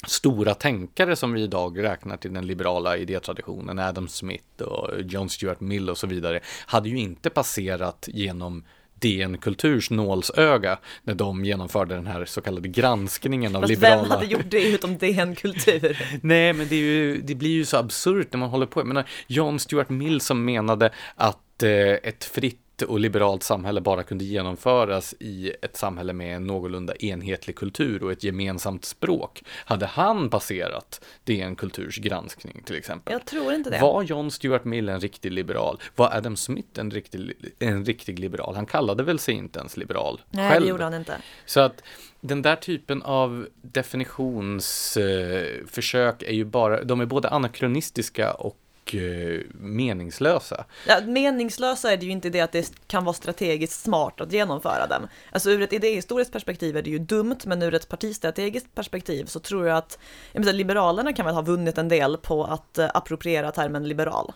stora 0.07 0.55
tänkare 0.55 1.16
som 1.16 1.32
vi 1.32 1.42
idag 1.42 1.82
räknar 1.82 2.16
till 2.16 2.32
den 2.32 2.46
liberala 2.46 2.96
idétraditionen, 2.96 3.78
Adam 3.78 4.09
Smith 4.09 4.62
och 4.62 5.01
John 5.01 5.28
Stuart 5.28 5.61
Mill 5.61 5.90
och 5.90 5.99
så 5.99 6.07
vidare, 6.07 6.40
hade 6.66 6.88
ju 6.88 6.99
inte 6.99 7.30
passerat 7.30 8.09
genom 8.12 8.64
DN 9.01 9.38
Kulturs 9.38 9.90
nålsöga 9.90 10.78
när 11.03 11.14
de 11.14 11.44
genomförde 11.44 11.94
den 11.94 12.07
här 12.07 12.24
så 12.24 12.40
kallade 12.40 12.68
granskningen 12.68 13.57
av 13.57 13.61
Fast 13.61 13.70
liberala... 13.70 14.03
vem 14.03 14.11
hade 14.11 14.26
gjort 14.26 14.51
det 14.51 14.68
utom 14.68 14.99
DN 14.99 15.34
Kultur? 15.34 16.03
Nej, 16.22 16.53
men 16.53 16.68
det, 16.68 16.76
ju, 16.76 17.20
det 17.20 17.34
blir 17.34 17.51
ju 17.51 17.64
så 17.64 17.76
absurt 17.76 18.32
när 18.32 18.38
man 18.38 18.51
håller 18.51 18.66
på. 18.66 18.80
Jag 18.80 18.86
menar, 18.86 19.09
John 19.26 19.59
Stuart 19.59 19.88
Mill 19.88 20.20
som 20.20 20.44
menade 20.44 20.90
att 21.16 21.62
eh, 21.62 21.70
ett 21.80 22.24
fritt 22.24 22.67
och 22.82 23.00
liberalt 23.00 23.42
samhälle 23.42 23.80
bara 23.80 24.02
kunde 24.02 24.24
genomföras 24.24 25.14
i 25.20 25.52
ett 25.62 25.76
samhälle 25.76 26.12
med 26.12 26.36
en 26.36 26.46
någorlunda 26.46 26.94
enhetlig 26.94 27.56
kultur 27.56 28.02
och 28.02 28.12
ett 28.12 28.24
gemensamt 28.24 28.84
språk. 28.84 29.42
Hade 29.64 29.86
han 29.86 30.30
passerat 30.30 31.04
DN 31.24 31.56
Kulturs 31.56 31.98
granskning 31.98 32.62
till 32.64 32.76
exempel? 32.76 33.12
Jag 33.12 33.24
tror 33.24 33.52
inte 33.52 33.70
det. 33.70 33.80
Var 33.80 34.02
John 34.02 34.30
Stuart 34.30 34.64
Mill 34.64 34.88
en 34.88 35.00
riktig 35.00 35.32
liberal? 35.32 35.80
Var 35.96 36.16
Adam 36.16 36.36
Smith 36.36 36.80
en 36.80 36.90
riktig, 36.90 37.32
en 37.58 37.84
riktig 37.84 38.18
liberal? 38.18 38.54
Han 38.54 38.66
kallade 38.66 39.02
väl 39.02 39.18
sig 39.18 39.34
inte 39.34 39.58
ens 39.58 39.76
liberal 39.76 40.20
Nej, 40.30 40.50
själv. 40.50 40.64
det 40.64 40.70
gjorde 40.70 40.84
han 40.84 40.94
inte. 40.94 41.16
Så 41.46 41.60
att 41.60 41.82
den 42.20 42.42
där 42.42 42.56
typen 42.56 43.02
av 43.02 43.46
definitionsförsök 43.62 46.22
är 46.22 46.32
ju 46.32 46.44
bara, 46.44 46.84
de 46.84 47.00
är 47.00 47.06
både 47.06 47.28
anakronistiska 47.28 48.32
och 48.32 48.56
eh, 48.95 49.41
meningslösa. 49.55 50.64
Ja, 50.86 51.01
meningslösa 51.07 51.93
är 51.93 51.97
det 51.97 52.07
ju 52.07 52.12
inte 52.12 52.30
det 52.30 52.41
att 52.41 52.53
det 52.53 52.72
kan 52.86 53.05
vara 53.05 53.14
strategiskt 53.14 53.82
smart 53.82 54.20
att 54.20 54.32
genomföra 54.32 54.86
dem. 54.86 55.09
Alltså 55.32 55.51
ur 55.51 55.62
ett 55.62 55.72
idéhistoriskt 55.72 56.32
perspektiv 56.32 56.76
är 56.76 56.82
det 56.82 56.91
ju 56.91 56.99
dumt, 56.99 57.39
men 57.45 57.62
ur 57.62 57.74
ett 57.74 57.89
partistrategiskt 57.89 58.74
perspektiv 58.74 59.24
så 59.24 59.41
tror 59.41 59.66
jag 59.66 59.76
att 59.76 59.99
jag 60.32 60.41
menar, 60.41 60.53
Liberalerna 60.53 61.12
kan 61.12 61.26
väl 61.26 61.34
ha 61.34 61.43
vunnit 61.43 61.78
en 61.78 61.89
del 61.89 62.16
på 62.16 62.45
att 62.45 62.78
eh, 62.78 62.91
appropriera 62.95 63.51
termen 63.51 63.89
liberal. 63.89 64.32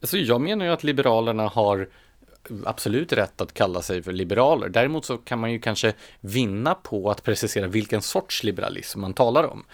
Alltså 0.00 0.18
jag 0.18 0.40
menar 0.40 0.66
ju 0.66 0.72
att 0.72 0.84
Liberalerna 0.84 1.48
har 1.48 1.88
absolut 2.64 3.12
rätt 3.12 3.40
att 3.40 3.54
kalla 3.54 3.82
sig 3.82 4.02
för 4.02 4.12
liberaler. 4.12 4.68
Däremot 4.68 5.04
så 5.04 5.18
kan 5.18 5.38
man 5.38 5.52
ju 5.52 5.58
kanske 5.58 5.92
vinna 6.20 6.74
på 6.74 7.10
att 7.10 7.22
precisera 7.22 7.66
vilken 7.66 8.02
sorts 8.02 8.42
liberalism 8.42 9.00
man 9.00 9.14
talar 9.14 9.44
om. 9.44 9.64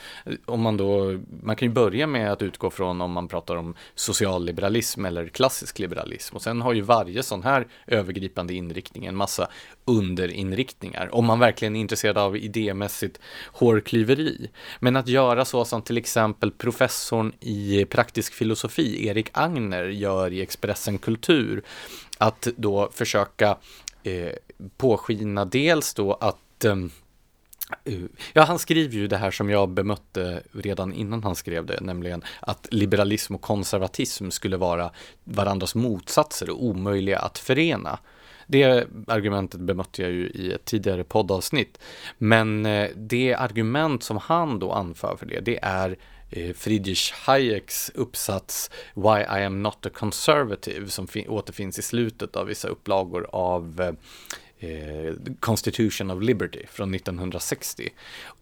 Om 0.46 0.60
man 0.60 0.76
då, 0.76 1.18
man 1.42 1.56
kan 1.56 1.68
ju 1.68 1.74
börja 1.74 2.06
med 2.06 2.32
att 2.32 2.42
utgå 2.42 2.70
från 2.70 3.00
om 3.00 3.12
man 3.12 3.28
pratar 3.28 3.56
om 3.56 3.74
socialliberalism 3.94 5.04
eller 5.04 5.28
klassisk 5.28 5.78
liberalism 5.78 6.36
och 6.36 6.42
sen 6.42 6.62
har 6.62 6.72
ju 6.72 6.80
varje 6.80 7.22
sån 7.22 7.42
här 7.42 7.66
övergripande 7.86 8.54
inriktning 8.54 9.06
en 9.06 9.16
massa 9.16 9.48
underinriktningar 9.88 11.14
om 11.14 11.24
man 11.24 11.38
verkligen 11.38 11.76
är 11.76 11.80
intresserad 11.80 12.18
av 12.18 12.36
idémässigt 12.36 13.18
hårklyveri. 13.52 14.50
Men 14.80 14.96
att 14.96 15.08
göra 15.08 15.44
så 15.44 15.64
som 15.64 15.82
till 15.82 15.98
exempel 15.98 16.50
professorn 16.50 17.32
i 17.40 17.84
praktisk 17.84 18.34
filosofi, 18.34 19.06
Erik 19.06 19.30
Agner, 19.32 19.84
gör 19.84 20.32
i 20.32 20.42
Expressen 20.42 20.98
Kultur, 20.98 21.62
att 22.18 22.48
då 22.56 22.90
försöka 22.92 23.56
eh, 24.02 24.32
påskina 24.76 25.44
dels 25.44 25.94
då 25.94 26.14
att 26.14 26.64
eh, 26.64 26.76
Ja, 28.32 28.42
han 28.42 28.58
skriver 28.58 28.94
ju 28.94 29.06
det 29.06 29.16
här 29.16 29.30
som 29.30 29.50
jag 29.50 29.68
bemötte 29.68 30.42
redan 30.52 30.92
innan 30.92 31.22
han 31.22 31.34
skrev 31.34 31.66
det, 31.66 31.80
nämligen 31.80 32.22
att 32.40 32.66
liberalism 32.70 33.34
och 33.34 33.40
konservatism 33.40 34.30
skulle 34.30 34.56
vara 34.56 34.90
varandras 35.24 35.74
motsatser 35.74 36.50
och 36.50 36.64
omöjliga 36.64 37.18
att 37.18 37.38
förena. 37.38 37.98
Det 38.50 38.86
argumentet 39.06 39.60
bemötte 39.60 40.02
jag 40.02 40.10
ju 40.10 40.26
i 40.28 40.52
ett 40.52 40.64
tidigare 40.64 41.04
poddavsnitt. 41.04 41.78
Men 42.18 42.66
eh, 42.66 42.90
det 42.96 43.34
argument 43.34 44.02
som 44.02 44.16
han 44.16 44.58
då 44.58 44.72
anför 44.72 45.16
för 45.16 45.26
det, 45.26 45.40
det 45.40 45.58
är 45.62 45.98
eh, 46.30 46.54
Friedrich 46.54 47.12
Hayeks 47.12 47.90
uppsats 47.94 48.70
Why 48.94 49.20
I 49.20 49.44
am 49.44 49.62
not 49.62 49.86
a 49.86 49.90
conservative 49.94 50.88
som 50.88 51.08
återfinns 51.28 51.78
i 51.78 51.82
slutet 51.82 52.36
av 52.36 52.46
vissa 52.46 52.68
upplagor 52.68 53.26
av 53.32 53.80
eh, 53.80 54.68
eh 54.70 55.14
Constitution 55.40 56.10
of 56.10 56.22
Liberty 56.22 56.66
från 56.66 56.94
1960. 56.94 57.88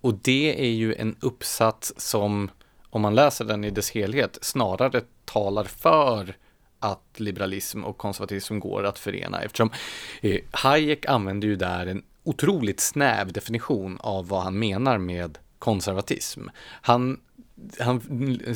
Och 0.00 0.14
det 0.14 0.60
är 0.60 0.70
ju 0.70 0.94
en 0.94 1.16
uppsats 1.20 1.92
som, 1.96 2.50
om 2.90 3.02
man 3.02 3.14
läser 3.14 3.44
den 3.44 3.64
i 3.64 3.70
dess 3.70 3.90
helhet, 3.90 4.38
snarare 4.42 5.02
talar 5.24 5.64
för 5.64 6.36
att 6.80 7.20
liberalism 7.20 7.84
och 7.84 7.98
konservatism 7.98 8.58
går 8.58 8.84
att 8.84 8.98
förena 8.98 9.40
eftersom 9.40 9.70
eh, 10.20 10.40
Hayek 10.50 11.06
använder 11.06 11.48
ju 11.48 11.56
där 11.56 11.86
en 11.86 12.02
otroligt 12.24 12.80
snäv 12.80 13.32
definition 13.32 13.98
av 14.00 14.28
vad 14.28 14.42
han 14.42 14.58
menar 14.58 14.98
med 14.98 15.38
konservatism. 15.58 16.40
Han 16.82 17.20
han 17.80 18.00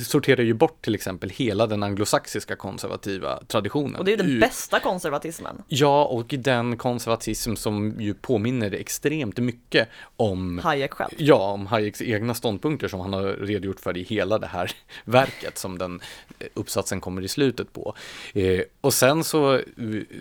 sorterar 0.05 0.43
ju 0.43 0.55
bort 0.55 0.85
till 0.85 0.95
exempel 0.95 1.31
hela 1.31 1.67
den 1.67 1.83
anglosaxiska 1.83 2.57
konservativa 2.57 3.43
traditionen. 3.47 3.97
Och 3.97 4.05
det 4.05 4.13
är 4.13 4.17
ju 4.17 4.23
den 4.23 4.41
bästa 4.41 4.81
konservatismen. 4.81 5.63
Ja, 5.69 6.05
och 6.05 6.35
den 6.39 6.77
konservatism 6.77 7.55
som 7.55 8.01
ju 8.01 8.15
påminner 8.15 8.75
extremt 8.75 9.39
mycket 9.39 9.89
om 10.17 10.59
Hayek 10.59 10.93
själv. 10.95 11.11
Ja, 11.17 11.53
om 11.53 11.67
Hayeks 11.67 12.03
egna 12.03 12.35
ståndpunkter 12.35 12.89
som 12.89 13.01
han 13.01 13.13
har 13.13 13.23
redogjort 13.23 13.81
för 13.81 13.97
i 13.97 14.03
hela 14.03 14.39
det 14.39 14.47
här 14.47 14.71
verket 15.05 15.59
som 15.59 15.79
den 15.79 16.01
eh, 16.39 16.47
uppsatsen 16.55 17.01
kommer 17.01 17.23
i 17.23 17.29
slutet 17.29 17.73
på. 17.73 17.95
Eh, 18.35 18.61
och 18.81 18.95
sen 18.95 19.25
så, 19.25 19.61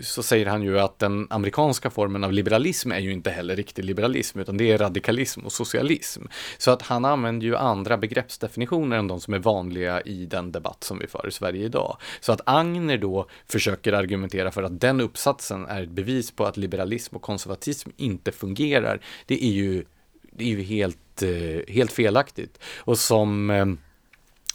så 0.02 0.22
säger 0.22 0.46
han 0.46 0.62
ju 0.62 0.80
att 0.80 0.98
den 0.98 1.26
amerikanska 1.30 1.90
formen 1.90 2.24
av 2.24 2.32
liberalism 2.32 2.92
är 2.92 3.00
ju 3.00 3.12
inte 3.12 3.30
heller 3.30 3.56
riktig 3.56 3.84
liberalism, 3.84 4.40
utan 4.40 4.56
det 4.56 4.72
är 4.72 4.78
radikalism 4.78 5.40
och 5.40 5.52
socialism. 5.52 6.22
Så 6.58 6.70
att 6.70 6.82
han 6.82 7.04
använder 7.04 7.46
ju 7.46 7.56
andra 7.56 7.96
begreppsdefinitioner 7.96 8.69
definitioner 8.70 8.96
än 8.98 9.08
de 9.08 9.20
som 9.20 9.34
är 9.34 9.38
vanliga 9.38 10.00
i 10.00 10.26
den 10.26 10.52
debatt 10.52 10.84
som 10.84 10.98
vi 10.98 11.06
för 11.06 11.28
i 11.28 11.30
Sverige 11.30 11.64
idag. 11.64 11.96
Så 12.20 12.32
att 12.32 12.40
Agner 12.46 12.98
då 12.98 13.26
försöker 13.46 13.92
argumentera 13.92 14.50
för 14.50 14.62
att 14.62 14.80
den 14.80 15.00
uppsatsen 15.00 15.66
är 15.66 15.82
ett 15.82 15.90
bevis 15.90 16.30
på 16.30 16.46
att 16.46 16.56
liberalism 16.56 17.16
och 17.16 17.22
konservatism 17.22 17.90
inte 17.96 18.32
fungerar, 18.32 19.00
det 19.26 19.44
är 19.44 19.52
ju, 19.52 19.84
det 20.32 20.44
är 20.44 20.48
ju 20.48 20.62
helt, 20.62 21.22
eh, 21.22 21.74
helt 21.74 21.92
felaktigt. 21.92 22.58
Och 22.86 22.98
som 22.98 23.50
eh, 23.50 23.66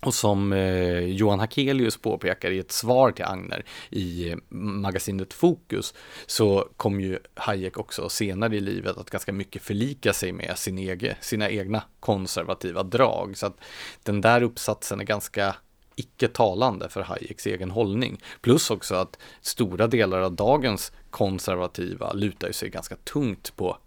och 0.01 0.13
som 0.13 0.53
eh, 0.53 0.99
Johan 0.99 1.39
Hakelius 1.39 1.97
påpekar 1.97 2.51
i 2.51 2.59
ett 2.59 2.71
svar 2.71 3.11
till 3.11 3.25
Agner 3.25 3.65
i 3.89 4.29
eh, 4.29 4.37
magasinet 4.49 5.33
Fokus 5.33 5.93
så 6.25 6.69
kom 6.77 7.01
ju 7.01 7.19
Hayek 7.33 7.77
också 7.77 8.09
senare 8.09 8.55
i 8.55 8.59
livet 8.59 8.97
att 8.97 9.09
ganska 9.09 9.33
mycket 9.33 9.61
förlika 9.61 10.13
sig 10.13 10.31
med 10.31 10.57
sin 10.57 10.77
egen, 10.77 11.15
sina 11.21 11.49
egna 11.49 11.83
konservativa 11.99 12.83
drag. 12.83 13.37
Så 13.37 13.45
att 13.45 13.57
den 14.03 14.21
där 14.21 14.43
uppsatsen 14.43 14.99
är 14.99 15.03
ganska 15.03 15.55
icke 15.95 16.27
talande 16.27 16.89
för 16.89 17.01
Hayeks 17.01 17.47
egen 17.47 17.71
hållning. 17.71 18.21
Plus 18.41 18.71
också 18.71 18.95
att 18.95 19.17
stora 19.41 19.87
delar 19.87 20.19
av 20.19 20.35
dagens 20.35 20.91
konservativa 21.09 22.13
lutar 22.13 22.51
sig 22.51 22.69
ganska 22.69 22.95
tungt 22.95 23.55
på 23.55 23.77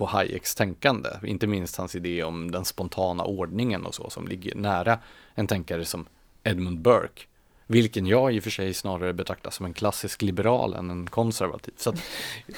på 0.00 0.06
Hayeks 0.06 0.54
tänkande, 0.54 1.08
inte 1.24 1.46
minst 1.46 1.76
hans 1.76 1.94
idé 1.94 2.22
om 2.22 2.50
den 2.50 2.64
spontana 2.64 3.24
ordningen 3.24 3.86
och 3.86 3.94
så 3.94 4.10
som 4.10 4.28
ligger 4.28 4.54
nära 4.54 4.98
en 5.34 5.46
tänkare 5.46 5.84
som 5.84 6.06
Edmund 6.44 6.80
Burke. 6.80 7.22
Vilken 7.66 8.06
jag 8.06 8.34
i 8.34 8.38
och 8.38 8.42
för 8.42 8.50
sig 8.50 8.74
snarare 8.74 9.12
betraktar 9.12 9.50
som 9.50 9.66
en 9.66 9.72
klassisk 9.72 10.22
liberal 10.22 10.74
än 10.74 10.90
en 10.90 11.06
konservativ. 11.06 11.72
Så 11.76 11.94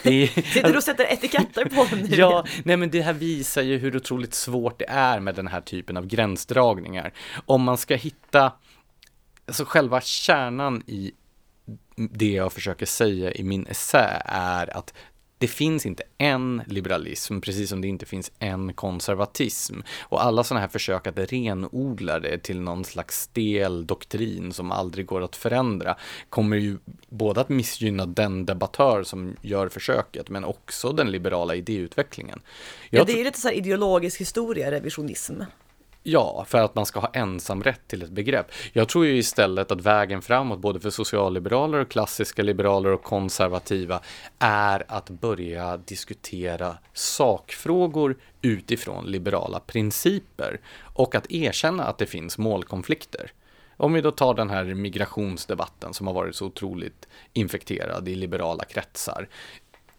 det, 0.03 0.27
Sitter 0.35 0.73
du 0.73 0.77
och 0.77 0.83
sätter 0.83 1.13
etiketter 1.13 1.65
på 1.65 1.87
den 1.91 1.99
nu? 1.99 2.17
Ja, 2.17 2.45
nej 2.65 2.77
men 2.77 2.91
det 2.91 3.03
här 3.03 3.13
visar 3.13 3.63
ju 3.63 3.79
hur 3.79 3.97
otroligt 3.97 4.35
svårt 4.35 4.79
det 4.79 4.89
är 4.89 5.21
med 5.21 5.35
den 5.35 5.47
här 5.47 5.61
typen 5.61 5.97
av 5.97 6.07
gränsdragningar. 6.07 7.13
Om 7.47 7.63
man 7.63 7.79
ska 7.79 7.95
hitta, 7.95 8.53
alltså 9.47 9.65
själva 9.65 10.01
kärnan 10.01 10.83
i 10.87 11.13
det 11.97 12.33
jag 12.33 12.53
försöker 12.53 12.87
säga 12.87 13.33
i 13.33 13.43
min 13.43 13.67
essä 13.67 14.23
är 14.25 14.77
att 14.77 14.95
det 15.43 15.49
finns 15.49 15.87
inte 15.87 16.03
en 16.19 16.63
liberalism, 16.67 17.41
precis 17.41 17.69
som 17.69 17.81
det 17.81 17.89
inte 17.89 18.07
finns 18.07 18.33
en 18.39 18.73
konservatism. 18.73 19.81
Och 20.01 20.25
alla 20.25 20.45
sådana 20.45 20.61
här 20.61 20.69
försök 20.69 21.07
att 21.07 21.19
renodla 21.19 22.21
det 22.21 22.39
till 22.39 22.61
någon 22.61 22.85
slags 22.85 23.23
stel 23.23 23.87
doktrin 23.87 24.53
som 24.53 24.73
aldrig 24.73 25.07
går 25.07 25.23
att 25.23 25.37
förändra 25.37 25.97
kommer 26.31 26.57
ju 26.57 26.79
både 27.09 27.41
att 27.41 27.49
missgynna 27.49 28.07
den 28.07 28.47
debattör 28.47 29.03
som 29.03 29.37
gör 29.43 29.69
försöket, 29.69 30.29
men 30.29 30.45
också 30.45 30.93
den 30.93 31.11
liberala 31.11 31.55
idéutvecklingen. 31.55 32.41
Jag 32.91 33.01
ja, 33.01 33.05
det 33.05 33.21
är 33.21 33.25
lite 33.25 33.41
så 33.41 33.49
här 33.49 33.55
ideologisk 33.55 34.21
historierevisionism. 34.21 35.35
Ja, 36.05 36.45
för 36.49 36.59
att 36.59 36.75
man 36.75 36.87
ska 36.87 37.01
ha 37.01 37.11
ensamrätt 37.13 37.89
till 37.89 38.03
ett 38.03 38.11
begrepp. 38.11 38.47
Jag 38.73 38.89
tror 38.89 39.07
ju 39.07 39.17
istället 39.17 39.71
att 39.71 39.81
vägen 39.81 40.23
framåt, 40.23 40.59
både 40.59 40.81
för 40.81 40.91
socialliberaler, 40.91 41.85
klassiska 41.85 42.43
liberaler 42.43 42.93
och 42.93 43.03
konservativa, 43.03 44.01
är 44.39 44.85
att 44.89 45.11
börja 45.11 45.77
diskutera 45.77 46.77
sakfrågor 46.93 48.17
utifrån 48.43 49.07
liberala 49.07 49.61
principer 49.61 50.61
och 50.95 51.15
att 51.15 51.33
erkänna 51.33 51.85
att 51.85 51.99
det 51.99 52.07
finns 52.07 52.39
målkonflikter. 52.39 53.33
Om 53.77 53.93
vi 53.93 54.01
då 54.01 54.11
tar 54.11 54.35
den 54.35 54.51
här 54.51 54.65
migrationsdebatten 54.65 55.95
som 55.95 56.07
har 56.07 56.15
varit 56.15 56.37
så 56.37 56.47
otroligt 56.47 57.09
infekterad 57.33 58.09
i 58.09 58.15
liberala 58.15 58.65
kretsar. 58.65 59.29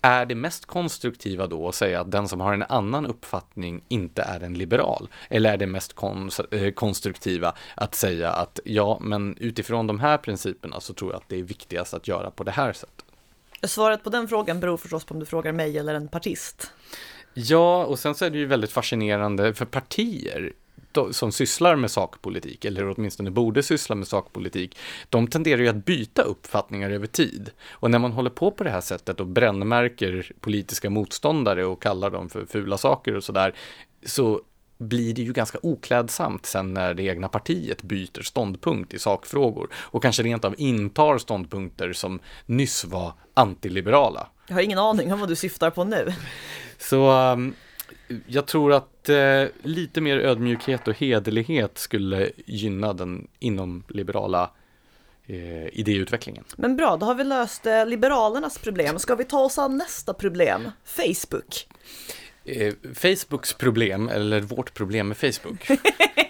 Är 0.05 0.25
det 0.25 0.35
mest 0.35 0.65
konstruktiva 0.65 1.47
då 1.47 1.67
att 1.67 1.75
säga 1.75 2.01
att 2.01 2.11
den 2.11 2.27
som 2.27 2.39
har 2.39 2.53
en 2.53 2.63
annan 2.63 3.05
uppfattning 3.05 3.83
inte 3.87 4.21
är 4.21 4.39
en 4.39 4.53
liberal? 4.53 5.07
Eller 5.29 5.53
är 5.53 5.57
det 5.57 5.67
mest 5.67 5.95
eh, 6.51 6.71
konstruktiva 6.71 7.53
att 7.75 7.95
säga 7.95 8.31
att 8.31 8.59
ja, 8.63 8.97
men 9.01 9.37
utifrån 9.39 9.87
de 9.87 9.99
här 9.99 10.17
principerna 10.17 10.79
så 10.79 10.93
tror 10.93 11.11
jag 11.11 11.17
att 11.17 11.29
det 11.29 11.39
är 11.39 11.43
viktigast 11.43 11.93
att 11.93 12.07
göra 12.07 12.31
på 12.31 12.43
det 12.43 12.51
här 12.51 12.73
sättet? 12.73 13.05
Svaret 13.63 14.03
på 14.03 14.09
den 14.09 14.27
frågan 14.27 14.59
beror 14.59 14.77
förstås 14.77 15.05
på 15.05 15.13
om 15.13 15.19
du 15.19 15.25
frågar 15.25 15.51
mig 15.51 15.77
eller 15.77 15.93
en 15.93 16.07
partist. 16.07 16.71
Ja, 17.33 17.85
och 17.85 17.99
sen 17.99 18.15
så 18.15 18.25
är 18.25 18.29
det 18.29 18.37
ju 18.37 18.45
väldigt 18.45 18.71
fascinerande 18.71 19.53
för 19.53 19.65
partier 19.65 20.53
som 21.11 21.31
sysslar 21.31 21.75
med 21.75 21.91
sakpolitik, 21.91 22.65
eller 22.65 22.89
åtminstone 22.89 23.31
borde 23.31 23.63
syssla 23.63 23.95
med 23.95 24.07
sakpolitik, 24.07 24.77
de 25.09 25.27
tenderar 25.27 25.61
ju 25.61 25.67
att 25.67 25.85
byta 25.85 26.21
uppfattningar 26.21 26.89
över 26.89 27.07
tid. 27.07 27.51
Och 27.71 27.91
när 27.91 27.99
man 27.99 28.11
håller 28.11 28.29
på 28.29 28.51
på 28.51 28.63
det 28.63 28.69
här 28.69 28.81
sättet 28.81 29.19
och 29.19 29.27
brännmärker 29.27 30.31
politiska 30.39 30.89
motståndare 30.89 31.65
och 31.65 31.81
kallar 31.81 32.09
dem 32.09 32.29
för 32.29 32.45
fula 32.45 32.77
saker 32.77 33.15
och 33.15 33.23
sådär, 33.23 33.55
så 34.05 34.41
blir 34.77 35.13
det 35.13 35.21
ju 35.21 35.33
ganska 35.33 35.57
oklädsamt 35.61 36.45
sen 36.45 36.73
när 36.73 36.93
det 36.93 37.03
egna 37.03 37.27
partiet 37.27 37.83
byter 37.83 38.21
ståndpunkt 38.21 38.93
i 38.93 38.99
sakfrågor 38.99 39.69
och 39.75 40.01
kanske 40.01 40.23
rent 40.23 40.45
av 40.45 40.55
intar 40.57 41.17
ståndpunkter 41.17 41.93
som 41.93 42.19
nyss 42.45 42.85
var 42.85 43.13
antiliberala. 43.33 44.27
Jag 44.47 44.55
har 44.55 44.61
ingen 44.61 44.79
aning 44.79 45.13
om 45.13 45.19
vad 45.19 45.29
du 45.29 45.35
syftar 45.35 45.69
på 45.69 45.83
nu. 45.83 46.13
Så 46.77 47.31
um, 47.31 47.53
jag 48.27 48.45
tror 48.45 48.73
att 48.73 49.09
eh, 49.09 49.45
lite 49.61 50.01
mer 50.01 50.17
ödmjukhet 50.17 50.87
och 50.87 50.97
hederlighet 50.97 51.77
skulle 51.77 52.31
gynna 52.45 52.93
den 52.93 53.27
inom 53.39 53.83
liberala 53.87 54.51
eh, 55.25 55.67
idéutvecklingen. 55.67 56.43
Men 56.55 56.75
bra, 56.75 56.97
då 56.97 57.05
har 57.05 57.15
vi 57.15 57.23
löst 57.23 57.65
eh, 57.65 57.85
Liberalernas 57.85 58.57
problem. 58.57 58.99
Ska 58.99 59.15
vi 59.15 59.23
ta 59.23 59.39
oss 59.39 59.57
an 59.57 59.77
nästa 59.77 60.13
problem? 60.13 60.71
Facebook. 60.83 61.67
Eh, 62.45 62.73
Facebooks 62.93 63.53
problem, 63.53 64.09
eller 64.09 64.41
vårt 64.41 64.73
problem 64.73 65.07
med 65.07 65.17
Facebook. 65.17 65.67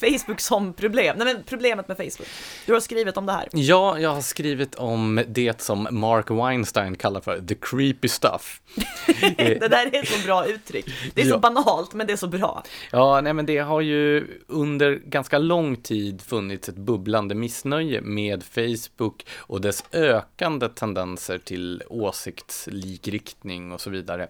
Facebook 0.00 0.40
som 0.40 0.72
problem. 0.72 1.16
Nej 1.18 1.34
men 1.34 1.42
problemet 1.46 1.88
med 1.88 1.96
Facebook. 1.96 2.28
Du 2.66 2.72
har 2.72 2.80
skrivit 2.80 3.16
om 3.16 3.26
det 3.26 3.32
här. 3.32 3.48
Ja, 3.52 3.98
jag 3.98 4.10
har 4.10 4.20
skrivit 4.20 4.74
om 4.74 5.24
det 5.28 5.60
som 5.60 5.88
Mark 5.90 6.30
Weinstein 6.30 6.96
kallar 6.96 7.20
för 7.20 7.40
the 7.40 7.54
creepy 7.60 8.08
stuff. 8.08 8.60
det 9.36 9.68
där 9.70 9.94
är 9.94 10.04
så 10.20 10.26
bra 10.26 10.46
uttryck. 10.46 10.86
Det 11.14 11.20
är 11.20 11.24
så 11.24 11.30
Ja. 11.30 11.38
banalt, 11.38 11.94
men 11.94 12.06
det 12.06 12.12
är 12.12 12.16
så 12.16 12.28
bra. 12.28 12.62
Ja, 12.92 13.20
nej 13.20 13.32
men 13.32 13.46
det 13.46 13.58
har 13.58 13.80
ju 13.80 14.26
under 14.46 14.94
ganska 15.04 15.38
lång 15.38 15.76
tid 15.76 16.22
funnits 16.22 16.68
ett 16.68 16.76
bubblande 16.76 17.34
missnöje 17.34 18.00
med 18.00 18.42
Facebook 18.44 19.26
och 19.36 19.60
dess 19.60 19.84
ökande 19.92 20.68
tendenser 20.68 21.38
till 21.38 21.82
åsiktslikriktning 21.88 23.72
och 23.72 23.80
så 23.80 23.90
vidare. 23.90 24.28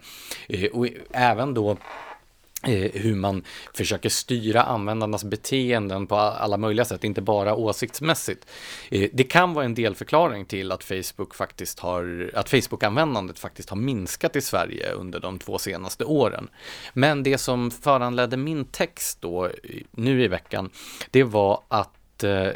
Eh, 0.49 0.71
Och 0.71 0.87
även 1.11 1.55
då 1.55 1.77
Eh, 2.63 2.91
hur 2.95 3.15
man 3.15 3.45
försöker 3.75 4.09
styra 4.09 4.63
användarnas 4.63 5.25
beteenden 5.25 6.07
på 6.07 6.17
alla 6.17 6.57
möjliga 6.57 6.85
sätt, 6.85 7.05
inte 7.05 7.21
bara 7.23 7.55
åsiktsmässigt. 7.55 8.47
Eh, 8.91 9.11
det 9.13 9.25
kan 9.25 9.55
vara 9.55 9.65
en 9.65 9.75
delförklaring 9.75 10.45
till 10.45 10.73
att 10.73 10.85
Facebook 10.85 11.35
faktiskt 11.35 11.79
har, 11.79 12.31
att 12.35 12.51
Facebook-användandet 12.51 13.39
faktiskt 13.39 13.71
har 13.71 13.77
minskat 13.77 14.37
i 14.37 14.41
Sverige 14.41 14.93
under 14.93 15.21
de 15.21 15.39
två 15.39 15.59
senaste 15.59 16.05
åren. 16.05 16.49
Men 16.93 17.23
det 17.23 17.39
som 17.39 17.71
föranledde 17.71 18.37
min 18.37 18.65
text 18.65 19.21
då, 19.21 19.51
nu 19.91 20.25
i 20.25 20.29
veckan, 20.29 20.71
det 21.11 21.25
var 21.25 21.63
att 21.69 22.25
eh, 22.25 22.49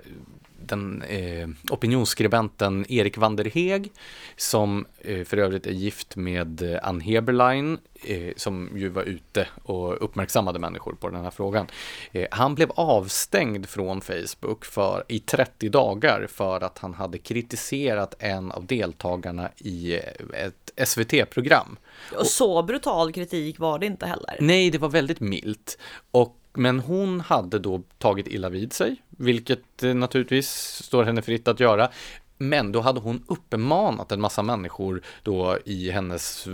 den 0.67 1.03
eh, 1.03 1.49
opinionsskribenten 1.71 2.93
Erik 2.93 3.19
van 3.19 3.37
der 3.37 3.45
Heeg, 3.45 3.93
som 4.37 4.87
eh, 5.01 5.25
för 5.25 5.37
övrigt 5.37 5.67
är 5.67 5.73
gift 5.73 6.17
med 6.17 6.63
eh, 6.63 6.79
Ann 6.83 7.01
Heberlein, 7.01 7.79
eh, 8.03 8.33
som 8.37 8.71
ju 8.75 8.89
var 8.89 9.03
ute 9.03 9.49
och 9.63 10.05
uppmärksammade 10.05 10.59
människor 10.59 10.93
på 10.93 11.09
den 11.09 11.25
här 11.25 11.31
frågan. 11.31 11.67
Eh, 12.13 12.27
han 12.31 12.55
blev 12.55 12.71
avstängd 12.71 13.69
från 13.69 14.01
Facebook 14.01 14.65
för, 14.65 15.05
i 15.09 15.19
30 15.19 15.69
dagar 15.69 16.27
för 16.31 16.61
att 16.61 16.79
han 16.79 16.95
hade 16.95 17.19
kritiserat 17.19 18.15
en 18.19 18.53
av 18.53 18.67
deltagarna 18.67 19.51
i 19.57 19.95
eh, 19.95 20.01
ett 20.47 20.89
SVT-program. 20.89 21.77
Och 22.19 22.27
så 22.27 22.63
brutal 22.63 23.13
kritik 23.13 23.59
var 23.59 23.79
det 23.79 23.87
inte 23.87 24.07
heller. 24.07 24.37
Nej, 24.41 24.71
det 24.71 24.79
var 24.79 24.89
väldigt 24.89 25.21
milt. 25.21 25.79
Och, 26.11 26.37
men 26.53 26.81
hon 26.81 27.21
hade 27.21 27.59
då 27.59 27.83
tagit 27.99 28.29
illa 28.29 28.49
vid 28.49 28.73
sig, 28.73 28.97
vilket 29.19 29.83
eh, 29.83 29.95
naturligtvis 29.95 30.49
står 30.85 31.05
henne 31.05 31.23
fritt 31.23 31.49
att 31.49 31.61
göra. 31.61 31.91
Men 32.39 32.73
då 32.73 32.81
hade 32.81 33.01
hon 33.01 33.25
uppmanat 33.27 34.13
en 34.13 34.21
massa 34.21 34.43
människor 34.43 35.03
då 35.23 35.59
i 35.65 35.91
hennes 35.91 36.47
eh, 36.47 36.53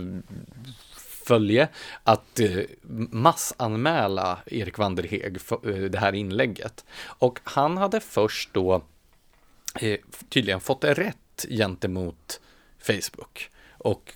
följe 1.25 1.69
att 2.03 2.39
eh, 2.39 2.59
massanmäla 3.11 4.39
Erik 4.45 4.77
Wanderheg 4.77 5.41
för 5.41 5.89
det 5.89 5.97
här 5.97 6.13
inlägget. 6.13 6.85
Och 7.03 7.39
han 7.43 7.77
hade 7.77 7.99
först 7.99 8.53
då 8.53 8.81
tydligen 10.29 10.59
fått 10.59 10.83
rätt 10.83 11.45
gentemot 11.49 12.41
Facebook 12.79 13.49
och, 13.77 14.13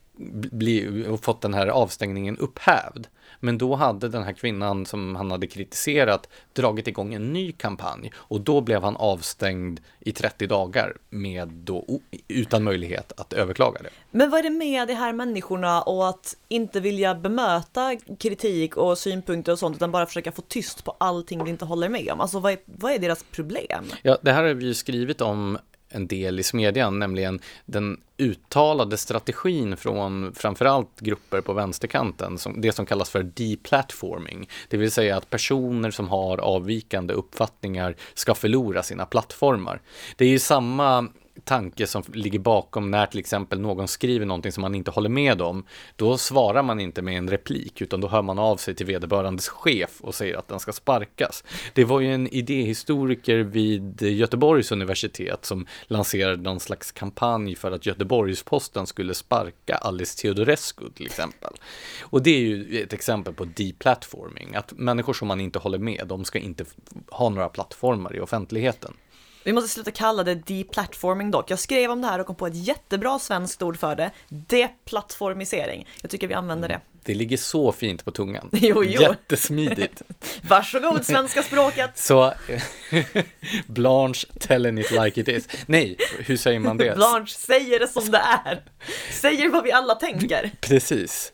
bli, 0.51 1.05
och 1.07 1.23
fått 1.23 1.41
den 1.41 1.53
här 1.53 1.67
avstängningen 1.67 2.37
upphävd. 2.37 3.07
Men 3.45 3.57
då 3.57 3.75
hade 3.75 4.09
den 4.09 4.23
här 4.23 4.33
kvinnan 4.33 4.85
som 4.85 5.15
han 5.15 5.31
hade 5.31 5.47
kritiserat 5.47 6.29
dragit 6.53 6.87
igång 6.87 7.13
en 7.13 7.33
ny 7.33 7.51
kampanj 7.51 8.11
och 8.15 8.41
då 8.41 8.61
blev 8.61 8.83
han 8.83 8.95
avstängd 8.95 9.79
i 9.99 10.11
30 10.11 10.47
dagar 10.47 10.97
med 11.09 11.47
då, 11.47 11.85
utan 12.27 12.63
möjlighet 12.63 13.11
att 13.17 13.33
överklaga 13.33 13.81
det. 13.81 13.89
Men 14.11 14.29
vad 14.29 14.39
är 14.39 14.43
det 14.43 14.49
med 14.49 14.87
de 14.87 14.93
här 14.93 15.13
människorna 15.13 15.81
och 15.81 16.09
att 16.09 16.35
inte 16.47 16.79
vilja 16.79 17.15
bemöta 17.15 17.95
kritik 18.19 18.77
och 18.77 18.97
synpunkter 18.97 19.51
och 19.51 19.59
sånt 19.59 19.75
utan 19.75 19.91
bara 19.91 20.05
försöka 20.05 20.31
få 20.31 20.41
tyst 20.41 20.83
på 20.83 20.95
allting 20.97 21.39
de 21.39 21.47
inte 21.47 21.65
håller 21.65 21.89
med 21.89 22.09
om? 22.11 22.21
Alltså 22.21 22.39
vad 22.39 22.51
är, 22.51 22.59
vad 22.65 22.91
är 22.91 22.99
deras 22.99 23.23
problem? 23.23 23.83
Ja, 24.01 24.17
det 24.21 24.31
här 24.31 24.43
har 24.43 24.53
vi 24.53 24.65
ju 24.65 24.73
skrivit 24.73 25.21
om 25.21 25.57
en 25.95 26.07
del 26.07 26.39
i 26.39 26.43
Smedjan, 26.43 26.99
nämligen 26.99 27.39
den 27.65 27.97
uttalade 28.17 28.97
strategin 28.97 29.77
från 29.77 30.33
framförallt 30.33 30.99
grupper 30.99 31.41
på 31.41 31.53
vänsterkanten, 31.53 32.37
som, 32.37 32.61
det 32.61 32.71
som 32.71 32.85
kallas 32.85 33.09
för 33.09 33.23
deplatforming, 33.23 34.49
det 34.69 34.77
vill 34.77 34.91
säga 34.91 35.17
att 35.17 35.29
personer 35.29 35.91
som 35.91 36.09
har 36.09 36.37
avvikande 36.37 37.13
uppfattningar 37.13 37.95
ska 38.13 38.35
förlora 38.35 38.83
sina 38.83 39.05
plattformar. 39.05 39.81
Det 40.15 40.25
är 40.25 40.29
ju 40.29 40.39
samma 40.39 41.07
tanke 41.43 41.88
som 41.88 42.03
ligger 42.13 42.39
bakom 42.39 42.91
när 42.91 43.05
till 43.05 43.19
exempel 43.19 43.59
någon 43.59 43.88
skriver 43.88 44.25
någonting 44.25 44.51
som 44.51 44.61
man 44.61 44.75
inte 44.75 44.91
håller 44.91 45.09
med 45.09 45.41
om. 45.41 45.65
Då 45.95 46.17
svarar 46.17 46.63
man 46.63 46.79
inte 46.79 47.01
med 47.01 47.17
en 47.17 47.29
replik 47.29 47.81
utan 47.81 48.01
då 48.01 48.07
hör 48.07 48.21
man 48.21 48.39
av 48.39 48.57
sig 48.57 48.75
till 48.75 48.86
vederbörandes 48.86 49.49
chef 49.49 50.01
och 50.01 50.15
säger 50.15 50.38
att 50.38 50.47
den 50.47 50.59
ska 50.59 50.73
sparkas. 50.73 51.43
Det 51.73 51.83
var 51.83 51.99
ju 51.99 52.13
en 52.13 52.27
idéhistoriker 52.27 53.38
vid 53.38 54.01
Göteborgs 54.01 54.71
universitet 54.71 55.45
som 55.45 55.67
lanserade 55.88 56.43
någon 56.43 56.59
slags 56.59 56.91
kampanj 56.91 57.55
för 57.55 57.71
att 57.71 57.86
Göteborgs-Posten 57.86 58.88
skulle 58.88 59.13
sparka 59.13 59.75
Alice 59.75 60.17
Teodorescu 60.17 60.89
till 60.89 61.05
exempel. 61.05 61.53
Och 62.01 62.23
det 62.23 62.29
är 62.29 62.39
ju 62.39 62.81
ett 62.83 62.93
exempel 62.93 63.33
på 63.33 63.45
deplatforming, 63.45 64.55
att 64.55 64.73
människor 64.73 65.13
som 65.13 65.27
man 65.27 65.41
inte 65.41 65.59
håller 65.59 65.77
med, 65.77 66.03
de 66.07 66.25
ska 66.25 66.39
inte 66.39 66.65
ha 67.09 67.29
några 67.29 67.49
plattformar 67.49 68.15
i 68.15 68.19
offentligheten. 68.19 68.93
Vi 69.45 69.53
måste 69.53 69.69
sluta 69.69 69.91
kalla 69.91 70.23
det 70.23 70.35
deplatforming 70.35 71.31
dock. 71.31 71.51
Jag 71.51 71.59
skrev 71.59 71.91
om 71.91 72.01
det 72.01 72.07
här 72.07 72.19
och 72.19 72.25
kom 72.27 72.35
på 72.35 72.47
ett 72.47 72.55
jättebra 72.55 73.19
svenskt 73.19 73.61
ord 73.61 73.77
för 73.77 73.95
det. 73.95 74.11
Deplattformisering. 74.29 75.87
Jag 76.01 76.11
tycker 76.11 76.27
vi 76.27 76.33
använder 76.33 76.67
det. 76.69 76.81
Det 77.03 77.13
ligger 77.13 77.37
så 77.37 77.71
fint 77.71 78.05
på 78.05 78.11
tungan. 78.11 78.49
Jo, 78.53 78.83
jo. 78.83 79.01
Jättesmidigt. 79.01 80.01
Varsågod 80.41 81.05
svenska 81.05 81.43
språket! 81.43 81.91
Så 81.95 82.33
Blanche 83.67 84.27
telling 84.39 84.77
it 84.79 84.91
like 84.91 85.21
it 85.21 85.27
is. 85.27 85.47
Nej, 85.65 85.97
hur 86.19 86.37
säger 86.37 86.59
man 86.59 86.77
det? 86.77 86.95
Blanche 86.95 87.33
säger 87.37 87.79
det 87.79 87.87
som 87.87 88.11
det 88.11 88.21
är. 88.45 88.63
Säger 89.11 89.49
vad 89.49 89.63
vi 89.63 89.71
alla 89.71 89.95
tänker. 89.95 90.51
Precis. 90.61 91.33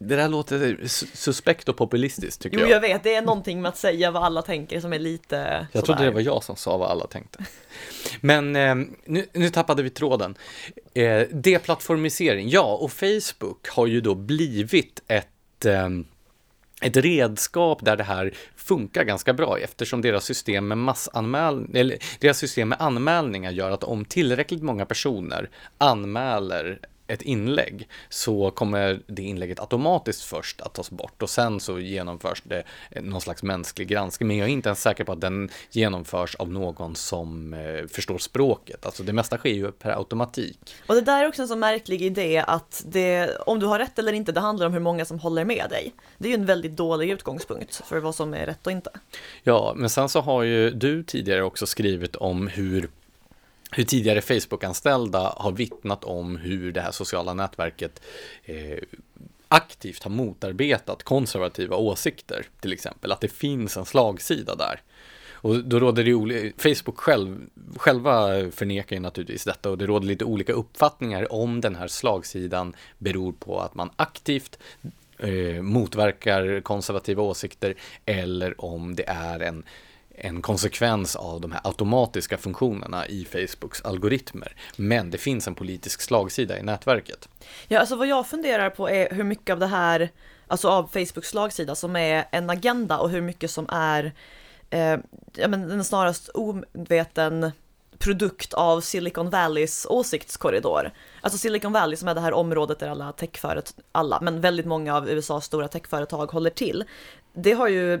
Det 0.00 0.16
där 0.16 0.28
låter 0.28 0.58
su- 0.76 1.16
suspekt 1.16 1.68
och 1.68 1.76
populistiskt 1.76 2.42
tycker 2.42 2.56
Jo, 2.58 2.62
jag. 2.62 2.70
jag 2.70 2.80
vet, 2.80 3.02
det 3.02 3.14
är 3.14 3.22
någonting 3.22 3.62
med 3.62 3.68
att 3.68 3.76
säga 3.76 4.10
vad 4.10 4.22
alla 4.24 4.42
tänker 4.42 4.80
som 4.80 4.92
är 4.92 4.98
lite 4.98 5.66
Jag 5.72 5.84
trodde 5.84 6.04
det 6.04 6.10
var 6.10 6.20
jag 6.20 6.44
som 6.44 6.56
sa 6.56 6.76
vad 6.76 6.90
alla 6.90 7.06
tänkte. 7.06 7.38
Men 8.20 8.56
eh, 8.56 8.74
nu, 9.04 9.26
nu 9.32 9.50
tappade 9.50 9.82
vi 9.82 9.90
tråden. 9.90 10.34
Eh, 10.94 11.20
deplattformisering, 11.30 12.48
ja, 12.48 12.74
och 12.80 12.92
Facebook 12.92 13.68
har 13.68 13.86
ju 13.86 14.00
då 14.00 14.14
blivit 14.14 15.02
ett, 15.08 15.64
eh, 15.64 15.88
ett 16.82 16.96
redskap 16.96 17.84
där 17.84 17.96
det 17.96 18.04
här 18.04 18.34
funkar 18.56 19.04
ganska 19.04 19.32
bra 19.32 19.58
eftersom 19.58 20.02
deras 20.02 20.24
system 20.24 20.68
med 20.68 20.78
massanmäl 20.78 21.66
eller 21.74 21.98
deras 22.20 22.38
system 22.38 22.68
med 22.68 22.80
anmälningar 22.80 23.50
gör 23.50 23.70
att 23.70 23.84
om 23.84 24.04
tillräckligt 24.04 24.62
många 24.62 24.86
personer 24.86 25.50
anmäler 25.78 26.78
ett 27.08 27.22
inlägg 27.22 27.88
så 28.08 28.50
kommer 28.50 29.00
det 29.06 29.22
inlägget 29.22 29.60
automatiskt 29.60 30.22
först 30.22 30.60
att 30.60 30.74
tas 30.74 30.90
bort 30.90 31.22
och 31.22 31.30
sen 31.30 31.60
så 31.60 31.78
genomförs 31.78 32.42
det 32.44 32.62
någon 33.00 33.20
slags 33.20 33.42
mänsklig 33.42 33.88
granskning. 33.88 34.28
Men 34.28 34.36
jag 34.36 34.48
är 34.48 34.52
inte 34.52 34.68
ens 34.68 34.82
säker 34.82 35.04
på 35.04 35.12
att 35.12 35.20
den 35.20 35.50
genomförs 35.70 36.34
av 36.34 36.52
någon 36.52 36.96
som 36.96 37.54
eh, 37.54 37.86
förstår 37.86 38.18
språket. 38.18 38.86
Alltså 38.86 39.02
det 39.02 39.12
mesta 39.12 39.38
sker 39.38 39.50
ju 39.50 39.72
per 39.72 39.90
automatik. 39.90 40.74
Och 40.86 40.94
det 40.94 41.00
där 41.00 41.24
är 41.24 41.28
också 41.28 41.42
en 41.42 41.48
så 41.48 41.56
märklig 41.56 42.02
idé 42.02 42.44
att 42.46 42.82
det, 42.86 43.36
om 43.46 43.60
du 43.60 43.66
har 43.66 43.78
rätt 43.78 43.98
eller 43.98 44.12
inte, 44.12 44.32
det 44.32 44.40
handlar 44.40 44.66
om 44.66 44.72
hur 44.72 44.80
många 44.80 45.04
som 45.04 45.18
håller 45.18 45.44
med 45.44 45.66
dig. 45.70 45.92
Det 46.18 46.28
är 46.28 46.30
ju 46.30 46.34
en 46.34 46.46
väldigt 46.46 46.76
dålig 46.76 47.10
utgångspunkt 47.10 47.82
för 47.84 47.98
vad 47.98 48.14
som 48.14 48.34
är 48.34 48.46
rätt 48.46 48.66
och 48.66 48.72
inte. 48.72 48.90
Ja, 49.42 49.72
men 49.76 49.90
sen 49.90 50.08
så 50.08 50.20
har 50.20 50.42
ju 50.42 50.70
du 50.70 51.02
tidigare 51.02 51.42
också 51.42 51.66
skrivit 51.66 52.16
om 52.16 52.46
hur 52.48 52.88
hur 53.70 53.84
tidigare 53.84 54.20
Facebook-anställda 54.20 55.34
har 55.36 55.52
vittnat 55.52 56.04
om 56.04 56.36
hur 56.36 56.72
det 56.72 56.80
här 56.80 56.90
sociala 56.90 57.34
nätverket 57.34 58.02
eh, 58.44 58.78
aktivt 59.48 60.02
har 60.02 60.10
motarbetat 60.10 61.02
konservativa 61.02 61.76
åsikter, 61.76 62.46
till 62.60 62.72
exempel. 62.72 63.12
Att 63.12 63.20
det 63.20 63.28
finns 63.28 63.76
en 63.76 63.84
slagsida 63.84 64.54
där. 64.54 64.80
Och 65.40 65.64
då 65.64 65.80
råder 65.80 66.04
det 66.04 66.14
olika, 66.14 66.62
Facebook 66.62 66.98
själv, 66.98 67.40
själva 67.76 68.28
förnekar 68.50 68.96
ju 68.96 69.00
naturligtvis 69.00 69.44
detta 69.44 69.70
och 69.70 69.78
det 69.78 69.86
råder 69.86 70.06
lite 70.06 70.24
olika 70.24 70.52
uppfattningar 70.52 71.32
om 71.32 71.60
den 71.60 71.76
här 71.76 71.88
slagsidan 71.88 72.76
beror 72.98 73.32
på 73.32 73.60
att 73.60 73.74
man 73.74 73.90
aktivt 73.96 74.58
eh, 75.18 75.62
motverkar 75.62 76.60
konservativa 76.60 77.22
åsikter 77.22 77.74
eller 78.06 78.64
om 78.64 78.94
det 78.94 79.08
är 79.08 79.40
en 79.40 79.62
en 80.20 80.42
konsekvens 80.42 81.16
av 81.16 81.40
de 81.40 81.52
här 81.52 81.60
automatiska 81.64 82.38
funktionerna 82.38 83.06
i 83.06 83.24
Facebooks 83.24 83.82
algoritmer. 83.82 84.56
Men 84.76 85.10
det 85.10 85.18
finns 85.18 85.46
en 85.46 85.54
politisk 85.54 86.00
slagsida 86.00 86.58
i 86.58 86.62
nätverket. 86.62 87.28
Ja, 87.68 87.80
alltså 87.80 87.96
vad 87.96 88.06
jag 88.06 88.26
funderar 88.26 88.70
på 88.70 88.90
är 88.90 89.14
hur 89.14 89.24
mycket 89.24 89.52
av 89.52 89.58
det 89.58 89.66
här, 89.66 90.10
alltså 90.46 90.68
av 90.68 90.86
Facebooks 90.86 91.28
slagsida 91.28 91.74
som 91.74 91.96
är 91.96 92.24
en 92.32 92.50
agenda 92.50 92.98
och 92.98 93.10
hur 93.10 93.20
mycket 93.20 93.50
som 93.50 93.66
är 93.68 94.12
eh, 94.70 94.98
ja, 95.34 95.48
men 95.48 95.70
en 95.70 95.84
snarast 95.84 96.28
omedveten 96.28 97.52
produkt 97.98 98.54
av 98.54 98.80
Silicon 98.80 99.30
Valleys 99.30 99.86
åsiktskorridor. 99.90 100.90
Alltså 101.20 101.38
Silicon 101.38 101.72
Valley 101.72 101.96
som 101.96 102.08
är 102.08 102.14
det 102.14 102.20
här 102.20 102.32
området 102.32 102.78
där 102.78 102.88
alla 102.88 103.12
techföretag, 103.12 103.84
alla, 103.92 104.18
men 104.20 104.40
väldigt 104.40 104.66
många 104.66 104.96
av 104.96 105.08
USAs 105.08 105.44
stora 105.44 105.68
techföretag 105.68 106.26
håller 106.26 106.50
till. 106.50 106.84
Det 107.34 107.52
har 107.52 107.68
ju 107.68 108.00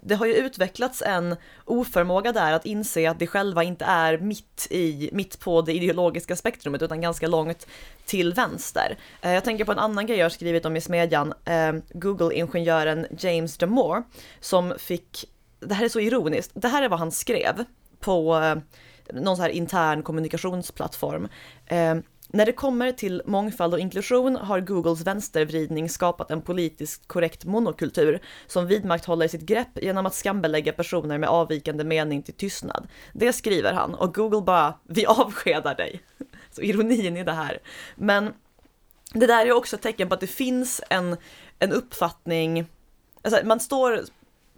det 0.00 0.14
har 0.14 0.26
ju 0.26 0.34
utvecklats 0.34 1.02
en 1.02 1.36
oförmåga 1.64 2.32
där 2.32 2.52
att 2.52 2.66
inse 2.66 3.10
att 3.10 3.18
det 3.18 3.26
själva 3.26 3.62
inte 3.62 3.84
är 3.84 4.18
mitt 4.18 4.66
i, 4.70 5.10
mitt 5.12 5.40
på 5.40 5.62
det 5.62 5.72
ideologiska 5.72 6.36
spektrumet 6.36 6.82
utan 6.82 7.00
ganska 7.00 7.26
långt 7.26 7.66
till 8.04 8.32
vänster. 8.32 8.98
Eh, 9.22 9.32
jag 9.32 9.44
tänker 9.44 9.64
på 9.64 9.72
en 9.72 9.78
annan 9.78 10.06
grej 10.06 10.18
jag 10.18 10.24
har 10.24 10.30
skrivit 10.30 10.66
om 10.66 10.76
i 10.76 10.80
smedjan, 10.80 11.34
eh, 11.44 11.72
Google-ingenjören 11.92 13.06
James 13.18 13.58
Damore, 13.58 14.02
som 14.40 14.74
fick, 14.78 15.24
det 15.60 15.74
här 15.74 15.84
är 15.84 15.88
så 15.88 16.00
ironiskt, 16.00 16.50
det 16.54 16.68
här 16.68 16.82
är 16.82 16.88
vad 16.88 16.98
han 16.98 17.12
skrev 17.12 17.64
på 18.00 18.36
eh, 18.36 18.56
någon 19.12 19.36
så 19.36 19.42
här 19.42 19.50
intern 19.50 20.02
kommunikationsplattform. 20.02 21.28
När 22.28 22.46
det 22.46 22.52
kommer 22.52 22.92
till 22.92 23.22
mångfald 23.26 23.74
och 23.74 23.80
inklusion 23.80 24.36
har 24.36 24.60
Googles 24.60 25.00
vänstervridning 25.00 25.88
skapat 25.88 26.30
en 26.30 26.42
politiskt 26.42 27.08
korrekt 27.08 27.44
monokultur 27.44 28.20
som 28.46 28.66
vidmakthåller 28.66 29.28
sitt 29.28 29.40
grepp 29.40 29.82
genom 29.82 30.06
att 30.06 30.14
skambelägga 30.14 30.72
personer 30.72 31.18
med 31.18 31.28
avvikande 31.28 31.84
mening 31.84 32.22
till 32.22 32.34
tystnad. 32.34 32.88
Det 33.12 33.32
skriver 33.32 33.72
han 33.72 33.94
och 33.94 34.14
Google 34.14 34.40
bara, 34.40 34.74
vi 34.84 35.06
avskedar 35.06 35.74
dig. 35.74 36.00
Så 36.50 36.62
ironin 36.62 37.16
i 37.16 37.24
det 37.24 37.32
här. 37.32 37.58
Men 37.94 38.32
det 39.12 39.26
där 39.26 39.46
är 39.46 39.52
också 39.52 39.76
ett 39.76 39.82
tecken 39.82 40.08
på 40.08 40.14
att 40.14 40.20
det 40.20 40.26
finns 40.26 40.80
en, 40.90 41.16
en 41.58 41.72
uppfattning, 41.72 42.66
alltså 43.22 43.46
man 43.46 43.60
står 43.60 44.04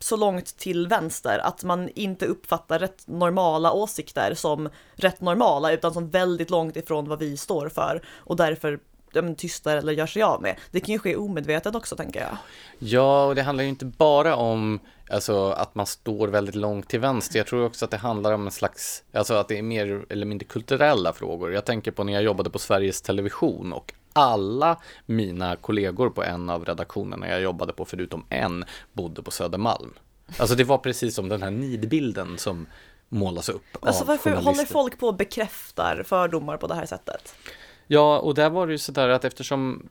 så 0.01 0.17
långt 0.17 0.57
till 0.57 0.89
vänster 0.89 1.39
att 1.39 1.65
man 1.65 1.89
inte 1.95 2.27
uppfattar 2.27 2.79
rätt 2.79 3.03
normala 3.07 3.73
åsikter 3.73 4.35
som 4.35 4.69
rätt 4.95 5.21
normala 5.21 5.73
utan 5.73 5.95
som 5.95 6.11
väldigt 6.11 6.51
långt 6.51 6.77
ifrån 6.77 7.09
vad 7.09 7.19
vi 7.19 7.37
står 7.37 7.69
för 7.69 8.03
och 8.09 8.37
därför 8.37 8.81
ja, 9.13 9.35
tystar 9.35 9.77
eller 9.77 9.93
gör 9.93 10.07
sig 10.07 10.23
av 10.23 10.43
med. 10.43 10.57
Det 10.71 10.81
kan 10.81 10.93
ju 10.93 10.99
ske 10.99 11.17
omedvetet 11.17 11.75
också 11.75 11.97
tänker 11.97 12.21
jag. 12.21 12.37
Ja, 12.79 13.25
och 13.25 13.35
det 13.35 13.43
handlar 13.43 13.65
ju 13.65 13.71
inte 13.71 13.85
bara 13.85 14.37
om 14.37 14.81
alltså, 15.11 15.51
att 15.51 15.75
man 15.75 15.87
står 15.87 16.29
väldigt 16.29 16.55
långt 16.55 16.89
till 16.89 17.01
vänster. 17.01 17.39
Jag 17.39 17.47
tror 17.47 17.65
också 17.65 17.85
att 17.85 17.91
det 17.91 17.97
handlar 17.97 18.33
om 18.33 18.47
en 18.47 18.53
slags, 18.53 19.03
alltså 19.13 19.35
att 19.35 19.49
det 19.49 19.59
är 19.59 19.63
mer 19.63 20.07
eller 20.09 20.27
mindre 20.27 20.47
kulturella 20.47 21.13
frågor. 21.13 21.53
Jag 21.53 21.65
tänker 21.65 21.91
på 21.91 22.05
när 22.05 22.13
jag 22.13 22.23
jobbade 22.23 22.51
på 22.51 22.59
Sveriges 22.59 23.03
Television 23.03 23.73
och 23.73 23.95
alla 24.19 24.77
mina 25.07 25.57
kollegor 25.57 26.11
på 26.11 26.25
en 26.25 26.51
av 26.51 26.65
redaktionerna 26.65 27.29
jag 27.29 27.41
jobbade 27.41 27.73
på, 27.73 27.85
förutom 27.85 28.25
en, 28.29 28.65
bodde 28.93 29.23
på 29.23 29.31
Södermalm. 29.31 29.93
Alltså 30.39 30.55
det 30.55 30.65
var 30.65 30.79
precis 30.79 31.15
som 31.15 31.29
den 31.29 31.43
här 31.43 31.51
nidbilden 31.51 32.39
som 32.39 32.67
målas 33.09 33.49
upp 33.49 33.77
alltså, 33.81 34.03
av 34.03 34.07
Varför 34.07 34.31
håller 34.31 34.65
folk 34.65 34.99
på 34.99 35.07
och 35.07 35.17
bekräftar 35.17 36.03
fördomar 36.07 36.57
på 36.57 36.67
det 36.67 36.75
här 36.75 36.87
sättet? 36.87 37.35
Ja, 37.87 38.19
och 38.19 38.35
där 38.35 38.51
var 38.51 38.67
det 38.67 38.73
ju 38.73 38.79
sådär 38.79 39.09
att 39.09 39.25
eftersom 39.25 39.89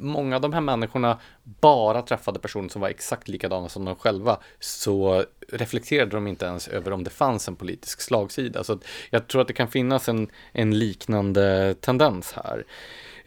många 0.00 0.36
av 0.36 0.42
de 0.42 0.52
här 0.52 0.60
människorna 0.60 1.18
bara 1.42 2.02
träffade 2.02 2.38
personer 2.38 2.68
som 2.68 2.80
var 2.80 2.88
exakt 2.88 3.28
likadana 3.28 3.68
som 3.68 3.84
de 3.84 3.96
själva 3.96 4.38
så 4.60 5.24
reflekterade 5.48 6.10
de 6.10 6.26
inte 6.26 6.46
ens 6.46 6.68
över 6.68 6.92
om 6.92 7.04
det 7.04 7.10
fanns 7.10 7.48
en 7.48 7.56
politisk 7.56 8.00
slagsida. 8.00 8.64
Så 8.64 8.78
jag 9.10 9.26
tror 9.26 9.40
att 9.40 9.48
det 9.48 9.54
kan 9.54 9.68
finnas 9.68 10.08
en, 10.08 10.30
en 10.52 10.78
liknande 10.78 11.74
tendens 11.80 12.32
här. 12.32 12.64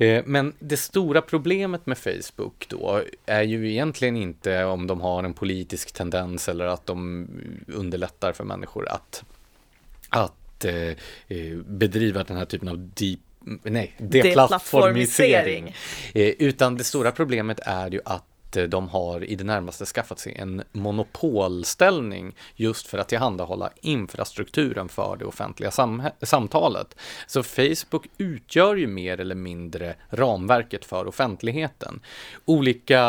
Eh, 0.02 0.24
men 0.26 0.54
det 0.60 0.78
stora 0.78 1.22
problemet 1.22 1.86
med 1.86 1.98
Facebook 1.98 2.66
då 2.68 3.02
är 3.26 3.42
ju 3.42 3.72
egentligen 3.72 4.18
inte 4.18 4.64
om 4.64 4.88
de 4.88 5.02
har 5.02 5.24
en 5.24 5.34
politisk 5.34 5.92
tendens 5.92 6.50
eller 6.50 6.66
att 6.66 6.86
de 6.86 7.28
underlättar 7.68 8.34
för 8.34 8.44
människor 8.44 8.90
att, 8.90 9.24
att 10.10 10.66
eh, 10.66 10.90
eh 11.28 11.58
bedriva 11.66 12.24
den 12.24 12.38
här 12.38 12.46
typen 12.46 12.70
av 12.70 12.90
deep 12.94 13.20
nej, 13.64 13.94
deplattformisering. 13.98 15.76
Eh, 16.14 16.30
utan 16.30 16.78
det 16.78 16.84
stora 16.84 17.12
problemet 17.12 17.60
är 17.64 17.92
ju 17.92 18.00
att 18.06 18.26
Eh, 18.58 18.64
de 18.64 18.90
har 18.90 19.24
i 19.24 19.36
det 19.36 19.44
närmaste 19.44 19.86
skaffat 19.86 20.20
sig 20.20 20.36
en 20.36 20.64
monopolställning 20.72 22.36
just 22.56 22.88
för 22.88 22.98
att 22.98 23.10
tillhandahålla 23.10 23.70
infrastrukturen 23.82 24.90
för 24.90 25.16
det 25.16 25.26
offentliga 25.26 25.72
samtalet. 26.22 26.96
Så 27.28 27.44
Facebook 27.44 28.08
utgör 28.18 28.76
ju 28.76 28.88
mer 28.88 29.20
eller 29.20 29.36
mindre 29.36 29.96
ramverket 30.10 30.86
för 30.86 31.08
offentligheten. 31.08 32.00
Olika, 32.46 33.02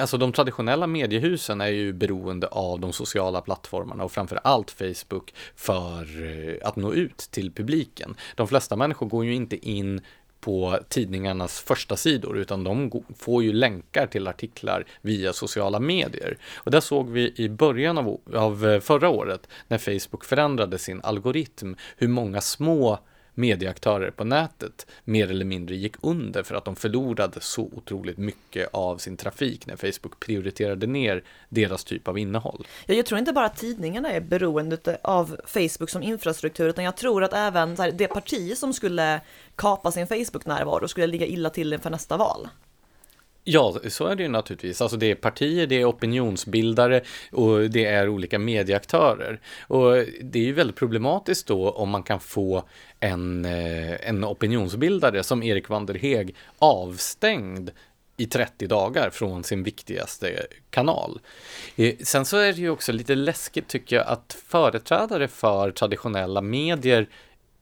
alltså 0.00 0.16
de 0.16 0.32
traditionella 0.32 0.86
mediehusen 0.86 1.60
är 1.60 1.68
ju 1.68 1.92
beroende 1.92 2.46
av 2.46 2.80
de 2.80 2.92
sociala 2.92 3.40
plattformarna 3.40 4.04
och 4.04 4.12
framför 4.12 4.40
allt 4.44 4.70
Facebook 4.70 5.34
för 5.56 6.02
eh, 6.02 6.68
att 6.68 6.76
nå 6.76 6.92
ut 6.92 7.18
till 7.18 7.52
publiken. 7.52 8.16
De 8.34 8.48
flesta 8.48 8.76
människor 8.76 9.06
går 9.06 9.24
ju 9.24 9.34
inte 9.34 9.68
in 9.68 10.00
på 10.48 10.78
tidningarnas 10.88 11.60
första 11.60 11.96
sidor 11.96 12.38
utan 12.38 12.64
de 12.64 13.02
får 13.18 13.42
ju 13.42 13.52
länkar 13.52 14.06
till 14.06 14.28
artiklar 14.28 14.84
via 15.02 15.32
sociala 15.32 15.80
medier. 15.80 16.38
Och 16.56 16.70
där 16.70 16.80
såg 16.80 17.10
vi 17.10 17.34
i 17.36 17.48
början 17.48 17.98
av, 17.98 18.20
av 18.34 18.66
eh, 18.66 18.80
förra 18.80 19.08
året 19.08 19.48
när 19.68 19.78
Facebook 19.78 20.24
förändrade 20.24 20.78
sin 20.78 21.00
algoritm 21.02 21.74
hur 21.96 22.08
många 22.08 22.40
små 22.40 22.98
medieaktörer 23.38 24.10
på 24.10 24.24
nätet 24.24 24.86
mer 25.04 25.30
eller 25.30 25.44
mindre 25.44 25.76
gick 25.76 25.94
under 26.00 26.42
för 26.42 26.54
att 26.54 26.64
de 26.64 26.76
förlorade 26.76 27.40
så 27.40 27.62
otroligt 27.62 28.18
mycket 28.18 28.68
av 28.72 28.98
sin 28.98 29.16
trafik 29.16 29.66
när 29.66 29.76
Facebook 29.76 30.20
prioriterade 30.20 30.86
ner 30.86 31.24
deras 31.48 31.84
typ 31.84 32.08
av 32.08 32.18
innehåll. 32.18 32.66
Ja, 32.86 32.94
jag 32.94 33.06
tror 33.06 33.18
inte 33.18 33.32
bara 33.32 33.46
att 33.46 33.56
tidningarna 33.56 34.12
är 34.12 34.20
beroende 34.20 34.98
av 35.02 35.40
Facebook 35.46 35.90
som 35.90 36.02
infrastruktur, 36.02 36.68
utan 36.68 36.84
jag 36.84 36.96
tror 36.96 37.24
att 37.24 37.32
även 37.32 37.74
det 37.74 38.08
parti 38.08 38.56
som 38.56 38.72
skulle 38.72 39.20
kapa 39.56 39.92
sin 39.92 40.06
Facebook-närvaro 40.06 40.88
skulle 40.88 41.06
ligga 41.06 41.26
illa 41.26 41.50
till 41.50 41.72
inför 41.72 41.90
nästa 41.90 42.16
val. 42.16 42.48
Ja, 43.44 43.76
så 43.88 44.06
är 44.06 44.16
det 44.16 44.22
ju 44.22 44.28
naturligtvis. 44.28 44.80
Alltså 44.80 44.96
det 44.96 45.10
är 45.10 45.14
partier, 45.14 45.66
det 45.66 45.80
är 45.80 45.90
opinionsbildare 45.90 47.02
och 47.32 47.70
det 47.70 47.84
är 47.84 48.08
olika 48.08 48.38
medieaktörer. 48.38 49.40
Och 49.68 49.92
det 50.22 50.38
är 50.38 50.44
ju 50.44 50.52
väldigt 50.52 50.76
problematiskt 50.76 51.46
då 51.46 51.70
om 51.70 51.90
man 51.90 52.02
kan 52.02 52.20
få 52.20 52.64
en, 53.00 53.44
eh, 53.44 54.08
en 54.08 54.24
opinionsbildare 54.24 55.22
som 55.22 55.42
Erik 55.42 55.68
van 55.68 55.86
der 55.86 55.94
Heeg 55.94 56.34
avstängd 56.58 57.70
i 58.16 58.26
30 58.26 58.66
dagar 58.66 59.10
från 59.10 59.44
sin 59.44 59.62
viktigaste 59.62 60.46
kanal. 60.70 61.20
Eh, 61.76 61.94
sen 62.00 62.24
så 62.24 62.36
är 62.36 62.52
det 62.52 62.60
ju 62.60 62.70
också 62.70 62.92
lite 62.92 63.14
läskigt 63.14 63.68
tycker 63.68 63.96
jag 63.96 64.06
att 64.06 64.36
företrädare 64.46 65.28
för 65.28 65.70
traditionella 65.70 66.40
medier 66.40 67.08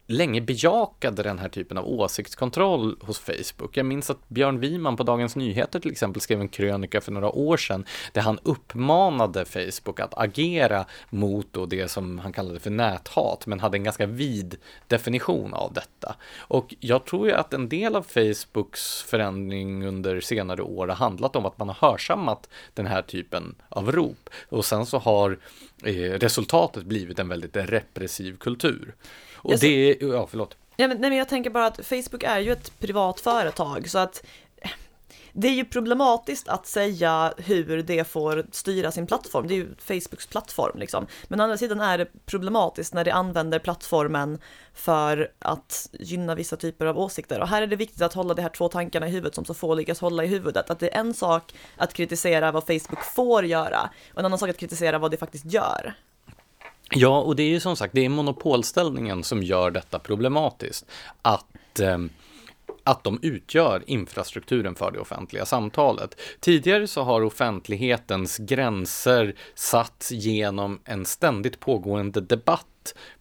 länge 0.07 0.41
bejakade 0.41 1.23
den 1.23 1.39
här 1.39 1.49
typen 1.49 1.79
av 1.79 1.89
åsiktskontroll 1.89 2.97
hos 3.01 3.19
Facebook. 3.19 3.77
Jag 3.77 3.87
minns 3.87 4.11
att 4.11 4.29
Björn 4.29 4.61
Wiman 4.61 4.97
på 4.97 5.03
Dagens 5.03 5.37
Nyheter 5.37 5.81
till 5.81 5.91
exempel 5.91 6.23
skrev 6.23 6.41
en 6.41 6.49
krönika 6.49 7.01
för 7.01 7.13
några 7.13 7.31
år 7.31 7.57
sedan 7.57 7.85
där 8.13 8.23
han 8.23 8.39
uppmanade 8.43 9.45
Facebook 9.45 10.01
att 10.01 10.19
agera 10.19 10.85
mot 11.11 11.47
då 11.53 11.67
det 11.67 11.89
som 11.89 12.19
han 12.19 12.33
kallade 12.33 12.61
för 12.61 12.71
näthat, 12.71 13.47
men 13.47 13.61
hade 13.61 13.77
en 13.77 13.85
ganska 13.85 14.07
vid 14.07 14.57
definition 14.87 15.55
av 15.55 15.73
detta. 15.73 16.17
Och 16.39 16.75
jag 16.81 17.05
tror 17.05 17.29
ju 17.29 17.33
att 17.33 17.55
en 17.55 17.69
del 17.69 17.97
av 17.97 18.03
Facebooks 18.03 19.03
förändring 19.03 19.87
under 19.87 20.21
senare 20.21 20.63
år 20.63 20.89
har 20.89 20.95
handlat 20.95 21.37
om 21.37 21.47
att 21.47 21.59
man 21.59 21.69
har 21.69 21.91
hörsammat 21.91 22.49
den 22.75 22.87
här 22.87 23.03
typen 23.03 23.55
av 23.69 23.93
rop 23.93 24.31
och 24.49 24.65
sen 24.65 24.87
så 24.87 24.99
har 24.99 25.39
eh, 25.85 25.93
resultatet 25.95 26.85
blivit 26.85 27.19
en 27.19 27.29
väldigt 27.29 27.57
repressiv 27.57 28.37
kultur. 28.37 28.95
Och 29.37 29.59
det 29.59 29.67
är, 30.03 30.07
ja 30.07 30.27
förlåt. 30.31 30.57
Ja, 30.77 30.89
men, 30.89 30.99
nej, 30.99 31.11
men 31.11 31.19
jag 31.19 31.29
tänker 31.29 31.51
bara 31.51 31.67
att 31.67 31.87
Facebook 31.87 32.23
är 32.23 32.39
ju 32.39 32.53
ett 32.53 32.79
privat 32.79 33.21
företag 33.21 33.91
så 33.91 33.99
att 33.99 34.25
det 35.39 35.49
är 35.49 35.53
ju 35.53 35.65
problematiskt 35.65 36.49
att 36.49 36.67
säga 36.67 37.35
hur 37.37 37.83
det 37.83 38.09
får 38.09 38.47
styra 38.53 38.91
sin 38.91 39.07
plattform. 39.07 39.49
Det 39.49 39.55
är 39.55 39.57
ju 39.57 39.75
Facebooks 39.79 40.27
plattform 40.27 40.79
liksom. 40.79 41.07
Men 41.29 41.41
å 41.41 41.43
andra 41.43 41.57
sidan 41.57 41.81
är 41.81 41.99
det 41.99 42.27
problematiskt 42.27 42.95
när 42.95 43.05
det 43.05 43.11
använder 43.11 43.59
plattformen 43.59 44.39
för 44.75 45.33
att 45.39 45.89
gynna 45.93 46.35
vissa 46.35 46.57
typer 46.57 46.87
av 46.87 46.99
åsikter. 46.99 47.41
Och 47.41 47.49
här 47.49 47.63
är 47.63 47.67
det 47.67 47.77
viktigt 47.77 48.03
att 48.03 48.15
hålla 48.15 48.35
de 48.35 48.43
här 48.43 48.49
två 48.49 48.69
tankarna 48.69 49.09
i 49.09 49.11
huvudet 49.11 49.35
som 49.35 49.45
så 49.45 49.55
få 49.55 49.75
lyckas 49.75 50.01
hålla 50.01 50.25
i 50.25 50.27
huvudet. 50.27 50.71
Att 50.71 50.79
det 50.79 50.95
är 50.95 51.01
en 51.01 51.15
sak 51.15 51.55
att 51.77 51.93
kritisera 51.93 52.53
vad 52.53 52.67
Facebook 52.67 53.05
får 53.15 53.45
göra 53.45 53.91
och 54.13 54.19
en 54.19 54.25
annan 54.25 54.39
sak 54.39 54.51
att 54.51 54.59
kritisera 54.59 54.99
vad 54.99 55.11
det 55.11 55.17
faktiskt 55.17 55.53
gör. 55.53 55.95
Ja, 56.91 57.21
och 57.21 57.37
det 57.37 57.43
är 57.43 57.49
ju 57.49 57.61
som 57.61 57.77
sagt, 57.77 57.95
det 57.95 58.05
är 58.05 58.09
monopolställningen 58.09 59.25
som 59.25 59.43
gör 59.43 59.71
detta 59.71 59.99
problematiskt. 59.99 60.87
Att 61.23 61.81
eh, 61.81 61.99
att 62.85 63.05
de 63.05 63.19
utgör 63.23 63.83
infrastrukturen 63.87 64.75
för 64.75 64.91
det 64.91 64.99
offentliga 64.99 65.47
samtalet. 65.47 66.21
Tidigare 66.41 66.87
så 66.87 67.03
har 67.03 67.23
offentlighetens 67.23 68.39
gränser 68.39 69.35
satts 69.55 70.13
genom 70.13 70.81
en 70.85 71.05
ständigt 71.05 71.61
pågående 71.61 72.21
debatt 72.21 72.67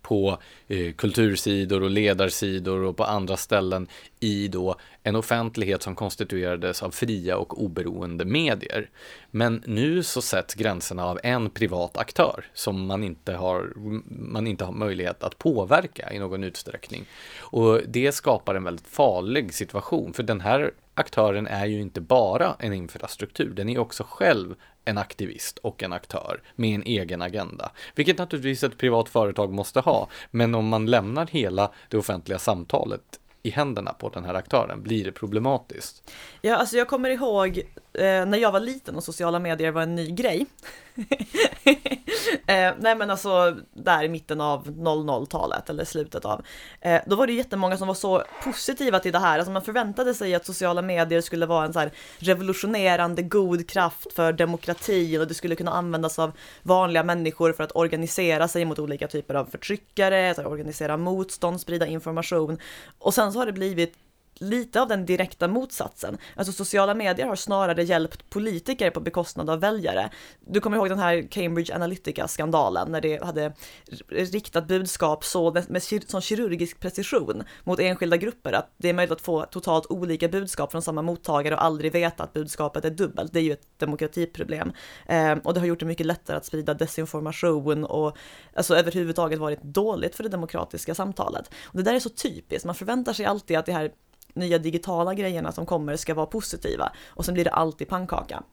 på 0.01 0.37
eh, 0.67 0.93
kultursidor 0.93 1.83
och 1.83 1.89
ledarsidor 1.89 2.83
och 2.83 2.97
på 2.97 3.03
andra 3.03 3.37
ställen 3.37 3.87
i 4.19 4.47
då 4.47 4.75
en 5.03 5.15
offentlighet 5.15 5.83
som 5.83 5.95
konstituerades 5.95 6.83
av 6.83 6.91
fria 6.91 7.37
och 7.37 7.63
oberoende 7.63 8.25
medier. 8.25 8.89
Men 9.31 9.63
nu 9.65 10.03
så 10.03 10.21
sätts 10.21 10.53
gränserna 10.53 11.05
av 11.05 11.19
en 11.23 11.49
privat 11.49 11.97
aktör 11.97 12.45
som 12.53 12.85
man 12.85 13.03
inte 13.03 13.33
har, 13.33 13.73
man 14.05 14.47
inte 14.47 14.65
har 14.65 14.73
möjlighet 14.73 15.23
att 15.23 15.37
påverka 15.37 16.13
i 16.13 16.19
någon 16.19 16.43
utsträckning. 16.43 17.05
Och 17.39 17.81
det 17.87 18.11
skapar 18.11 18.55
en 18.55 18.63
väldigt 18.63 18.87
farlig 18.87 19.53
situation, 19.53 20.13
för 20.13 20.23
den 20.23 20.41
här 20.41 20.71
aktören 20.95 21.47
är 21.47 21.65
ju 21.65 21.81
inte 21.81 22.01
bara 22.01 22.55
en 22.59 22.73
infrastruktur, 22.73 23.53
den 23.53 23.69
är 23.69 23.77
också 23.77 24.03
själv 24.09 24.55
en 24.85 24.97
aktivist 24.97 25.57
och 25.57 25.83
en 25.83 25.93
aktör 25.93 26.41
med 26.55 26.75
en 26.75 26.83
egen 26.83 27.21
agenda. 27.21 27.71
Vilket 27.95 28.17
naturligtvis 28.17 28.63
ett 28.63 28.77
privat 28.77 29.09
företag 29.09 29.53
måste 29.53 29.79
ha. 29.79 30.09
Men 30.31 30.55
om 30.55 30.67
man 30.67 30.85
lämnar 30.85 31.27
hela 31.27 31.71
det 31.89 31.97
offentliga 31.97 32.39
samtalet 32.39 33.19
i 33.43 33.49
händerna 33.49 33.93
på 33.93 34.09
den 34.09 34.25
här 34.25 34.33
aktören 34.33 34.83
blir 34.83 35.05
det 35.05 35.11
problematiskt. 35.11 36.11
Ja, 36.41 36.55
alltså 36.55 36.77
jag 36.77 36.87
kommer 36.87 37.09
ihåg 37.09 37.61
eh, 37.95 38.25
när 38.25 38.37
jag 38.37 38.51
var 38.51 38.59
liten 38.59 38.95
och 38.95 39.03
sociala 39.03 39.39
medier 39.39 39.71
var 39.71 39.81
en 39.81 39.95
ny 39.95 40.11
grej. 40.11 40.45
eh, 42.47 42.73
nej 42.79 42.95
men 42.95 43.09
alltså 43.09 43.57
där 43.73 44.03
i 44.03 44.09
mitten 44.09 44.41
av 44.41 44.67
00-talet 44.67 45.69
eller 45.69 45.85
slutet 45.85 46.25
av. 46.25 46.41
Eh, 46.81 47.01
då 47.05 47.15
var 47.15 47.27
det 47.27 47.33
jättemånga 47.33 47.77
som 47.77 47.87
var 47.87 47.95
så 47.95 48.23
positiva 48.43 48.99
till 48.99 49.11
det 49.11 49.19
här. 49.19 49.37
Alltså 49.37 49.51
man 49.51 49.61
förväntade 49.61 50.13
sig 50.13 50.35
att 50.35 50.45
sociala 50.45 50.81
medier 50.81 51.21
skulle 51.21 51.45
vara 51.45 51.65
en 51.65 51.73
så 51.73 51.79
här 51.79 51.91
revolutionerande 52.17 53.21
god 53.21 53.69
kraft 53.69 54.13
för 54.13 54.33
demokrati 54.33 55.17
och 55.17 55.27
det 55.27 55.33
skulle 55.33 55.55
kunna 55.55 55.71
användas 55.71 56.19
av 56.19 56.31
vanliga 56.63 57.03
människor 57.03 57.53
för 57.53 57.63
att 57.63 57.75
organisera 57.75 58.47
sig 58.47 58.65
mot 58.65 58.79
olika 58.79 59.07
typer 59.07 59.33
av 59.33 59.45
förtryckare, 59.45 60.33
organisera 60.45 60.97
motstånd, 60.97 61.61
sprida 61.61 61.87
information. 61.87 62.57
Och 62.99 63.13
sen 63.13 63.33
så 63.33 63.39
har 63.39 63.45
det 63.45 63.53
blivit 63.53 64.04
lite 64.39 64.81
av 64.81 64.87
den 64.87 65.05
direkta 65.05 65.47
motsatsen. 65.47 66.17
Alltså 66.35 66.51
sociala 66.53 66.93
medier 66.93 67.27
har 67.27 67.35
snarare 67.35 67.83
hjälpt 67.83 68.29
politiker 68.29 68.89
på 68.89 68.99
bekostnad 68.99 69.49
av 69.49 69.59
väljare. 69.59 70.09
Du 70.39 70.59
kommer 70.59 70.77
ihåg 70.77 70.89
den 70.89 70.99
här 70.99 71.27
Cambridge 71.31 71.75
Analytica-skandalen 71.75 72.91
när 72.91 73.01
det 73.01 73.23
hade 73.23 73.53
riktat 74.09 74.67
budskap 74.67 75.23
så 75.23 75.63
med 75.67 75.83
sån 75.83 76.21
kirurgisk 76.21 76.79
precision 76.79 77.43
mot 77.63 77.79
enskilda 77.79 78.17
grupper 78.17 78.53
att 78.53 78.73
det 78.77 78.89
är 78.89 78.93
möjligt 78.93 79.11
att 79.11 79.21
få 79.21 79.45
totalt 79.45 79.85
olika 79.89 80.27
budskap 80.27 80.71
från 80.71 80.81
samma 80.81 81.01
mottagare 81.01 81.55
och 81.55 81.63
aldrig 81.63 81.91
veta 81.91 82.23
att 82.23 82.33
budskapet 82.33 82.85
är 82.85 82.89
dubbelt. 82.89 83.33
Det 83.33 83.39
är 83.39 83.43
ju 83.43 83.51
ett 83.51 83.79
demokratiproblem 83.79 84.71
eh, 85.05 85.33
och 85.43 85.53
det 85.53 85.59
har 85.59 85.67
gjort 85.67 85.79
det 85.79 85.85
mycket 85.85 86.05
lättare 86.05 86.37
att 86.37 86.45
sprida 86.45 86.73
desinformation 86.73 87.83
och 87.85 88.17
alltså 88.53 88.75
överhuvudtaget 88.75 89.39
varit 89.39 89.63
dåligt 89.63 90.15
för 90.15 90.23
det 90.23 90.29
demokratiska 90.29 90.95
samtalet. 90.95 91.51
Och 91.63 91.77
det 91.77 91.83
där 91.83 91.93
är 91.93 91.99
så 91.99 92.09
typiskt. 92.09 92.65
Man 92.65 92.75
förväntar 92.75 93.13
sig 93.13 93.25
alltid 93.25 93.57
att 93.57 93.65
det 93.65 93.73
här 93.73 93.91
nya 94.35 94.57
digitala 94.57 95.13
grejerna 95.13 95.51
som 95.51 95.65
kommer 95.65 95.95
ska 95.95 96.13
vara 96.13 96.25
positiva 96.25 96.91
och 97.07 97.25
sen 97.25 97.33
blir 97.33 97.43
det 97.43 97.51
alltid 97.51 97.87
pannkaka. 97.87 98.43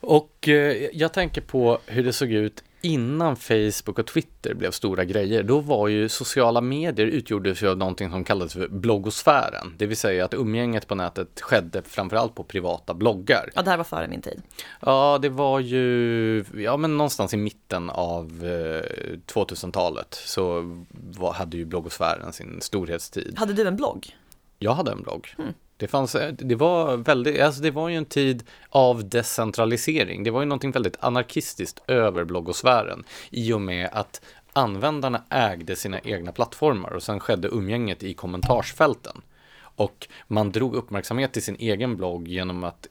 Och 0.00 0.48
eh, 0.48 0.88
jag 0.92 1.12
tänker 1.12 1.40
på 1.40 1.78
hur 1.86 2.04
det 2.04 2.12
såg 2.12 2.32
ut 2.32 2.64
innan 2.80 3.36
Facebook 3.36 3.98
och 3.98 4.06
Twitter 4.06 4.54
blev 4.54 4.70
stora 4.70 5.04
grejer, 5.04 5.42
då 5.42 5.60
var 5.60 5.88
ju 5.88 6.08
sociala 6.08 6.60
medier 6.60 7.06
utgjordes 7.06 7.62
ju 7.62 7.68
av 7.68 7.78
någonting 7.78 8.10
som 8.10 8.24
kallades 8.24 8.52
för 8.52 8.68
bloggosfären. 8.68 9.74
Det 9.78 9.86
vill 9.86 9.96
säga 9.96 10.24
att 10.24 10.34
umgänget 10.34 10.86
på 10.86 10.94
nätet 10.94 11.40
skedde 11.40 11.82
framförallt 11.82 12.34
på 12.34 12.44
privata 12.44 12.94
bloggar. 12.94 13.50
Ja, 13.54 13.62
det 13.62 13.70
här 13.70 13.76
var 13.76 13.84
före 13.84 14.08
min 14.08 14.22
tid. 14.22 14.42
Ja, 14.80 15.18
det 15.22 15.28
var 15.28 15.60
ju, 15.60 16.44
ja 16.54 16.76
men 16.76 16.96
någonstans 16.96 17.34
i 17.34 17.36
mitten 17.36 17.90
av 17.90 18.24
eh, 18.24 19.16
2000-talet 19.26 20.14
så 20.14 20.76
var, 20.90 21.32
hade 21.32 21.56
ju 21.56 21.64
bloggosfären 21.64 22.32
sin 22.32 22.60
storhetstid. 22.60 23.34
Hade 23.38 23.52
du 23.52 23.66
en 23.66 23.76
blogg? 23.76 24.14
Jag 24.58 24.74
hade 24.74 24.92
en 24.92 25.02
blogg. 25.02 25.34
Mm. 25.38 25.54
Det, 25.76 25.88
fanns, 25.88 26.16
det 26.32 26.54
var 26.54 26.96
väldigt, 26.96 27.40
alltså 27.40 27.62
det 27.62 27.70
var 27.70 27.88
ju 27.88 27.96
en 27.96 28.04
tid 28.04 28.44
av 28.68 29.08
decentralisering. 29.08 30.24
Det 30.24 30.30
var 30.30 30.40
ju 30.40 30.46
någonting 30.46 30.70
väldigt 30.70 30.96
anarkistiskt 31.00 31.82
över 31.86 32.24
bloggosfären 32.24 33.04
i 33.30 33.52
och 33.52 33.60
med 33.60 33.88
att 33.92 34.20
användarna 34.52 35.22
ägde 35.30 35.76
sina 35.76 36.00
egna 36.00 36.32
plattformar 36.32 36.90
och 36.90 37.02
sen 37.02 37.20
skedde 37.20 37.48
umgänget 37.48 38.02
i 38.02 38.14
kommentarsfälten. 38.14 39.22
Och 39.60 40.08
man 40.28 40.52
drog 40.52 40.74
uppmärksamhet 40.74 41.32
till 41.32 41.42
sin 41.42 41.56
egen 41.58 41.96
blogg 41.96 42.28
genom 42.28 42.64
att 42.64 42.86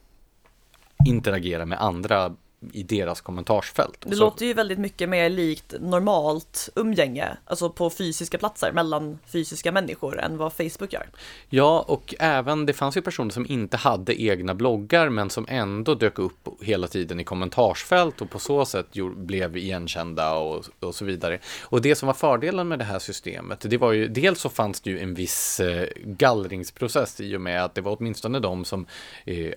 interagera 1.06 1.66
med 1.66 1.82
andra 1.82 2.34
i 2.72 2.82
deras 2.82 3.20
kommentarsfält. 3.20 3.96
Det 4.00 4.16
så... 4.16 4.20
låter 4.20 4.46
ju 4.46 4.54
väldigt 4.54 4.78
mycket 4.78 5.08
mer 5.08 5.30
likt 5.30 5.74
normalt 5.80 6.68
umgänge, 6.74 7.36
alltså 7.44 7.70
på 7.70 7.90
fysiska 7.90 8.38
platser 8.38 8.72
mellan 8.72 9.18
fysiska 9.26 9.72
människor 9.72 10.20
än 10.20 10.36
vad 10.36 10.52
Facebook 10.52 10.92
gör. 10.92 11.06
Ja, 11.48 11.84
och 11.88 12.14
även 12.18 12.66
det 12.66 12.72
fanns 12.72 12.96
ju 12.96 13.02
personer 13.02 13.30
som 13.30 13.46
inte 13.48 13.76
hade 13.76 14.22
egna 14.22 14.54
bloggar 14.54 15.08
men 15.08 15.30
som 15.30 15.46
ändå 15.48 15.94
dök 15.94 16.18
upp 16.18 16.48
hela 16.60 16.86
tiden 16.86 17.20
i 17.20 17.24
kommentarsfält 17.24 18.20
och 18.20 18.30
på 18.30 18.38
så 18.38 18.64
sätt 18.64 18.86
blev 19.16 19.56
igenkända 19.56 20.34
och, 20.34 20.64
och 20.80 20.94
så 20.94 21.04
vidare. 21.04 21.38
Och 21.62 21.82
det 21.82 21.94
som 21.94 22.06
var 22.06 22.14
fördelen 22.14 22.68
med 22.68 22.78
det 22.78 22.84
här 22.84 22.98
systemet, 22.98 23.60
det 23.70 23.76
var 23.76 23.92
ju 23.92 24.08
dels 24.08 24.40
så 24.40 24.48
fanns 24.48 24.80
det 24.80 24.90
ju 24.90 24.98
en 24.98 25.14
viss 25.14 25.60
eh, 25.60 25.88
gallringsprocess 26.04 27.20
i 27.20 27.36
och 27.36 27.40
med 27.40 27.64
att 27.64 27.74
det 27.74 27.80
var 27.80 27.96
åtminstone 27.98 28.40
de 28.40 28.64
som 28.64 28.86
eh, 29.24 29.52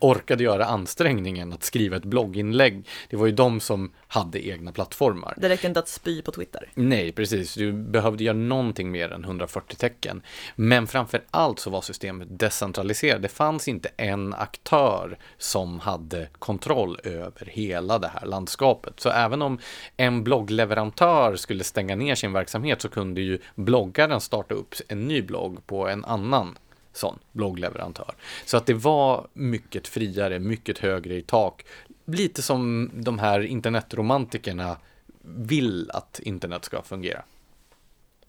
orkade 0.00 0.44
göra 0.44 0.64
ansträngningen 0.64 1.52
att 1.52 1.62
skriva 1.62 1.96
ett 1.96 2.04
blogginlägg. 2.04 2.88
Det 3.10 3.16
var 3.16 3.26
ju 3.26 3.32
de 3.32 3.60
som 3.60 3.92
hade 4.08 4.48
egna 4.48 4.72
plattformar. 4.72 5.34
Det 5.36 5.48
räcker 5.48 5.68
inte 5.68 5.80
att 5.80 5.88
spy 5.88 6.22
på 6.22 6.32
Twitter. 6.32 6.70
Nej, 6.74 7.12
precis. 7.12 7.54
Du 7.54 7.72
behövde 7.72 8.24
göra 8.24 8.36
någonting 8.36 8.90
mer 8.90 9.12
än 9.12 9.24
140 9.24 9.76
tecken. 9.76 10.22
Men 10.56 10.86
framför 10.86 11.24
allt 11.30 11.58
så 11.58 11.70
var 11.70 11.80
systemet 11.80 12.28
decentraliserat. 12.38 13.22
Det 13.22 13.28
fanns 13.28 13.68
inte 13.68 13.88
en 13.96 14.34
aktör 14.34 15.18
som 15.38 15.80
hade 15.80 16.28
kontroll 16.38 16.98
över 17.04 17.46
hela 17.46 17.98
det 17.98 18.08
här 18.08 18.26
landskapet. 18.26 19.00
Så 19.00 19.10
även 19.10 19.42
om 19.42 19.58
en 19.96 20.24
bloggleverantör 20.24 21.36
skulle 21.36 21.64
stänga 21.64 21.96
ner 21.96 22.14
sin 22.14 22.32
verksamhet 22.32 22.82
så 22.82 22.88
kunde 22.88 23.20
ju 23.20 23.38
bloggaren 23.54 24.20
starta 24.20 24.54
upp 24.54 24.74
en 24.88 25.08
ny 25.08 25.22
blogg 25.22 25.66
på 25.66 25.88
en 25.88 26.04
annan 26.04 26.58
sån 26.96 27.18
bloggleverantör. 27.32 28.14
Så 28.44 28.56
att 28.56 28.66
det 28.66 28.74
var 28.74 29.26
mycket 29.32 29.88
friare, 29.88 30.38
mycket 30.38 30.78
högre 30.78 31.14
i 31.14 31.22
tak. 31.22 31.66
Lite 32.04 32.42
som 32.42 32.90
de 32.94 33.18
här 33.18 33.40
internetromantikerna 33.40 34.76
vill 35.22 35.90
att 35.90 36.20
internet 36.22 36.64
ska 36.64 36.82
fungera. 36.82 37.22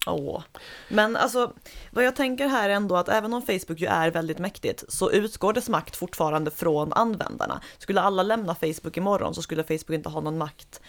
Åh. 0.08 0.44
Men 0.90 1.16
alltså, 1.16 1.54
vad 1.92 2.04
jag 2.04 2.16
tänker 2.16 2.48
här 2.48 2.70
är 2.70 2.74
ändå 2.74 2.96
att 2.96 3.10
även 3.10 3.34
om 3.34 3.42
Facebook 3.42 3.80
ju 3.80 3.88
är 3.88 4.12
väldigt 4.12 4.40
mäktigt 4.40 4.84
så 4.88 5.12
utgår 5.12 5.54
dess 5.54 5.70
makt 5.70 5.96
fortfarande 5.96 6.52
från 6.52 6.94
användarna. 6.94 7.62
Skulle 7.78 8.02
alla 8.02 8.24
lämna 8.24 8.56
Facebook 8.56 8.98
imorgon 8.98 9.36
så 9.36 9.42
skulle 9.42 9.64
Facebook 9.64 9.96
inte 9.96 10.10
ha 10.10 10.22
någon 10.22 10.38
makt 10.38 10.82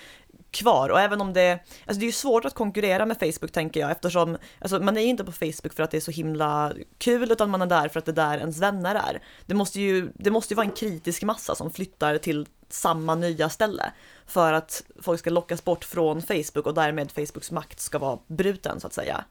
kvar 0.51 0.89
och 0.89 1.01
även 1.01 1.21
om 1.21 1.33
det, 1.33 1.53
alltså 1.53 2.01
det 2.01 2.05
är 2.05 2.07
ju 2.07 2.13
svårt 2.13 2.45
att 2.45 2.55
konkurrera 2.55 3.07
med 3.07 3.19
Facebook 3.19 3.53
tänker 3.53 3.81
jag 3.81 3.91
eftersom, 3.91 4.37
alltså 4.61 4.81
man 4.81 4.97
är 4.97 5.01
ju 5.01 5.07
inte 5.07 5.25
på 5.25 5.33
Facebook 5.33 5.73
för 5.73 5.83
att 5.83 5.91
det 5.91 5.97
är 5.97 6.01
så 6.01 6.11
himla 6.11 6.73
kul 6.99 7.33
utan 7.33 7.51
man 7.51 7.63
är 7.63 7.67
där 7.67 7.89
för 7.89 7.99
att 7.99 8.05
det 8.05 8.13
är 8.13 8.31
där 8.31 8.39
ens 8.39 8.59
vänner 8.59 8.95
är. 8.95 9.23
Det 9.47 9.55
måste 9.55 9.81
ju, 9.81 10.13
det 10.15 10.31
måste 10.31 10.55
ju 10.55 10.57
vara 10.57 10.67
en 10.67 10.73
kritisk 10.73 11.23
massa 11.23 11.55
som 11.55 11.71
flyttar 11.71 12.19
till 12.19 12.47
samma 12.69 13.15
nya 13.15 13.49
ställe 13.49 13.93
för 14.29 14.53
att 14.53 14.83
folk 15.03 15.21
ska 15.21 15.31
lockas 15.31 15.65
bort 15.65 15.85
från 15.85 16.23
Facebook 16.23 16.67
och 16.67 16.75
därmed 16.75 17.13
Facebooks 17.13 17.51
makt 17.51 17.81
ska 17.81 17.99
vara 17.99 18.19
bruten 18.27 18.81
så 18.81 18.87
att 18.87 18.93
säga. 18.93 19.25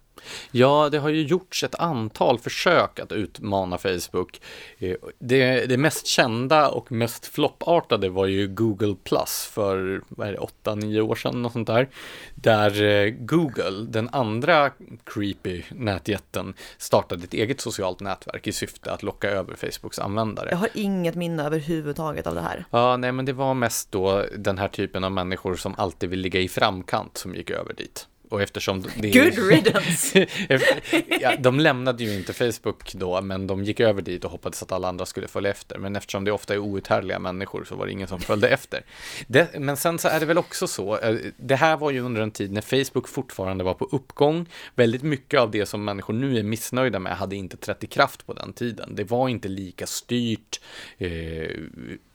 Ja, 0.52 0.90
det 0.90 0.98
har 0.98 1.10
ju 1.10 1.22
gjorts 1.22 1.64
ett 1.64 1.76
antal 1.76 2.40
försök 2.40 3.00
att 3.00 3.12
utmana 3.12 3.78
Facebook. 3.78 4.42
Eh, 4.78 4.96
det, 5.20 5.66
det 5.66 5.78
mest 5.78 6.08
kända 6.08 6.70
och 6.70 6.92
mest 6.92 7.26
floppartade 7.26 8.10
var 8.10 8.26
ju 8.26 8.48
Google 8.48 8.96
Plus 9.04 9.50
för, 9.54 10.02
vad 10.08 10.28
är 10.28 10.32
det, 10.32 10.40
8-9 10.64 11.00
år 11.02 11.16
sedan, 11.16 11.42
något 11.42 11.54
sånt 11.54 11.68
där. 11.68 11.90
Där 12.36 12.84
eh, 12.84 13.10
Google, 13.10 13.86
den 13.90 14.10
andra 14.12 14.72
creepy 15.04 15.64
nätjätten, 15.70 16.54
startade 16.78 17.24
ett 17.24 17.34
eget 17.34 17.62
socialt 17.62 18.00
nätverk 18.00 18.48
i 18.48 18.52
syfte 18.52 18.92
att 18.92 19.04
locka 19.04 19.30
över 19.30 19.56
Facebooks 19.56 20.00
användare. 20.00 20.48
Jag 20.52 20.58
har 20.58 20.70
inget 20.74 21.16
minne 21.16 21.44
överhuvudtaget 21.44 22.28
av 22.28 22.36
det 22.36 22.42
här. 22.42 22.66
Ja, 22.72 22.98
nej, 22.98 23.12
men 23.12 23.26
det 23.26 23.34
var 23.34 23.54
mest 23.54 23.92
då 23.92 24.26
den 24.38 24.58
här 24.58 24.68
typen 24.68 24.87
av 24.96 25.12
människor 25.12 25.56
som 25.56 25.76
alltid 25.78 26.10
vill 26.10 26.20
ligga 26.20 26.40
i 26.40 26.48
framkant 26.48 27.18
som 27.18 27.36
gick 27.36 27.50
över 27.50 27.74
dit. 27.74 28.08
Och 28.30 28.42
eftersom 28.42 28.82
det 28.82 29.10
Good 29.12 29.50
riddance! 29.50 30.28
ja, 31.22 31.36
de 31.40 31.60
lämnade 31.60 32.04
ju 32.04 32.14
inte 32.14 32.34
Facebook 32.34 32.94
då, 32.94 33.22
men 33.22 33.48
de 33.48 33.64
gick 33.64 33.80
över 33.80 34.02
dit 34.02 34.26
och 34.26 34.32
hoppades 34.32 34.64
att 34.64 34.72
alla 34.72 34.88
andra 34.88 35.06
skulle 35.06 35.28
följa 35.28 35.52
efter. 35.52 35.78
Men 35.78 35.96
eftersom 35.96 36.24
det 36.24 36.32
ofta 36.32 36.54
är 36.54 36.58
outhärdliga 36.58 37.20
människor 37.20 37.64
så 37.64 37.76
var 37.76 37.86
det 37.86 37.92
ingen 37.92 38.08
som 38.08 38.20
följde 38.20 38.50
efter. 38.50 38.82
Det, 39.28 39.60
men 39.60 39.78
sen 39.78 40.00
så 40.00 40.08
är 40.08 40.20
det 40.20 40.26
väl 40.26 40.38
också 40.38 40.68
så, 40.68 40.98
eh, 40.98 41.16
det 41.38 41.56
här 41.56 41.78
var 41.78 41.92
ju 41.92 42.00
under 42.00 42.22
en 42.22 42.32
tid 42.32 42.52
när 42.52 42.62
Facebook 42.62 43.08
fortfarande 43.08 43.64
var 43.64 43.74
på 43.74 43.86
uppgång. 43.86 44.46
Väldigt 44.76 45.04
mycket 45.04 45.40
av 45.40 45.52
det 45.52 45.66
som 45.66 45.86
människor 45.86 46.14
nu 46.14 46.40
är 46.40 46.44
missnöjda 46.44 47.00
med 47.00 47.18
hade 47.18 47.36
inte 47.36 47.58
trätt 47.58 47.84
i 47.84 47.88
kraft 47.88 48.26
på 48.26 48.34
den 48.34 48.54
tiden. 48.54 48.96
Det 48.96 49.04
var 49.04 49.30
inte 49.30 49.48
lika 49.48 49.88
styrt. 49.88 50.62
Eh, 50.98 51.10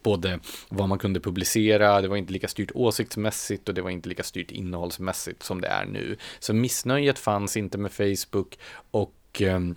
både 0.03 0.41
vad 0.69 0.89
man 0.89 0.99
kunde 0.99 1.21
publicera, 1.21 2.01
det 2.01 2.09
var 2.09 2.17
inte 2.17 2.33
lika 2.33 2.49
styrt 2.49 2.71
åsiktsmässigt 2.75 3.69
och 3.69 3.75
det 3.75 3.83
var 3.83 3.91
inte 3.91 4.09
lika 4.09 4.23
styrt 4.23 4.51
innehållsmässigt 4.51 5.43
som 5.43 5.61
det 5.61 5.69
är 5.69 5.85
nu. 5.85 6.17
Så 6.39 6.55
missnöjet 6.55 7.19
fanns 7.19 7.57
inte 7.57 7.79
med 7.79 7.93
Facebook 7.93 8.59
och, 8.91 9.41
ehm, 9.41 9.75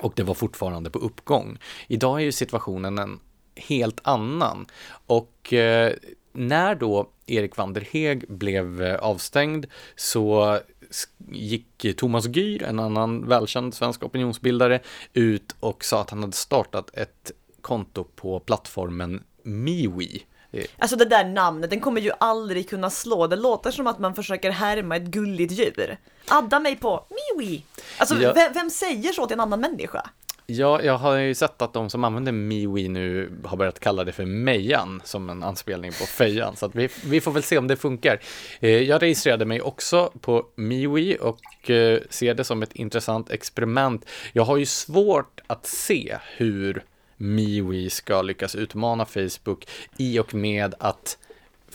och 0.00 0.12
det 0.16 0.22
var 0.22 0.34
fortfarande 0.34 0.90
på 0.90 0.98
uppgång. 0.98 1.58
Idag 1.88 2.20
är 2.20 2.24
ju 2.24 2.32
situationen 2.32 2.98
en 2.98 3.20
helt 3.56 4.00
annan 4.02 4.66
och 5.06 5.52
eh, 5.52 5.92
när 6.32 6.74
då 6.74 7.10
Erik 7.26 7.56
van 7.56 7.72
der 7.72 8.32
blev 8.32 8.82
eh, 8.82 8.94
avstängd 8.94 9.66
så 9.96 10.58
gick 11.28 11.96
Thomas 11.96 12.26
Gyr, 12.26 12.62
en 12.62 12.78
annan 12.78 13.28
välkänd 13.28 13.74
svensk 13.74 14.02
opinionsbildare, 14.02 14.80
ut 15.12 15.56
och 15.60 15.84
sa 15.84 16.00
att 16.00 16.10
han 16.10 16.20
hade 16.20 16.32
startat 16.32 16.90
ett 16.94 17.32
konto 17.60 18.04
på 18.04 18.40
plattformen 18.40 19.22
Miwi. 19.44 20.24
Alltså 20.78 20.96
det 20.96 21.04
där 21.04 21.24
namnet, 21.24 21.70
den 21.70 21.80
kommer 21.80 22.00
ju 22.00 22.10
aldrig 22.20 22.68
kunna 22.68 22.90
slå. 22.90 23.26
Det 23.26 23.36
låter 23.36 23.70
som 23.70 23.86
att 23.86 23.98
man 23.98 24.14
försöker 24.14 24.50
härma 24.50 24.96
ett 24.96 25.02
gulligt 25.02 25.52
djur. 25.52 25.98
Adda 26.28 26.60
mig 26.60 26.76
på 26.76 27.06
Miwi. 27.10 27.62
Alltså 27.98 28.14
ja. 28.14 28.32
vem, 28.32 28.52
vem, 28.52 28.70
säger 28.70 29.12
så 29.12 29.26
till 29.26 29.34
en 29.34 29.40
annan 29.40 29.60
människa? 29.60 30.10
Ja, 30.46 30.82
jag 30.82 30.98
har 30.98 31.16
ju 31.16 31.34
sett 31.34 31.62
att 31.62 31.72
de 31.72 31.90
som 31.90 32.04
använder 32.04 32.32
Miwi 32.32 32.88
nu 32.88 33.32
har 33.44 33.56
börjat 33.56 33.80
kalla 33.80 34.04
det 34.04 34.12
för 34.12 34.24
Mejan 34.24 35.02
som 35.04 35.30
en 35.30 35.42
anspelning 35.42 35.92
på 35.92 36.06
Fejan. 36.06 36.56
Så 36.56 36.70
vi, 36.74 36.88
vi 37.04 37.20
får 37.20 37.30
väl 37.30 37.42
se 37.42 37.58
om 37.58 37.68
det 37.68 37.76
funkar. 37.76 38.20
Eh, 38.60 38.70
jag 38.70 39.02
registrerade 39.02 39.44
mig 39.44 39.62
också 39.62 40.12
på 40.20 40.46
Miwi 40.54 41.18
och 41.20 41.70
eh, 41.70 42.00
ser 42.10 42.34
det 42.34 42.44
som 42.44 42.62
ett 42.62 42.72
intressant 42.72 43.30
experiment. 43.30 44.06
Jag 44.32 44.44
har 44.44 44.56
ju 44.56 44.66
svårt 44.66 45.40
att 45.46 45.66
se 45.66 46.18
hur 46.36 46.84
MeWe 47.16 47.90
ska 47.90 48.22
lyckas 48.22 48.54
utmana 48.54 49.06
Facebook 49.06 49.68
i 49.96 50.18
och 50.18 50.34
med 50.34 50.74
att 50.78 51.18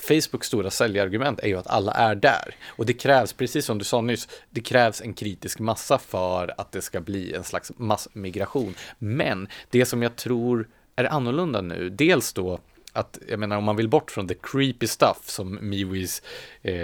Facebooks 0.00 0.46
stora 0.46 0.70
säljargument 0.70 1.40
är 1.40 1.48
ju 1.48 1.56
att 1.56 1.66
alla 1.66 1.92
är 1.92 2.14
där. 2.14 2.54
Och 2.66 2.86
det 2.86 2.92
krävs, 2.92 3.32
precis 3.32 3.64
som 3.64 3.78
du 3.78 3.84
sa 3.84 4.00
nyss, 4.00 4.28
det 4.50 4.60
krävs 4.60 5.00
en 5.00 5.14
kritisk 5.14 5.58
massa 5.58 5.98
för 5.98 6.54
att 6.58 6.72
det 6.72 6.82
ska 6.82 7.00
bli 7.00 7.34
en 7.34 7.44
slags 7.44 7.72
massmigration. 7.76 8.74
Men 8.98 9.48
det 9.70 9.86
som 9.86 10.02
jag 10.02 10.16
tror 10.16 10.68
är 10.96 11.04
annorlunda 11.04 11.60
nu, 11.60 11.90
dels 11.90 12.32
då 12.32 12.60
att, 13.00 13.18
jag 13.28 13.38
menar 13.38 13.56
om 13.56 13.64
man 13.64 13.76
vill 13.76 13.88
bort 13.88 14.10
från 14.10 14.28
the 14.28 14.34
creepy 14.34 14.86
stuff 14.86 15.30
som 15.30 15.58
Miwis 15.62 16.22
eh, 16.62 16.74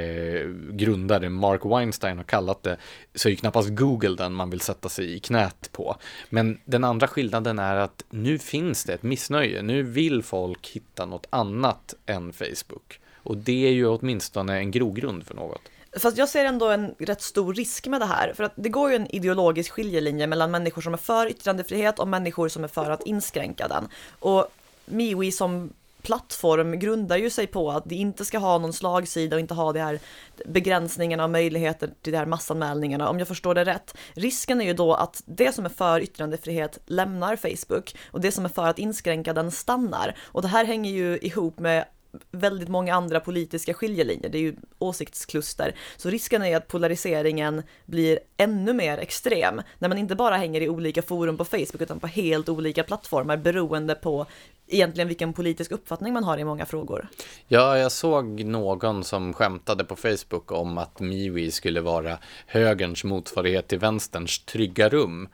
grundare 0.71 1.29
Mark 1.29 1.65
Weinstein 1.65 2.17
har 2.17 2.25
kallat 2.25 2.63
det, 2.63 2.77
så 3.15 3.29
är 3.29 3.31
ju 3.31 3.37
knappast 3.37 3.69
Google 3.69 4.17
den 4.17 4.33
man 4.33 4.51
vill 4.51 4.61
sätta 4.61 4.89
sig 4.89 5.15
i 5.15 5.19
knät 5.19 5.69
på. 5.73 5.97
Men 6.31 6.61
den 6.65 6.85
andra 6.85 7.07
skillnaden 7.09 7.59
är 7.59 7.77
att 7.77 8.05
nu 8.11 8.39
finns 8.39 8.85
det 8.85 8.95
ett 8.95 9.03
missnöje, 9.03 9.63
nu 9.63 9.83
vill 9.83 10.23
folk 10.23 10.69
hitta 10.69 11.07
något 11.07 11.27
annat 11.31 11.95
än 12.07 12.33
Facebook. 12.33 13.01
Och 13.17 13.37
det 13.37 13.67
är 13.67 13.73
ju 13.73 13.87
åtminstone 13.87 14.59
en 14.59 14.71
grogrund 14.71 15.27
för 15.27 15.35
något. 15.35 15.61
Fast 15.99 16.19
jag 16.19 16.29
ser 16.29 16.45
ändå 16.45 16.71
en 16.71 16.95
rätt 16.99 17.23
stor 17.23 17.55
risk 17.55 17.87
med 17.87 18.01
det 18.01 18.07
här, 18.07 18.33
för 18.37 18.45
att 18.45 18.53
det 18.55 18.69
går 18.69 18.91
ju 18.91 18.97
en 18.97 19.15
ideologisk 19.15 19.73
skiljelinje 19.73 20.27
mellan 20.27 20.51
människor 20.51 20.83
som 20.83 20.93
är 20.93 20.99
för 20.99 21.31
yttrandefrihet 21.31 21.99
och 21.99 22.09
människor 22.09 22.49
som 22.49 22.65
är 22.65 22.69
för 22.69 22.91
att 22.91 23.03
inskränka 23.03 23.69
den. 23.69 23.89
Och 24.19 24.47
Mewe 24.87 25.33
som 25.33 25.71
plattform 26.07 26.79
grundar 26.79 27.17
ju 27.17 27.31
sig 27.31 27.47
på 27.47 27.71
att 27.71 27.85
det 27.87 27.95
inte 27.95 28.25
ska 28.25 28.39
ha 28.39 28.59
någon 28.59 28.73
slagsida 28.73 29.37
och 29.37 29.41
inte 29.41 29.55
ha 29.55 29.73
de 29.73 29.81
här 29.81 29.99
begränsningarna 30.47 31.25
och 31.25 31.31
möjligheter 31.31 31.91
till 32.03 32.13
de 32.13 32.19
här 32.19 32.27
massanmälningarna, 32.27 33.09
om 33.09 33.19
jag 33.19 33.29
förstår 33.29 33.55
det 33.55 33.65
rätt. 33.65 33.97
Risken 34.15 34.61
är 34.61 34.65
ju 34.65 34.75
då 34.75 34.95
att 34.95 35.23
det 35.27 35.55
som 35.55 35.65
är 35.65 35.69
för 35.69 36.01
yttrandefrihet 36.01 36.79
lämnar 36.87 37.37
Facebook 37.37 37.97
och 38.11 38.21
det 38.21 38.33
som 38.33 38.45
är 38.45 38.49
för 38.49 38.67
att 38.67 38.79
inskränka 38.79 39.33
den 39.33 39.51
stannar. 39.51 40.17
Och 40.23 40.43
det 40.43 40.49
här 40.49 40.65
hänger 40.65 40.91
ju 40.91 41.19
ihop 41.19 41.59
med 41.59 41.85
väldigt 42.31 42.69
många 42.69 42.95
andra 42.95 43.21
politiska 43.21 43.75
skiljelinjer, 43.75 44.29
det 44.29 44.39
är 44.39 44.43
ju 44.43 44.57
åsiktskluster. 44.79 45.75
Så 45.97 46.11
risken 46.11 46.43
är 46.43 46.57
att 46.57 46.69
polariseringen 46.69 47.63
blir 47.85 48.19
ännu 48.37 48.73
mer 48.73 48.99
extrem 48.99 49.63
när 49.79 49.89
man 49.89 49.99
inte 49.99 50.15
bara 50.15 50.37
hänger 50.37 50.61
i 50.61 50.69
olika 50.69 51.03
forum 51.03 51.37
på 51.37 51.45
Facebook 51.45 51.81
utan 51.81 52.01
på 52.01 52.07
helt 52.07 52.49
olika 52.49 52.83
plattformar 52.83 53.37
beroende 53.37 53.95
på 53.95 54.27
egentligen 54.67 55.09
vilken 55.09 55.33
politisk 55.33 55.73
uppfattning 55.73 56.13
man 56.13 56.25
har 56.25 56.39
i 56.39 56.45
många 56.45 56.67
frågor. 56.67 57.09
Ja, 57.49 57.79
jag 57.79 57.93
såg 57.93 58.45
någon 58.45 59.05
som 59.05 59.33
skämtade 59.33 59.85
på 59.85 59.97
Facebook 59.97 60.53
om 60.53 60.79
att 60.79 61.01
Miwi 61.01 61.51
skulle 61.51 61.81
vara 61.81 62.19
högerns 62.47 63.05
motsvarighet 63.05 63.69
till 63.69 63.79
vänsterns 63.79 64.45
trygga 64.45 64.89
rum. 64.89 65.29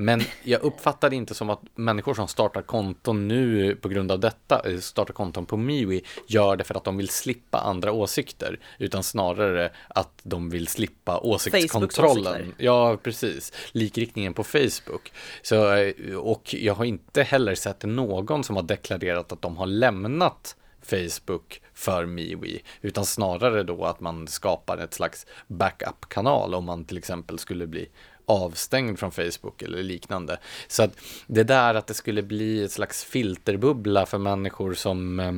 Men 0.00 0.22
jag 0.42 0.62
uppfattar 0.62 1.10
det 1.10 1.16
inte 1.16 1.34
som 1.34 1.50
att 1.50 1.60
människor 1.74 2.14
som 2.14 2.28
startar 2.28 2.62
konton 2.62 3.28
nu 3.28 3.76
på 3.76 3.88
grund 3.88 4.12
av 4.12 4.20
detta, 4.20 4.70
eh, 4.70 4.78
startar 4.78 5.14
konton 5.14 5.46
på 5.46 5.56
Miwi, 5.56 6.02
gör 6.26 6.56
det 6.56 6.64
för 6.64 6.74
att 6.74 6.84
de 6.84 6.96
vill 6.96 7.08
slippa 7.08 7.58
andra 7.58 7.92
åsikter, 7.92 8.60
utan 8.78 9.02
snarare 9.02 9.70
att 9.88 10.20
de 10.22 10.50
vill 10.50 10.66
slippa 10.66 11.18
åsiktskontrollen. 11.18 12.54
Ja, 12.58 12.96
precis. 13.02 13.52
Likriktningen 13.72 14.34
på 14.34 14.44
Facebook. 14.44 15.12
Så, 15.42 15.72
eh, 15.72 16.14
och 16.16 16.54
jag 16.54 16.74
har 16.74 16.84
inte 16.84 17.22
heller 17.22 17.54
sett 17.54 17.84
någon 17.84 18.44
som 18.44 18.56
har 18.56 18.62
deklarerat 18.62 19.32
att 19.32 19.42
de 19.42 19.56
har 19.56 19.66
lämnat 19.66 20.56
Facebook 20.82 21.62
för 21.74 22.06
MeWe, 22.06 22.58
utan 22.80 23.04
snarare 23.04 23.62
då 23.62 23.84
att 23.84 24.00
man 24.00 24.28
skapar 24.28 24.78
ett 24.78 24.94
slags 24.94 25.26
backup-kanal 25.46 26.54
om 26.54 26.64
man 26.64 26.84
till 26.84 26.98
exempel 26.98 27.38
skulle 27.38 27.66
bli 27.66 27.88
avstängd 28.28 28.98
från 28.98 29.12
Facebook 29.12 29.62
eller 29.62 29.82
liknande. 29.82 30.38
Så 30.68 30.82
att 30.82 30.98
det 31.26 31.44
där 31.44 31.74
att 31.74 31.86
det 31.86 31.94
skulle 31.94 32.22
bli 32.22 32.64
ett 32.64 32.72
slags 32.72 33.04
filterbubbla 33.04 34.06
för 34.06 34.18
människor 34.18 34.74
som 34.74 35.20
eh, 35.20 35.32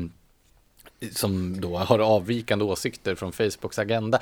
som 1.12 1.60
då 1.60 1.76
har 1.76 1.98
avvikande 1.98 2.64
åsikter 2.64 3.14
från 3.14 3.32
Facebooks 3.32 3.78
agenda. 3.78 4.20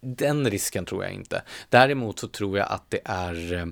Den 0.00 0.50
risken 0.50 0.84
tror 0.84 1.04
jag 1.04 1.12
inte. 1.12 1.42
Däremot 1.68 2.18
så 2.18 2.28
tror 2.28 2.58
jag 2.58 2.68
att 2.68 2.90
det 2.90 3.00
är 3.04 3.52
eh, 3.52 3.66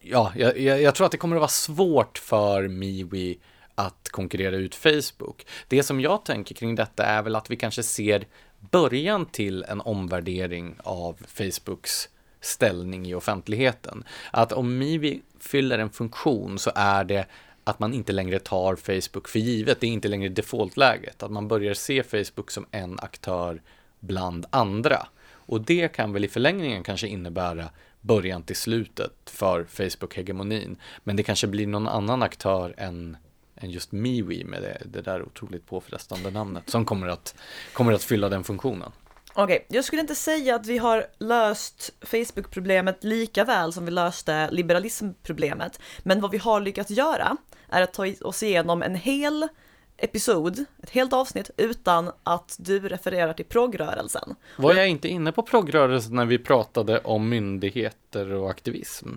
Ja, 0.00 0.32
jag, 0.36 0.58
jag 0.58 0.94
tror 0.94 1.04
att 1.04 1.12
det 1.12 1.18
kommer 1.18 1.36
att 1.36 1.40
vara 1.40 1.48
svårt 1.48 2.18
för 2.18 2.68
MeWe 2.68 3.34
att 3.74 4.08
konkurrera 4.10 4.56
ut 4.56 4.74
Facebook. 4.74 5.46
Det 5.68 5.82
som 5.82 6.00
jag 6.00 6.24
tänker 6.24 6.54
kring 6.54 6.74
detta 6.74 7.04
är 7.04 7.22
väl 7.22 7.36
att 7.36 7.50
vi 7.50 7.56
kanske 7.56 7.82
ser 7.82 8.26
början 8.70 9.26
till 9.26 9.62
en 9.62 9.80
omvärdering 9.80 10.76
av 10.84 11.18
Facebooks 11.26 12.08
ställning 12.44 13.06
i 13.06 13.14
offentligheten. 13.14 14.04
Att 14.30 14.52
om 14.52 14.78
Mivi 14.78 15.22
fyller 15.40 15.78
en 15.78 15.90
funktion 15.90 16.58
så 16.58 16.70
är 16.74 17.04
det 17.04 17.26
att 17.64 17.78
man 17.78 17.94
inte 17.94 18.12
längre 18.12 18.38
tar 18.38 18.76
Facebook 18.76 19.28
för 19.28 19.38
givet. 19.38 19.80
Det 19.80 19.86
är 19.86 19.90
inte 19.90 20.08
längre 20.08 20.28
defaultläget. 20.28 21.22
Att 21.22 21.30
man 21.30 21.48
börjar 21.48 21.74
se 21.74 22.02
Facebook 22.02 22.50
som 22.50 22.66
en 22.70 22.98
aktör 23.00 23.62
bland 24.00 24.46
andra. 24.50 25.06
Och 25.46 25.60
det 25.60 25.92
kan 25.92 26.12
väl 26.12 26.24
i 26.24 26.28
förlängningen 26.28 26.82
kanske 26.82 27.06
innebära 27.06 27.68
början 28.00 28.42
till 28.42 28.56
slutet 28.56 29.12
för 29.24 29.64
Facebook-hegemonin. 29.64 30.76
Men 31.04 31.16
det 31.16 31.22
kanske 31.22 31.46
blir 31.46 31.66
någon 31.66 31.88
annan 31.88 32.22
aktör 32.22 32.74
än, 32.76 33.16
än 33.56 33.70
just 33.70 33.92
MeWe 33.92 34.44
med 34.44 34.62
det, 34.62 34.82
det 34.84 35.00
där 35.00 35.22
otroligt 35.22 35.66
påfrestande 35.66 36.30
namnet 36.30 36.70
som 36.70 36.84
kommer 36.84 37.08
att, 37.08 37.34
kommer 37.72 37.92
att 37.92 38.02
fylla 38.02 38.28
den 38.28 38.44
funktionen. 38.44 38.92
Okej, 39.36 39.56
okay, 39.56 39.76
jag 39.76 39.84
skulle 39.84 40.00
inte 40.00 40.14
säga 40.14 40.54
att 40.54 40.66
vi 40.66 40.78
har 40.78 41.06
löst 41.18 41.90
Facebook-problemet 42.00 43.04
lika 43.04 43.44
väl 43.44 43.72
som 43.72 43.84
vi 43.84 43.90
löste 43.90 44.50
liberalismproblemet. 44.50 45.80
Men 46.02 46.20
vad 46.20 46.30
vi 46.30 46.38
har 46.38 46.60
lyckats 46.60 46.90
göra 46.90 47.36
är 47.68 47.82
att 47.82 47.92
ta 47.92 48.06
oss 48.20 48.42
igenom 48.42 48.82
en 48.82 48.94
hel 48.94 49.48
episod, 49.96 50.64
ett 50.82 50.90
helt 50.90 51.12
avsnitt, 51.12 51.50
utan 51.56 52.10
att 52.22 52.56
du 52.58 52.88
refererar 52.88 53.32
till 53.32 53.44
progrörelsen. 53.44 54.34
Var 54.56 54.74
jag 54.74 54.88
inte 54.88 55.08
inne 55.08 55.32
på 55.32 55.42
progrörelsen 55.42 56.14
när 56.14 56.24
vi 56.24 56.38
pratade 56.38 56.98
om 56.98 57.28
myndigheter 57.28 58.32
och 58.32 58.50
aktivism? 58.50 59.08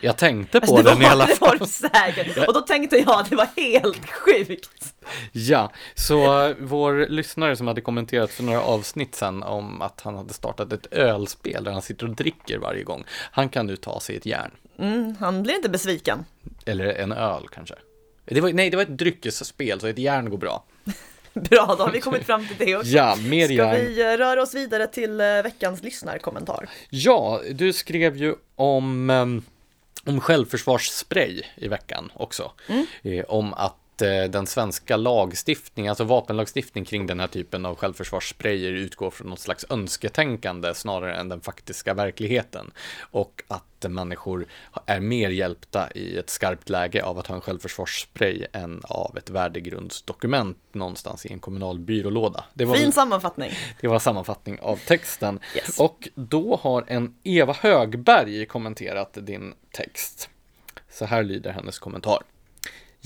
Jag 0.00 0.16
tänkte 0.18 0.60
på 0.60 0.66
Alltså, 0.76 0.76
det 0.76 0.90
den 0.90 1.00
i 1.02 1.04
var- 1.04 1.10
alla 1.10 1.26
Det 1.26 1.40
var 1.40 1.48
fall. 1.48 1.58
du 1.58 1.66
säkert. 1.66 2.48
Och 2.48 2.54
då 2.54 2.60
tänkte 2.60 2.96
jag 2.96 3.20
att 3.20 3.30
det 3.30 3.36
var 3.36 3.48
helt 3.56 4.10
sjukt. 4.10 4.94
Ja, 5.32 5.72
så 5.94 6.54
vår 6.60 7.06
lyssnare 7.08 7.56
som 7.56 7.66
hade 7.66 7.80
kommenterat 7.80 8.30
för 8.30 8.42
några 8.42 8.60
avsnitt 8.62 9.14
sedan 9.14 9.42
om 9.42 9.82
att 9.82 10.00
han 10.00 10.14
hade 10.16 10.34
startat 10.34 10.72
ett 10.72 10.86
ölspel 10.92 11.64
där 11.64 11.72
han 11.72 11.82
sitter 11.82 12.08
och 12.08 12.14
dricker 12.16 12.58
varje 12.58 12.82
gång. 12.82 13.04
Han 13.30 13.48
kan 13.48 13.66
nu 13.66 13.76
ta 13.76 14.00
sig 14.00 14.16
ett 14.16 14.26
järn. 14.26 14.50
Mm, 14.78 15.16
han 15.20 15.42
blir 15.42 15.54
inte 15.54 15.68
besviken. 15.68 16.24
Eller 16.66 16.84
en 16.86 17.12
öl 17.12 17.42
kanske. 17.54 17.74
Det 18.24 18.40
var, 18.40 18.52
nej, 18.52 18.70
det 18.70 18.76
var 18.76 18.82
ett 18.82 18.98
dryckesspel, 18.98 19.80
så 19.80 19.86
ett 19.86 19.98
järn 19.98 20.30
går 20.30 20.38
bra. 20.38 20.64
Bra, 21.34 21.74
då 21.78 21.84
har 21.84 21.90
vi 21.92 22.00
kommit 22.00 22.26
fram 22.26 22.46
till 22.48 22.56
det 22.58 22.76
också. 22.76 22.88
Ja, 22.88 23.16
mer 23.16 23.44
Ska 23.44 23.54
järn. 23.54 23.76
vi 23.76 24.02
eh, 24.02 24.16
röra 24.16 24.42
oss 24.42 24.54
vidare 24.54 24.86
till 24.86 25.20
eh, 25.20 25.26
veckans 25.26 25.82
lyssnarkommentar? 25.82 26.68
Ja, 26.90 27.40
du 27.52 27.72
skrev 27.72 28.16
ju 28.16 28.34
om, 28.56 29.10
em, 29.10 29.42
om 30.06 30.20
självförsvarsspray 30.20 31.42
i 31.56 31.68
veckan 31.68 32.12
också. 32.14 32.52
Eh, 33.02 33.24
om 33.24 33.54
att 33.54 33.76
den 34.30 34.46
svenska 34.46 34.96
lagstiftningen, 34.96 35.90
alltså 35.90 36.04
vapenlagstiftning 36.04 36.84
kring 36.84 37.06
den 37.06 37.20
här 37.20 37.26
typen 37.26 37.66
av 37.66 37.76
självförsvarssprayer 37.76 38.72
utgår 38.72 39.10
från 39.10 39.30
något 39.30 39.40
slags 39.40 39.66
önsketänkande 39.70 40.74
snarare 40.74 41.16
än 41.16 41.28
den 41.28 41.40
faktiska 41.40 41.94
verkligheten. 41.94 42.70
Och 43.00 43.42
att 43.48 43.64
människor 43.88 44.46
är 44.86 45.00
mer 45.00 45.30
hjälpta 45.30 45.90
i 45.94 46.18
ett 46.18 46.30
skarpt 46.30 46.68
läge 46.68 47.04
av 47.04 47.18
att 47.18 47.26
ha 47.26 47.34
en 47.34 47.40
självförsvarsspray 47.40 48.46
än 48.52 48.80
av 48.84 49.18
ett 49.18 49.30
värdegrundsdokument 49.30 50.58
någonstans 50.72 51.26
i 51.26 51.32
en 51.32 51.40
kommunal 51.40 51.78
byrålåda. 51.78 52.44
Det 52.54 52.64
var 52.64 52.74
Fin 52.76 52.92
sammanfattning. 52.92 53.50
det 53.80 53.88
var 53.88 53.98
sammanfattning 53.98 54.60
av 54.60 54.76
texten. 54.76 55.40
Yes. 55.56 55.80
Och 55.80 56.08
då 56.14 56.60
har 56.62 56.84
en 56.86 57.14
Eva 57.22 57.52
Högberg 57.52 58.46
kommenterat 58.46 59.18
din 59.20 59.54
text. 59.70 60.28
Så 60.90 61.04
här 61.04 61.22
lyder 61.22 61.52
hennes 61.52 61.78
kommentar. 61.78 62.18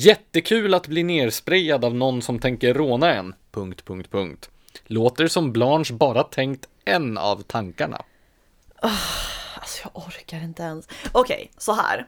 Jättekul 0.00 0.74
att 0.74 0.86
bli 0.86 1.02
nersprejad 1.02 1.84
av 1.84 1.94
någon 1.94 2.22
som 2.22 2.38
tänker 2.38 2.74
råna 2.74 3.14
en. 3.14 3.34
Punkt, 3.50 3.84
punkt, 3.84 4.10
punkt. 4.10 4.50
Låter 4.86 5.28
som 5.28 5.52
Blanche 5.52 5.92
bara 5.92 6.22
tänkt 6.22 6.68
en 6.84 7.18
av 7.18 7.42
tankarna. 7.42 8.02
Ah, 8.82 8.90
alltså 9.54 9.80
jag 9.82 10.06
orkar 10.06 10.44
inte 10.44 10.62
ens. 10.62 10.88
Okej, 11.12 11.50
så 11.58 11.72
här. 11.72 12.06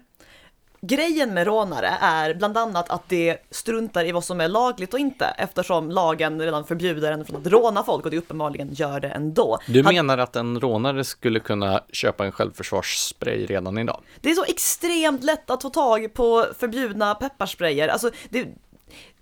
Grejen 0.82 1.34
med 1.34 1.46
rånare 1.46 1.88
är 2.00 2.34
bland 2.34 2.58
annat 2.58 2.90
att 2.90 3.08
det 3.08 3.36
struntar 3.50 4.04
i 4.04 4.12
vad 4.12 4.24
som 4.24 4.40
är 4.40 4.48
lagligt 4.48 4.94
och 4.94 5.00
inte 5.00 5.26
eftersom 5.26 5.90
lagen 5.90 6.40
redan 6.40 6.64
förbjuder 6.64 7.12
en 7.12 7.24
från 7.24 7.40
att 7.40 7.46
råna 7.46 7.84
folk 7.84 8.04
och 8.04 8.10
det 8.10 8.18
uppenbarligen 8.18 8.74
gör 8.74 9.00
det 9.00 9.08
ändå. 9.08 9.58
Du 9.66 9.82
menar 9.82 10.18
att 10.18 10.36
en 10.36 10.60
rånare 10.60 11.04
skulle 11.04 11.40
kunna 11.40 11.84
köpa 11.92 12.24
en 12.24 12.32
självförsvarsspray 12.32 13.46
redan 13.46 13.78
idag? 13.78 14.00
Det 14.20 14.30
är 14.30 14.34
så 14.34 14.44
extremt 14.44 15.24
lätt 15.24 15.50
att 15.50 15.62
få 15.62 15.70
tag 15.70 16.14
på 16.14 16.46
förbjudna 16.58 17.14
pepparsprayer. 17.14 17.88
Alltså, 17.88 18.10
det, 18.28 18.48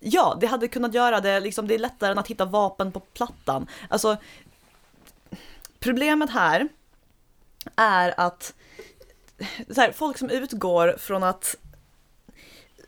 ja, 0.00 0.38
det 0.40 0.46
hade 0.46 0.68
kunnat 0.68 0.94
göra 0.94 1.20
det, 1.20 1.40
liksom, 1.40 1.66
det 1.68 1.74
är 1.74 1.78
lättare 1.78 2.12
än 2.12 2.18
att 2.18 2.28
hitta 2.28 2.44
vapen 2.44 2.92
på 2.92 3.00
plattan. 3.00 3.66
Alltså, 3.88 4.16
problemet 5.80 6.30
här 6.30 6.68
är 7.76 8.14
att 8.16 8.54
här, 9.76 9.92
folk 9.92 10.18
som 10.18 10.30
utgår 10.30 10.96
från 10.98 11.22
att 11.22 11.56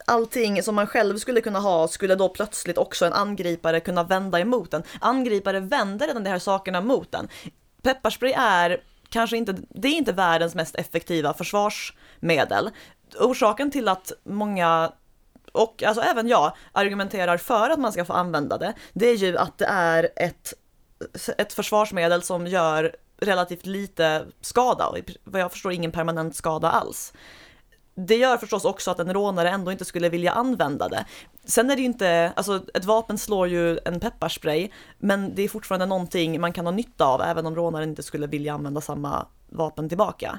allting 0.04 0.62
som 0.62 0.74
man 0.74 0.86
själv 0.86 1.18
skulle 1.18 1.40
kunna 1.40 1.58
ha 1.58 1.88
skulle 1.88 2.14
då 2.14 2.28
plötsligt 2.28 2.78
också 2.78 3.06
en 3.06 3.12
angripare 3.12 3.80
kunna 3.80 4.02
vända 4.02 4.40
emot 4.40 4.74
en. 4.74 4.82
Angripare 5.00 5.60
vänder 5.60 6.06
redan 6.06 6.24
de 6.24 6.30
här 6.30 6.38
sakerna 6.38 6.80
mot 6.80 7.14
en. 7.14 7.28
Pepparspray 7.82 8.32
är 8.32 8.82
kanske 9.08 9.36
inte, 9.36 9.56
det 9.68 9.88
är 9.88 9.92
inte 9.92 10.12
världens 10.12 10.54
mest 10.54 10.74
effektiva 10.74 11.34
försvarsmedel. 11.34 12.70
Orsaken 13.18 13.70
till 13.70 13.88
att 13.88 14.12
många 14.24 14.92
och 15.52 15.82
alltså 15.82 16.02
även 16.02 16.28
jag 16.28 16.52
argumenterar 16.72 17.36
för 17.36 17.70
att 17.70 17.78
man 17.78 17.92
ska 17.92 18.04
få 18.04 18.12
använda 18.12 18.58
det, 18.58 18.74
det 18.92 19.06
är 19.06 19.16
ju 19.16 19.38
att 19.38 19.58
det 19.58 19.66
är 19.66 20.08
ett, 20.16 20.54
ett 21.38 21.52
försvarsmedel 21.52 22.22
som 22.22 22.46
gör 22.46 22.96
relativt 23.20 23.66
lite 23.66 24.26
skada 24.40 24.86
och 24.86 24.98
vad 25.24 25.40
jag 25.40 25.52
förstår 25.52 25.72
ingen 25.72 25.92
permanent 25.92 26.36
skada 26.36 26.70
alls. 26.70 27.12
Det 27.94 28.16
gör 28.16 28.36
förstås 28.36 28.64
också 28.64 28.90
att 28.90 28.98
en 28.98 29.14
rånare 29.14 29.50
ändå 29.50 29.72
inte 29.72 29.84
skulle 29.84 30.08
vilja 30.08 30.32
använda 30.32 30.88
det. 30.88 31.04
Sen 31.44 31.70
är 31.70 31.76
det 31.76 31.82
ju 31.82 31.86
inte, 31.86 32.32
alltså 32.36 32.62
ett 32.74 32.84
vapen 32.84 33.18
slår 33.18 33.48
ju 33.48 33.78
en 33.84 34.00
pepparspray, 34.00 34.70
men 34.98 35.34
det 35.34 35.42
är 35.42 35.48
fortfarande 35.48 35.86
någonting 35.86 36.40
man 36.40 36.52
kan 36.52 36.66
ha 36.66 36.72
nytta 36.72 37.04
av 37.04 37.22
även 37.22 37.46
om 37.46 37.56
rånaren 37.56 37.88
inte 37.88 38.02
skulle 38.02 38.26
vilja 38.26 38.54
använda 38.54 38.80
samma 38.80 39.26
vapen 39.48 39.88
tillbaka. 39.88 40.38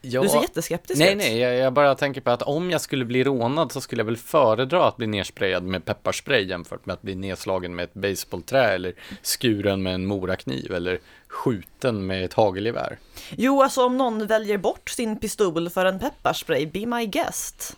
Ja, 0.00 0.22
Du 0.22 0.28
ser 0.28 0.40
jätteskeptisk 0.40 0.98
Nej, 0.98 1.12
ut. 1.12 1.18
nej, 1.18 1.38
jag, 1.38 1.54
jag 1.54 1.72
bara 1.72 1.94
tänker 1.94 2.20
på 2.20 2.30
att 2.30 2.42
om 2.42 2.70
jag 2.70 2.80
skulle 2.80 3.04
bli 3.04 3.24
rånad 3.24 3.72
så 3.72 3.80
skulle 3.80 4.00
jag 4.00 4.06
väl 4.06 4.16
föredra 4.16 4.88
att 4.88 4.96
bli 4.96 5.06
nersprayad 5.06 5.62
med 5.62 5.84
pepparspray 5.84 6.44
jämfört 6.44 6.86
med 6.86 6.94
att 6.94 7.02
bli 7.02 7.14
nedslagen 7.14 7.74
med 7.74 7.84
ett 7.84 7.94
baseballträ 7.94 8.64
eller 8.74 8.92
skuren 9.22 9.82
med 9.82 9.94
en 9.94 10.06
morakniv 10.06 10.72
eller 10.72 10.98
skjuten 11.28 12.06
med 12.06 12.24
ett 12.24 12.34
hagelgevär. 12.34 12.98
Jo, 13.30 13.62
alltså 13.62 13.84
om 13.86 13.96
någon 13.96 14.26
väljer 14.26 14.58
bort 14.58 14.90
sin 14.90 15.18
pistol 15.18 15.70
för 15.70 15.84
en 15.86 15.98
pepparspray, 15.98 16.66
be 16.66 16.86
my 16.86 17.06
guest. 17.06 17.76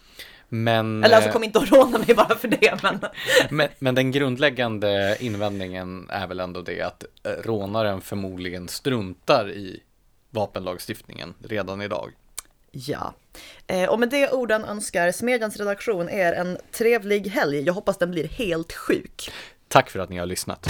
Men, 0.53 1.05
Eller 1.05 1.17
alltså 1.17 1.29
eh, 1.29 1.33
kom 1.33 1.45
inte 1.45 1.59
att 1.59 1.73
råna 1.73 1.99
mig 1.99 2.15
bara 2.17 2.37
för 2.37 2.49
det, 2.49 2.83
men 2.83 2.99
men, 3.51 3.69
men 3.79 3.95
den 3.95 4.11
grundläggande 4.11 5.17
invändningen 5.21 6.07
är 6.11 6.27
väl 6.27 6.41
ändå 6.41 6.61
det 6.61 6.81
att 6.83 7.05
eh, 7.25 7.31
rånaren 7.45 8.01
förmodligen 8.01 8.69
struntar 8.69 9.51
i 9.51 9.81
vapenlagstiftningen 10.31 11.35
redan 11.49 11.83
idag. 11.83 12.13
ja. 12.71 13.15
Eh, 13.67 13.91
och 13.91 14.01
med 14.01 14.09
de 14.11 14.29
orden 14.29 14.65
önskar 14.65 15.13
Smedjans 15.13 15.57
redaktion 15.57 16.09
er 16.09 16.33
en 16.33 16.59
trevlig 16.73 17.27
helg. 17.27 17.61
Jag 17.61 17.75
hoppas 17.75 17.99
den 17.99 18.11
blir 18.11 18.29
helt 18.29 18.73
sjuk. 18.73 19.31
Tack 19.69 19.91
för 19.91 19.99
att 19.99 20.11
ni 20.11 20.19
har 20.19 20.27
lyssnat. 20.27 20.69